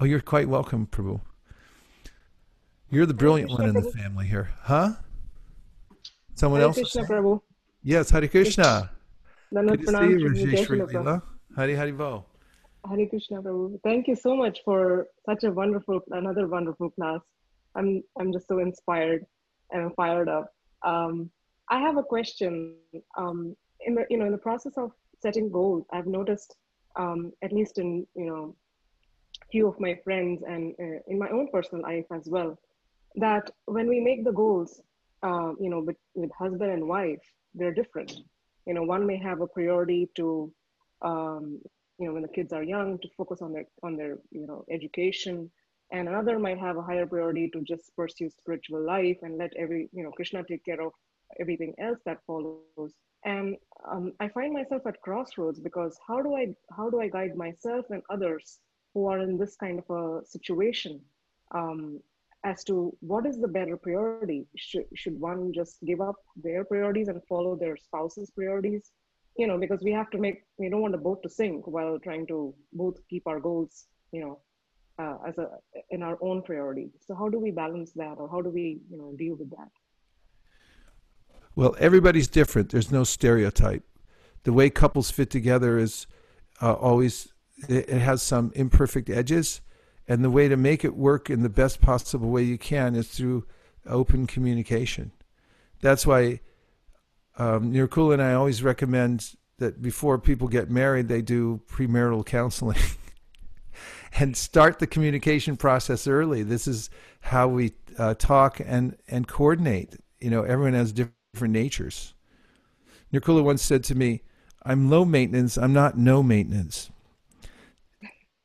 oh, 0.00 0.04
you're 0.04 0.20
quite 0.20 0.48
welcome, 0.48 0.86
Prabhu. 0.86 1.20
You're 2.88 3.06
the 3.06 3.14
brilliant 3.14 3.50
one 3.50 3.68
in 3.68 3.74
the 3.74 3.82
family 3.82 4.26
here, 4.26 4.50
huh? 4.62 4.92
Someone 6.34 6.60
Hare 6.60 6.68
else? 6.68 6.76
Krishna? 6.76 7.02
Prabhu. 7.02 7.40
Yes, 7.82 8.10
Hare 8.10 8.28
Krishna. 8.28 8.90
Dandavat 9.52 9.68
Good 9.70 9.80
to 9.80 9.86
see 9.86 9.92
pranam, 9.92 10.10
you, 10.10 10.18
Shri 10.20 10.28
Rajesh 10.28 10.56
Jai 10.56 10.64
Shri 10.64 10.78
Prabhu. 10.78 10.92
Leela. 10.92 11.22
Hare 11.56 11.76
Hare 11.76 11.92
Bo. 11.92 12.24
Hare 12.88 13.06
Krishna 13.06 13.42
Prabhu. 13.42 13.80
Thank 13.82 14.06
you 14.06 14.14
so 14.14 14.36
much 14.36 14.60
for 14.64 15.08
such 15.28 15.42
a 15.42 15.50
wonderful, 15.50 16.00
another 16.12 16.46
wonderful 16.46 16.90
class. 16.90 17.20
I'm, 17.74 18.04
I'm 18.20 18.32
just 18.32 18.46
so 18.46 18.60
inspired 18.60 19.26
and 19.72 19.92
fired 19.96 20.28
up. 20.28 20.54
Um, 20.84 21.28
I 21.68 21.80
have 21.80 21.96
a 21.96 22.04
question. 22.04 22.76
Um, 23.18 23.56
in 23.80 23.96
the, 23.96 24.06
you 24.08 24.16
know, 24.16 24.26
in 24.26 24.32
the 24.32 24.38
process 24.38 24.74
of 24.76 24.92
setting 25.20 25.50
goals, 25.50 25.86
I've 25.92 26.06
noticed, 26.06 26.54
um, 26.94 27.32
at 27.42 27.52
least 27.52 27.78
in, 27.78 28.06
you 28.14 28.26
know, 28.26 28.54
few 29.50 29.66
of 29.66 29.78
my 29.80 29.98
friends 30.04 30.42
and 30.46 30.72
uh, 30.80 30.98
in 31.08 31.18
my 31.18 31.28
own 31.30 31.48
personal 31.52 31.82
life 31.82 32.06
as 32.12 32.28
well, 32.28 32.58
that 33.16 33.50
when 33.64 33.88
we 33.88 34.00
make 34.00 34.24
the 34.24 34.32
goals, 34.32 34.80
uh, 35.22 35.52
you 35.58 35.70
know, 35.70 35.80
with, 35.80 35.96
with 36.14 36.30
husband 36.38 36.70
and 36.70 36.86
wife, 36.88 37.22
they're 37.54 37.74
different. 37.74 38.12
You 38.66 38.74
know, 38.74 38.82
one 38.82 39.06
may 39.06 39.16
have 39.18 39.40
a 39.40 39.46
priority 39.46 40.08
to, 40.16 40.52
um, 41.02 41.60
you 41.98 42.06
know, 42.06 42.12
when 42.12 42.22
the 42.22 42.28
kids 42.28 42.52
are 42.52 42.62
young, 42.62 42.98
to 42.98 43.08
focus 43.16 43.40
on 43.40 43.52
their 43.52 43.64
on 43.82 43.96
their 43.96 44.18
you 44.30 44.46
know 44.46 44.64
education, 44.70 45.50
and 45.92 46.08
another 46.08 46.38
might 46.38 46.58
have 46.58 46.76
a 46.76 46.82
higher 46.82 47.06
priority 47.06 47.48
to 47.50 47.62
just 47.62 47.94
pursue 47.96 48.28
spiritual 48.28 48.84
life 48.84 49.18
and 49.22 49.38
let 49.38 49.52
every 49.56 49.88
you 49.92 50.02
know 50.02 50.10
Krishna 50.10 50.44
take 50.44 50.64
care 50.64 50.82
of 50.82 50.92
everything 51.40 51.74
else 51.78 51.98
that 52.04 52.18
follows. 52.26 52.92
And 53.24 53.56
um, 53.88 54.12
I 54.20 54.28
find 54.28 54.52
myself 54.52 54.82
at 54.86 55.00
crossroads 55.00 55.58
because 55.58 55.98
how 56.06 56.20
do 56.20 56.36
I 56.36 56.54
how 56.76 56.90
do 56.90 57.00
I 57.00 57.08
guide 57.08 57.34
myself 57.36 57.86
and 57.90 58.02
others 58.10 58.58
who 58.92 59.06
are 59.06 59.20
in 59.20 59.38
this 59.38 59.56
kind 59.56 59.82
of 59.82 59.90
a 59.90 60.26
situation 60.26 61.00
um, 61.52 62.00
as 62.44 62.62
to 62.64 62.96
what 63.00 63.26
is 63.26 63.40
the 63.40 63.48
better 63.48 63.76
priority? 63.76 64.46
Should, 64.56 64.84
should 64.94 65.18
one 65.18 65.52
just 65.52 65.78
give 65.84 66.00
up 66.00 66.16
their 66.36 66.64
priorities 66.64 67.08
and 67.08 67.20
follow 67.28 67.56
their 67.56 67.76
spouse's 67.76 68.30
priorities? 68.30 68.90
You 69.36 69.46
know, 69.46 69.58
because 69.58 69.82
we 69.82 69.92
have 69.92 70.10
to 70.10 70.18
make, 70.18 70.44
we 70.58 70.68
don't 70.70 70.80
want 70.80 70.92
the 70.92 70.98
boat 70.98 71.22
to 71.22 71.28
sink 71.28 71.66
while 71.66 71.98
trying 71.98 72.26
to 72.28 72.54
both 72.72 72.96
keep 73.10 73.26
our 73.26 73.40
goals, 73.40 73.86
you 74.12 74.20
know, 74.20 74.40
uh, 74.98 75.18
as 75.28 75.36
a, 75.38 75.48
in 75.90 76.02
our 76.02 76.16
own 76.22 76.42
priority. 76.42 76.90
So 77.06 77.14
how 77.14 77.28
do 77.28 77.38
we 77.38 77.50
balance 77.50 77.92
that 77.96 78.14
or 78.18 78.30
how 78.30 78.40
do 78.40 78.48
we, 78.48 78.80
you 78.90 78.96
know, 78.96 79.12
deal 79.18 79.34
with 79.34 79.50
that? 79.50 79.68
Well, 81.54 81.74
everybody's 81.78 82.28
different. 82.28 82.70
There's 82.70 82.90
no 82.90 83.04
stereotype. 83.04 83.82
The 84.44 84.52
way 84.52 84.70
couples 84.70 85.10
fit 85.10 85.30
together 85.30 85.78
is 85.78 86.06
uh, 86.62 86.74
always, 86.74 87.28
it, 87.68 87.88
it 87.88 87.98
has 87.98 88.22
some 88.22 88.52
imperfect 88.54 89.10
edges. 89.10 89.60
And 90.08 90.22
the 90.22 90.30
way 90.30 90.48
to 90.48 90.56
make 90.56 90.84
it 90.84 90.96
work 90.96 91.30
in 91.30 91.42
the 91.42 91.48
best 91.48 91.80
possible 91.80 92.30
way 92.30 92.42
you 92.42 92.58
can 92.58 92.94
is 92.94 93.08
through 93.08 93.44
open 93.86 94.26
communication. 94.26 95.12
That's 95.80 96.06
why 96.06 96.40
um, 97.38 97.72
Nirkula 97.72 98.14
and 98.14 98.22
I 98.22 98.34
always 98.34 98.62
recommend 98.62 99.36
that 99.58 99.82
before 99.82 100.18
people 100.18 100.48
get 100.48 100.70
married, 100.70 101.08
they 101.08 101.22
do 101.22 101.60
premarital 101.68 102.24
counseling 102.24 102.78
and 104.18 104.36
start 104.36 104.78
the 104.78 104.86
communication 104.86 105.56
process 105.56 106.06
early. 106.06 106.42
This 106.42 106.66
is 106.66 106.90
how 107.20 107.48
we 107.48 107.72
uh, 107.98 108.14
talk 108.14 108.60
and, 108.64 108.96
and 109.08 109.26
coordinate. 109.26 109.96
You 110.20 110.30
know, 110.30 110.42
everyone 110.42 110.74
has 110.74 110.92
different 110.92 111.52
natures. 111.52 112.14
Nirkula 113.12 113.42
once 113.42 113.62
said 113.62 113.84
to 113.84 113.94
me, 113.94 114.22
I'm 114.62 114.90
low 114.90 115.04
maintenance, 115.04 115.56
I'm 115.56 115.72
not 115.72 115.96
no 115.96 116.22
maintenance. 116.22 116.90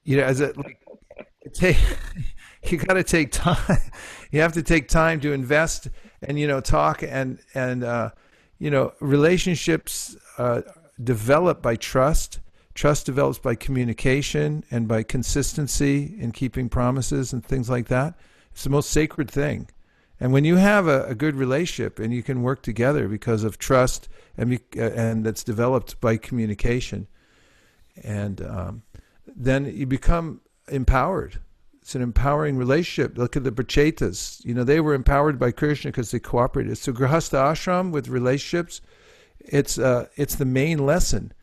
You 0.03 0.17
know, 0.17 0.23
as 0.23 0.41
a 0.41 0.53
like 0.57 0.80
take 1.53 1.77
you 2.63 2.77
got 2.77 2.93
to 2.95 3.03
take 3.03 3.31
time. 3.31 3.77
You 4.31 4.39
have 4.39 4.53
to 4.53 4.63
take 4.63 4.87
time 4.87 5.19
to 5.21 5.33
invest 5.33 5.89
and 6.21 6.39
you 6.39 6.47
know 6.47 6.61
talk 6.61 7.03
and 7.03 7.39
and 7.53 7.83
uh 7.83 8.11
you 8.59 8.71
know 8.71 8.93
relationships 9.01 10.15
uh 10.37 10.61
develop 11.03 11.61
by 11.61 11.75
trust. 11.75 12.39
Trust 12.73 13.07
develops 13.07 13.39
by 13.39 13.55
communication 13.55 14.63
and 14.71 14.87
by 14.87 15.03
consistency 15.03 16.15
in 16.17 16.31
keeping 16.31 16.69
promises 16.69 17.33
and 17.33 17.43
things 17.43 17.69
like 17.69 17.89
that. 17.89 18.17
It's 18.53 18.63
the 18.63 18.69
most 18.69 18.89
sacred 18.89 19.29
thing. 19.29 19.69
And 20.21 20.31
when 20.31 20.45
you 20.45 20.55
have 20.55 20.87
a, 20.87 21.03
a 21.07 21.15
good 21.15 21.35
relationship 21.35 21.99
and 21.99 22.13
you 22.13 22.23
can 22.23 22.41
work 22.41 22.61
together 22.61 23.09
because 23.09 23.43
of 23.43 23.57
trust 23.57 24.07
and 24.37 24.53
uh, 24.77 24.81
and 24.81 25.25
that's 25.25 25.43
developed 25.43 25.99
by 25.99 26.15
communication 26.15 27.07
and 28.01 28.41
um, 28.41 28.83
then 29.27 29.65
you 29.65 29.85
become 29.85 30.39
empowered. 30.71 31.39
It's 31.81 31.95
an 31.95 32.01
empowering 32.01 32.57
relationship. 32.57 33.17
Look 33.17 33.35
at 33.35 33.43
the 33.43 33.51
Prachetas. 33.51 34.43
You 34.45 34.53
know, 34.53 34.63
they 34.63 34.79
were 34.79 34.93
empowered 34.93 35.39
by 35.39 35.51
Krishna 35.51 35.91
because 35.91 36.11
they 36.11 36.19
cooperated. 36.19 36.77
So 36.77 36.93
Grihastha 36.93 37.51
ashram 37.51 37.91
with 37.91 38.07
relationships, 38.07 38.81
it's 39.39 39.79
uh, 39.79 40.07
it's 40.15 40.35
the 40.35 40.45
main 40.45 40.85
lesson. 40.85 41.33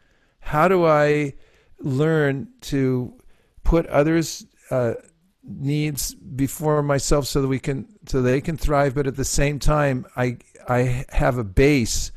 How 0.41 0.69
do 0.69 0.87
I 0.87 1.35
learn 1.81 2.49
to 2.63 3.19
put 3.65 3.87
others' 3.87 4.47
uh, 4.71 4.95
needs 5.43 6.15
before 6.15 6.83
myself 6.83 7.27
so 7.27 7.43
that 7.43 7.49
we 7.49 7.59
can 7.59 7.89
so 8.07 8.23
they 8.23 8.41
can 8.41 8.57
thrive, 8.57 8.95
but 8.95 9.07
at 9.07 9.17
the 9.17 9.25
same 9.25 9.59
time, 9.59 10.07
I 10.17 10.39
I 10.69 11.05
have 11.11 11.39
a 11.39 11.45
base 11.45 12.13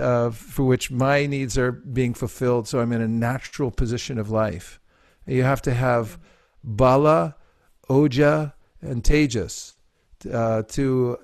uh, 0.00 0.30
for 0.30 0.64
which 0.64 0.90
my 0.90 1.26
needs 1.26 1.58
are 1.58 1.72
being 1.72 2.14
fulfilled. 2.14 2.68
So 2.68 2.80
I'm 2.80 2.92
in 2.92 3.00
a 3.00 3.08
natural 3.08 3.70
position 3.70 4.18
of 4.18 4.30
life. 4.30 4.80
You 5.26 5.42
have 5.42 5.62
to 5.62 5.74
have 5.74 6.18
bala, 6.62 7.36
oja, 7.88 8.52
and 8.80 9.02
tejas 9.02 9.74
uh, 10.32 10.62
to 10.62 11.18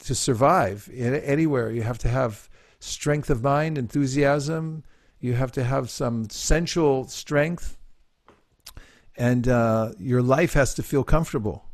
to 0.00 0.14
survive 0.14 0.90
in 0.92 1.14
anywhere. 1.14 1.70
You 1.70 1.82
have 1.82 1.98
to 1.98 2.08
have 2.08 2.48
strength 2.80 3.30
of 3.30 3.42
mind, 3.42 3.78
enthusiasm. 3.78 4.84
You 5.20 5.34
have 5.34 5.52
to 5.52 5.64
have 5.64 5.88
some 5.88 6.28
sensual 6.30 7.06
strength, 7.06 7.76
and 9.16 9.46
uh, 9.46 9.92
your 9.98 10.22
life 10.22 10.54
has 10.54 10.74
to 10.74 10.82
feel 10.82 11.04
comfortable. 11.04 11.64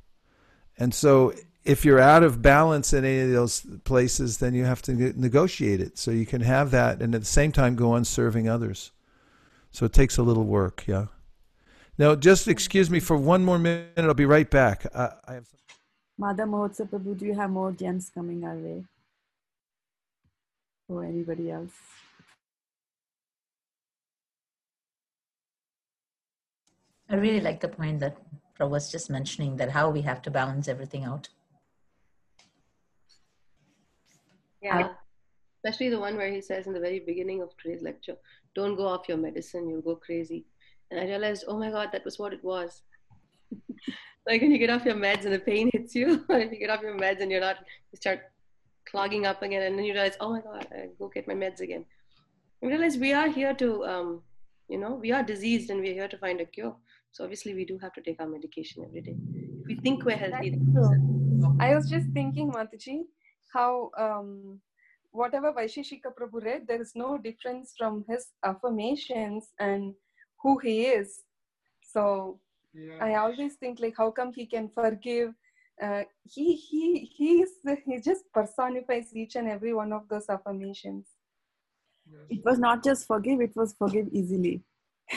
And 0.76 0.94
so, 0.94 1.32
if 1.64 1.84
you're 1.84 1.98
out 1.98 2.22
of 2.22 2.42
balance 2.42 2.92
in 2.92 3.04
any 3.04 3.20
of 3.20 3.30
those 3.30 3.66
places, 3.84 4.38
then 4.38 4.54
you 4.54 4.64
have 4.64 4.82
to 4.82 4.92
negotiate 5.18 5.80
it 5.80 5.98
so 5.98 6.10
you 6.10 6.26
can 6.26 6.42
have 6.42 6.70
that, 6.72 7.00
and 7.00 7.14
at 7.14 7.22
the 7.22 7.26
same 7.26 7.52
time 7.52 7.74
go 7.74 7.92
on 7.92 8.04
serving 8.04 8.48
others. 8.48 8.92
So 9.70 9.86
it 9.86 9.92
takes 9.92 10.16
a 10.16 10.22
little 10.22 10.44
work, 10.44 10.84
yeah. 10.86 11.06
Now, 11.98 12.14
just 12.14 12.46
excuse 12.46 12.88
me 12.88 13.00
for 13.00 13.16
one 13.16 13.44
more 13.44 13.58
minute. 13.58 13.90
I'll 13.96 14.14
be 14.14 14.24
right 14.24 14.48
back. 14.48 14.86
I, 14.94 15.10
I 15.26 15.34
have. 15.34 15.48
Mother 16.16 16.46
Mahotsav 16.46 16.90
Prabhu, 16.90 17.18
do 17.18 17.26
you 17.26 17.34
have 17.34 17.50
more 17.50 17.72
gems 17.72 18.10
coming 18.14 18.44
our 18.44 18.54
way? 18.54 18.84
Or 20.88 21.04
anybody 21.04 21.50
else? 21.50 21.72
I 27.10 27.16
really 27.16 27.40
like 27.40 27.60
the 27.60 27.68
point 27.68 27.98
that 28.00 28.16
Prabhu 28.58 28.70
was 28.70 28.92
just 28.92 29.10
mentioning 29.10 29.56
that 29.56 29.70
how 29.70 29.90
we 29.90 30.02
have 30.02 30.22
to 30.22 30.30
balance 30.30 30.68
everything 30.68 31.04
out. 31.04 31.28
Yeah. 34.62 34.86
Uh, 34.86 34.88
especially 35.64 35.88
the 35.88 35.98
one 35.98 36.16
where 36.16 36.30
he 36.30 36.40
says 36.40 36.68
in 36.68 36.74
the 36.74 36.80
very 36.80 37.00
beginning 37.00 37.42
of 37.42 37.56
today's 37.56 37.82
lecture, 37.82 38.16
don't 38.54 38.76
go 38.76 38.86
off 38.86 39.08
your 39.08 39.18
medicine, 39.18 39.68
you'll 39.68 39.82
go 39.82 39.96
crazy. 39.96 40.46
And 40.90 41.00
I 41.00 41.04
realized, 41.04 41.44
oh 41.48 41.58
my 41.58 41.70
God, 41.70 41.90
that 41.92 42.04
was 42.04 42.18
what 42.18 42.32
it 42.32 42.42
was. 42.42 42.82
like 44.26 44.40
when 44.40 44.50
you 44.50 44.58
get 44.58 44.70
off 44.70 44.84
your 44.84 44.94
meds 44.94 45.24
and 45.24 45.34
the 45.34 45.38
pain 45.38 45.70
hits 45.72 45.94
you, 45.94 46.24
if 46.28 46.52
you 46.52 46.58
get 46.58 46.70
off 46.70 46.82
your 46.82 46.96
meds 46.96 47.20
and 47.20 47.30
you're 47.30 47.40
not, 47.40 47.58
you 47.92 47.96
start 47.96 48.20
clogging 48.86 49.26
up 49.26 49.42
again, 49.42 49.62
and 49.62 49.78
then 49.78 49.84
you 49.84 49.92
realize, 49.92 50.16
oh 50.20 50.30
my 50.30 50.40
God, 50.40 50.66
I 50.72 50.88
go 50.98 51.08
get 51.08 51.28
my 51.28 51.34
meds 51.34 51.60
again. 51.60 51.84
You 52.62 52.68
realize 52.70 52.96
we 52.96 53.12
are 53.12 53.28
here 53.28 53.54
to, 53.54 53.84
um, 53.84 54.22
you 54.68 54.78
know, 54.78 54.94
we 54.94 55.12
are 55.12 55.22
diseased 55.22 55.70
and 55.70 55.80
we're 55.80 55.94
here 55.94 56.08
to 56.08 56.18
find 56.18 56.40
a 56.40 56.46
cure. 56.46 56.74
So 57.12 57.24
obviously 57.24 57.54
we 57.54 57.64
do 57.64 57.78
have 57.78 57.92
to 57.94 58.00
take 58.00 58.20
our 58.20 58.26
medication 58.26 58.84
every 58.84 59.00
day. 59.00 59.16
If 59.60 59.66
we 59.66 59.76
think 59.76 60.04
we're 60.04 60.16
healthy, 60.16 60.58
I 61.60 61.74
was 61.74 61.88
just 61.88 62.08
thinking, 62.12 62.50
Mataji, 62.50 63.02
how 63.52 63.90
um, 63.96 64.60
whatever 65.10 65.52
Vaisheshika 65.52 66.12
Prabhu 66.18 66.44
read, 66.44 66.66
there 66.66 66.80
is 66.80 66.92
no 66.94 67.18
difference 67.18 67.74
from 67.78 68.04
his 68.08 68.28
affirmations 68.44 69.52
and 69.58 69.94
who 70.42 70.58
he 70.58 70.86
is. 70.86 71.22
So 71.82 72.40
I 73.00 73.14
always 73.14 73.54
think 73.56 73.80
like, 73.80 73.94
how 73.96 74.10
come 74.10 74.32
he 74.32 74.46
can 74.46 74.68
forgive? 74.68 75.34
Uh, 75.82 76.02
he 76.24 76.54
he 76.54 77.04
he's 77.16 77.50
he 77.86 78.00
just 78.00 78.24
personifies 78.32 79.14
each 79.14 79.36
and 79.36 79.48
every 79.48 79.72
one 79.72 79.92
of 79.92 80.08
those 80.08 80.28
affirmations. 80.28 81.06
It 82.30 82.44
was 82.44 82.58
not 82.58 82.82
just 82.82 83.06
forgive, 83.06 83.40
it 83.40 83.54
was 83.54 83.74
forgive 83.78 84.08
easily. 84.12 84.62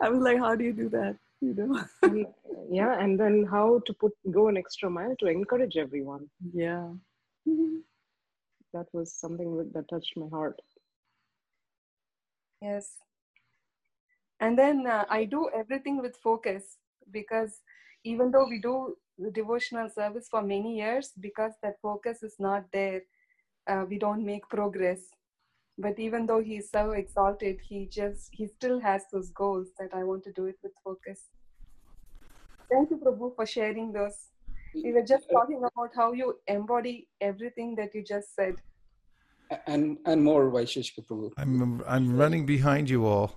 I 0.00 0.08
was 0.08 0.20
like, 0.22 0.38
how 0.38 0.54
do 0.54 0.64
you 0.64 0.72
do 0.72 0.88
that? 0.90 1.16
You 1.40 1.54
know? 1.54 1.84
Yeah, 2.72 3.00
and 3.00 3.18
then 3.18 3.46
how 3.50 3.80
to 3.86 3.92
put 3.92 4.12
go 4.30 4.46
an 4.48 4.56
extra 4.56 4.88
mile 4.88 5.16
to 5.18 5.26
encourage 5.26 5.76
everyone. 5.76 6.30
Yeah. 6.54 6.90
That 8.72 8.86
was 8.92 9.12
something 9.12 9.56
that- 9.56 9.72
that 9.74 9.88
touched 9.88 10.16
my 10.16 10.28
heart. 10.28 10.60
Yes. 12.62 12.98
And 14.40 14.58
then 14.58 14.86
uh, 14.86 15.04
I 15.08 15.24
do 15.24 15.50
everything 15.54 16.00
with 16.00 16.16
focus 16.16 16.78
because 17.10 17.60
even 18.04 18.30
though 18.30 18.46
we 18.48 18.60
do 18.60 18.96
the 19.18 19.30
devotional 19.30 19.88
service 19.88 20.28
for 20.30 20.42
many 20.42 20.76
years, 20.78 21.12
because 21.20 21.52
that 21.62 21.80
focus 21.82 22.22
is 22.22 22.36
not 22.38 22.64
there, 22.72 23.02
uh, 23.68 23.84
we 23.88 23.98
don't 23.98 24.24
make 24.24 24.48
progress. 24.48 25.00
But 25.78 25.98
even 25.98 26.26
though 26.26 26.42
he's 26.42 26.70
so 26.70 26.92
exalted, 26.92 27.60
he 27.62 27.86
just 27.86 28.28
he 28.32 28.46
still 28.46 28.80
has 28.80 29.04
those 29.12 29.30
goals 29.30 29.68
that 29.78 29.90
I 29.94 30.04
want 30.04 30.24
to 30.24 30.32
do 30.32 30.46
it 30.46 30.56
with 30.62 30.72
focus. 30.84 31.28
Thank 32.70 32.90
you, 32.90 32.96
Prabhu, 32.98 33.34
for 33.34 33.46
sharing 33.46 33.92
those. 33.92 34.28
We 34.74 34.92
were 34.92 35.02
just 35.02 35.28
talking 35.30 35.58
about 35.64 35.90
how 35.94 36.12
you 36.12 36.38
embody 36.46 37.08
everything 37.20 37.74
that 37.76 37.94
you 37.94 38.02
just 38.04 38.34
said. 38.34 38.56
And 39.66 39.98
and 40.06 40.22
more 40.22 40.50
Vaisheshika 40.50 41.06
Prabhu. 41.06 41.32
I'm 41.36 41.82
I'm 41.86 42.16
running 42.16 42.46
behind 42.46 42.88
you 42.88 43.06
all. 43.06 43.34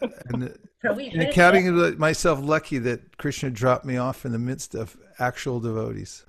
And, 0.00 0.58
Prabhu, 0.84 1.10
and 1.12 1.20
did- 1.20 1.34
counting 1.34 1.98
myself 1.98 2.40
lucky 2.42 2.78
that 2.78 3.18
Krishna 3.18 3.50
dropped 3.50 3.84
me 3.84 3.96
off 3.96 4.24
in 4.24 4.32
the 4.32 4.38
midst 4.38 4.74
of 4.74 4.96
actual 5.18 5.60
devotees. 5.60 6.24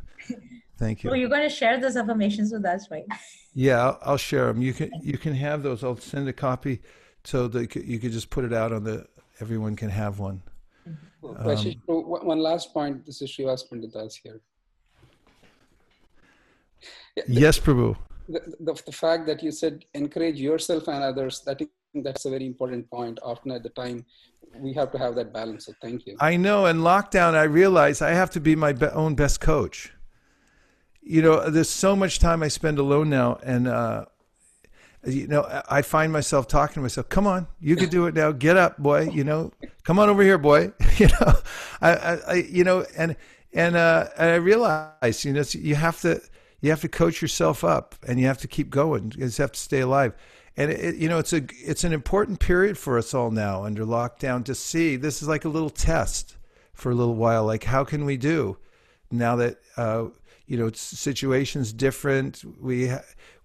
Thank 0.78 1.04
you. 1.04 1.10
Oh, 1.10 1.14
you're 1.14 1.30
going 1.30 1.44
to 1.44 1.56
share 1.56 1.80
those 1.80 1.96
affirmations 1.96 2.52
with 2.52 2.66
us, 2.66 2.90
right? 2.92 3.06
Yeah, 3.54 3.80
I'll, 3.84 4.00
I'll 4.04 4.18
share 4.18 4.48
them. 4.48 4.62
You 4.62 4.74
can 4.74 4.92
you 5.02 5.18
can 5.18 5.34
have 5.34 5.64
those. 5.64 5.84
I'll 5.84 5.98
send 5.98 6.28
a 6.28 6.34
copy 6.34 6.82
so 7.24 7.48
that 7.48 7.76
you 7.76 8.00
could, 8.00 8.12
just 8.12 8.30
put 8.30 8.44
it 8.44 8.54
out 8.54 8.72
on 8.72 8.84
the. 8.84 9.08
Everyone 9.40 9.76
can 9.76 9.90
have 9.90 10.20
one. 10.20 10.42
Um, 10.86 10.98
Vaisheshika 11.24 11.80
one 11.88 12.26
one 12.26 12.40
last 12.40 12.74
point. 12.74 13.06
This 13.06 13.22
is 13.22 13.32
Srivas 13.32 13.68
Pandit 13.70 13.94
Das 13.94 14.16
here. 14.16 14.42
Yes, 17.28 17.60
Prabhu. 17.60 17.96
The, 18.28 18.40
the, 18.60 18.82
the 18.86 18.92
fact 18.92 19.26
that 19.28 19.44
you 19.44 19.52
said 19.52 19.86
encourage 19.94 20.40
yourself 20.40 20.88
and 20.88 21.04
others 21.04 21.42
that 21.46 21.62
that's 21.96 22.26
a 22.26 22.30
very 22.30 22.46
important 22.46 22.90
point 22.90 23.20
often 23.22 23.52
at 23.52 23.64
the 23.64 23.70
time 23.70 24.06
we 24.60 24.74
have 24.74 24.92
to 24.92 24.98
have 24.98 25.16
that 25.16 25.34
balance 25.34 25.66
so 25.66 25.74
thank 25.82 26.06
you 26.06 26.16
I 26.20 26.38
know. 26.38 26.68
In 26.68 26.78
lockdown, 26.80 27.34
I 27.34 27.44
realize 27.44 28.02
I 28.02 28.12
have 28.12 28.30
to 28.32 28.40
be 28.40 28.56
my 28.56 28.74
own 28.94 29.16
best 29.16 29.42
coach. 29.42 29.92
You 31.02 31.22
know, 31.22 31.50
there's 31.50 31.70
so 31.70 31.96
much 31.96 32.20
time 32.20 32.44
I 32.44 32.48
spend 32.48 32.80
alone 32.80 33.10
now, 33.10 33.40
and 33.44 33.68
uh, 33.68 34.06
you 35.06 35.28
know, 35.28 35.64
I 35.70 35.82
find 35.82 36.14
myself 36.14 36.48
talking 36.48 36.76
to 36.76 36.82
myself. 36.82 37.10
Come 37.10 37.28
on, 37.28 37.48
you 37.60 37.76
can 37.76 37.90
do 37.90 38.06
it 38.06 38.14
now. 38.14 38.32
Get 38.32 38.56
up, 38.56 38.78
boy. 38.78 39.10
You 39.10 39.26
know, 39.26 39.52
come 39.84 40.00
on 40.00 40.10
over 40.10 40.24
here, 40.24 40.38
boy. 40.38 40.72
You 40.98 41.08
know, 41.08 41.34
I, 41.82 41.96
I, 41.96 42.18
I 42.28 42.34
you 42.36 42.64
know, 42.64 42.86
and 42.96 43.16
and 43.54 43.76
uh, 43.76 44.08
and 44.18 44.30
I 44.30 44.36
realize, 44.36 45.26
you 45.26 45.34
know, 45.34 45.44
you 45.52 45.76
have 45.76 46.00
to 46.02 46.22
you 46.64 46.70
have 46.70 46.80
to 46.80 46.88
coach 46.88 47.22
yourself 47.22 47.66
up, 47.66 47.94
and 48.08 48.22
you 48.22 48.26
have 48.26 48.38
to 48.38 48.48
keep 48.48 48.70
going. 48.70 49.12
You 49.18 49.26
just 49.26 49.38
have 49.38 49.52
to 49.52 49.60
stay 49.60 49.82
alive. 49.82 50.14
And 50.56 50.72
it, 50.72 50.96
you 50.96 51.10
know, 51.10 51.20
it's 51.20 51.34
a 51.34 51.42
it's 51.62 51.84
an 51.84 51.92
important 51.92 52.40
period 52.40 52.78
for 52.78 52.98
us 52.98 53.14
all 53.14 53.32
now 53.32 53.66
under 53.66 53.84
lockdown 53.84 54.46
to 54.46 54.56
see. 54.56 54.96
This 54.96 55.22
is 55.22 55.28
like 55.28 55.44
a 55.44 55.50
little 55.50 55.70
test 55.70 56.38
for 56.74 56.90
a 56.90 56.96
little 56.96 57.16
while. 57.16 57.44
Like, 57.44 57.66
how 57.66 57.84
can 57.84 58.06
we 58.06 58.16
do 58.16 58.58
now 59.12 59.36
that 59.36 59.58
uh, 59.76 60.06
you 60.48 60.56
know 60.58 60.72
situation's 60.72 61.74
different? 61.74 62.46
We 62.62 62.90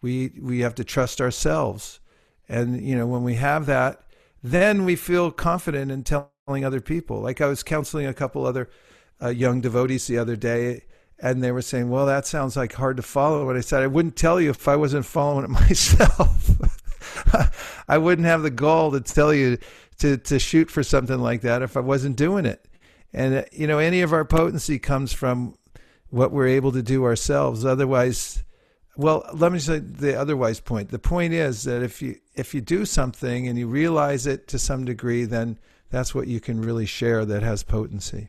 we 0.01 0.31
we 0.41 0.61
have 0.61 0.77
to 0.77 0.85
trust 0.85 1.21
ourselves, 1.21 1.99
and 2.49 2.81
you 2.81 2.97
know 2.97 3.09
when 3.09 3.25
we 3.25 3.35
have 3.35 3.67
that, 3.67 4.05
then 4.45 4.85
we 4.85 4.95
feel 4.95 5.33
confident 5.33 5.91
in 5.91 6.05
telling 6.05 6.65
other 6.65 6.81
people. 6.81 7.21
Like 7.21 7.41
I 7.41 7.49
was 7.49 7.65
counseling 7.65 8.07
a 8.07 8.15
couple 8.15 8.47
other 8.47 8.71
uh, 9.21 9.31
young 9.31 9.61
devotees 9.61 10.07
the 10.07 10.19
other 10.19 10.37
day, 10.37 10.85
and 11.21 11.43
they 11.43 11.53
were 11.53 11.63
saying, 11.63 11.91
"Well, 11.91 12.07
that 12.07 12.27
sounds 12.27 12.57
like 12.57 12.73
hard 12.75 12.97
to 12.97 13.03
follow." 13.03 13.49
And 13.49 13.59
I 13.59 13.61
said, 13.61 13.83
"I 13.83 13.87
wouldn't 13.87 14.17
tell 14.17 14.41
you 14.41 14.51
if 14.51 14.69
I 14.69 14.77
wasn't 14.77 15.07
following 15.07 15.45
it 15.45 15.51
myself. 15.69 16.51
I 17.89 17.99
wouldn't 17.99 18.27
have 18.27 18.43
the 18.43 18.51
gall 18.51 18.93
to 18.93 19.01
tell 19.01 19.33
you 19.35 19.59
to 19.99 20.17
to 20.17 20.39
shoot 20.39 20.71
for 20.71 20.83
something 20.83 21.19
like 21.19 21.43
that 21.43 21.63
if 21.63 21.77
I 21.77 21.81
wasn't 21.81 22.17
doing 22.17 22.47
it." 22.47 22.67
And 23.13 23.35
uh, 23.37 23.45
you 23.53 23.67
know, 23.67 23.79
any 23.79 24.03
of 24.03 24.13
our 24.13 24.25
potency 24.25 24.79
comes 24.79 25.13
from 25.13 25.55
what 26.11 26.33
we're 26.33 26.49
able 26.49 26.73
to 26.73 26.83
do 26.83 27.05
ourselves. 27.05 27.65
Otherwise, 27.65 28.43
well, 28.97 29.25
let 29.33 29.53
me 29.53 29.59
say 29.59 29.79
the 29.79 30.19
otherwise 30.19 30.61
point. 30.61 30.91
The 30.91 30.99
point 30.99 31.33
is 31.33 31.65
that 31.65 31.83
if 31.83 32.03
you 32.03 32.17
if 32.35 32.55
you 32.55 32.61
do 32.61 32.85
something 32.85 33.49
and 33.49 33.59
you 33.59 33.67
realize 33.67 34.27
it 34.27 34.49
to 34.49 34.59
some 34.59 34.85
degree, 34.85 35.25
then 35.25 35.59
that's 35.91 36.15
what 36.15 36.29
you 36.29 36.41
can 36.41 36.61
really 36.61 36.87
share 36.87 37.25
that 37.25 37.43
has 37.43 37.63
potency. 37.63 38.29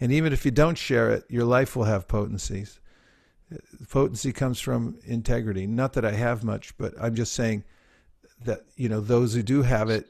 And 0.00 0.12
even 0.12 0.32
if 0.32 0.44
you 0.44 0.50
don't 0.50 0.76
share 0.76 1.10
it, 1.10 1.24
your 1.28 1.44
life 1.44 1.76
will 1.76 1.84
have 1.84 2.08
potencies. 2.08 2.80
Potency 3.88 4.32
comes 4.32 4.60
from 4.60 4.98
integrity. 5.04 5.66
Not 5.66 5.92
that 5.92 6.04
I 6.04 6.12
have 6.12 6.42
much, 6.42 6.76
but 6.76 6.94
I'm 7.00 7.14
just 7.14 7.32
saying 7.32 7.64
that 8.44 8.64
you 8.76 8.88
know 8.88 9.00
those 9.00 9.34
who 9.34 9.42
do 9.42 9.62
have 9.62 9.90
it, 9.90 10.08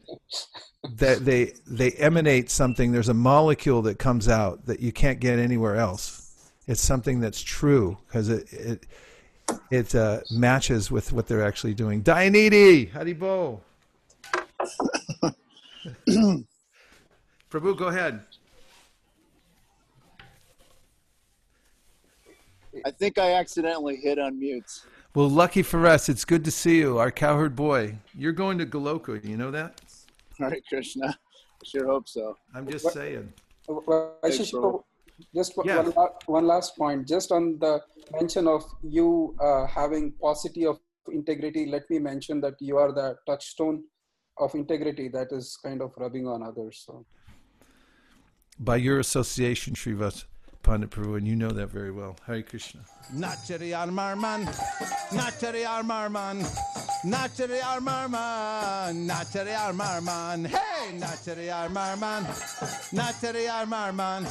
that 0.97 1.25
they 1.25 1.53
they 1.67 1.93
emanate 1.93 2.51
something. 2.51 2.93
There's 2.93 3.09
a 3.09 3.15
molecule 3.15 3.83
that 3.83 3.99
comes 3.99 4.29
out 4.29 4.67
that 4.67 4.81
you 4.81 4.93
can't 4.93 5.21
get 5.21 5.39
anywhere 5.39 5.77
else. 5.77 6.51
It's 6.67 6.81
something 6.81 7.21
that's 7.21 7.43
true 7.43 7.99
because 8.07 8.29
it 8.31 8.53
it 8.53 8.87
it 9.71 9.95
uh, 9.95 10.21
matches 10.31 10.91
with 10.91 11.13
what 11.13 11.27
they're 11.27 11.45
actually 11.45 11.75
doing. 11.75 12.03
Dianiti, 12.03 12.91
Haribol. 12.91 13.61
Prabhu, 17.51 17.77
go 17.77 17.89
ahead. 17.89 18.21
I 22.85 22.91
think 22.91 23.19
I 23.19 23.33
accidentally 23.33 23.97
hit 23.97 24.19
unmute. 24.19 24.85
Well, 25.15 25.31
lucky 25.31 25.63
for 25.63 25.87
us, 25.87 26.09
it's 26.09 26.25
good 26.25 26.45
to 26.45 26.51
see 26.51 26.79
you, 26.79 26.99
our 26.99 27.11
cowherd 27.11 27.57
boy. 27.57 27.99
You're 28.17 28.33
going 28.33 28.59
to 28.59 28.67
Goloka, 28.67 29.25
you 29.25 29.37
know 29.37 29.51
that? 29.53 29.81
Hare 30.39 30.57
Krishna. 30.69 31.09
I 31.09 31.65
sure 31.65 31.87
hope 31.87 32.09
so. 32.09 32.37
I'm 32.55 32.69
just 32.69 32.93
saying. 32.93 33.33
Well, 33.69 34.19
Thanks, 34.23 34.39
Ashish, 34.39 34.83
just 35.35 35.57
one, 35.57 35.67
Yeah. 35.67 35.83
one, 35.83 36.09
one 36.27 36.47
last 36.47 36.77
point 36.77 37.07
just 37.09 37.31
on 37.33 37.59
the 37.61 37.81
mention 38.13 38.47
of 38.49 38.65
you 38.83 39.35
uh, 39.41 39.65
having 39.67 40.13
paucity 40.21 40.67
of 40.67 40.79
integrity 41.13 41.67
let 41.67 41.89
me 41.89 41.99
mention 42.01 42.41
that 42.41 42.55
you 42.61 42.77
are 42.79 42.93
the 42.93 43.17
touchstone 43.27 43.85
of 44.39 44.55
integrity 44.57 45.09
that 45.09 45.29
is 45.31 45.57
kind 45.63 45.81
of 45.81 45.93
rubbing 45.97 46.27
on 46.27 46.43
others 46.43 46.83
so 46.85 47.07
By 48.59 48.77
your 48.77 48.99
association, 48.99 49.75
Srivas 49.75 50.25
Pandit 50.65 50.89
Prabhu, 50.89 51.19
and 51.19 51.29
you 51.29 51.37
know 51.37 51.51
that 51.51 51.69
very 51.69 51.93
well. 51.93 52.17
Hare 52.27 52.43
Krishna. 52.43 52.81
Nachari 53.15 53.73
Armarman, 53.73 54.47
Nachari 55.11 55.63
Armarman, 55.67 56.43
Nachari 57.05 57.61
Armarman, 57.61 59.07
Nachari 59.07 59.55
Armarman, 59.55 60.47
hey, 60.47 60.99
Nachari 60.99 61.49
Armarman, 61.53 62.25
Nachari 62.97 63.47
Armarman, 63.47 64.25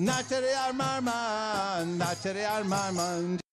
Nachari 0.00 0.54
Armarman, 0.54 1.98
Nachari 1.98 2.44
Armarman. 2.46 3.45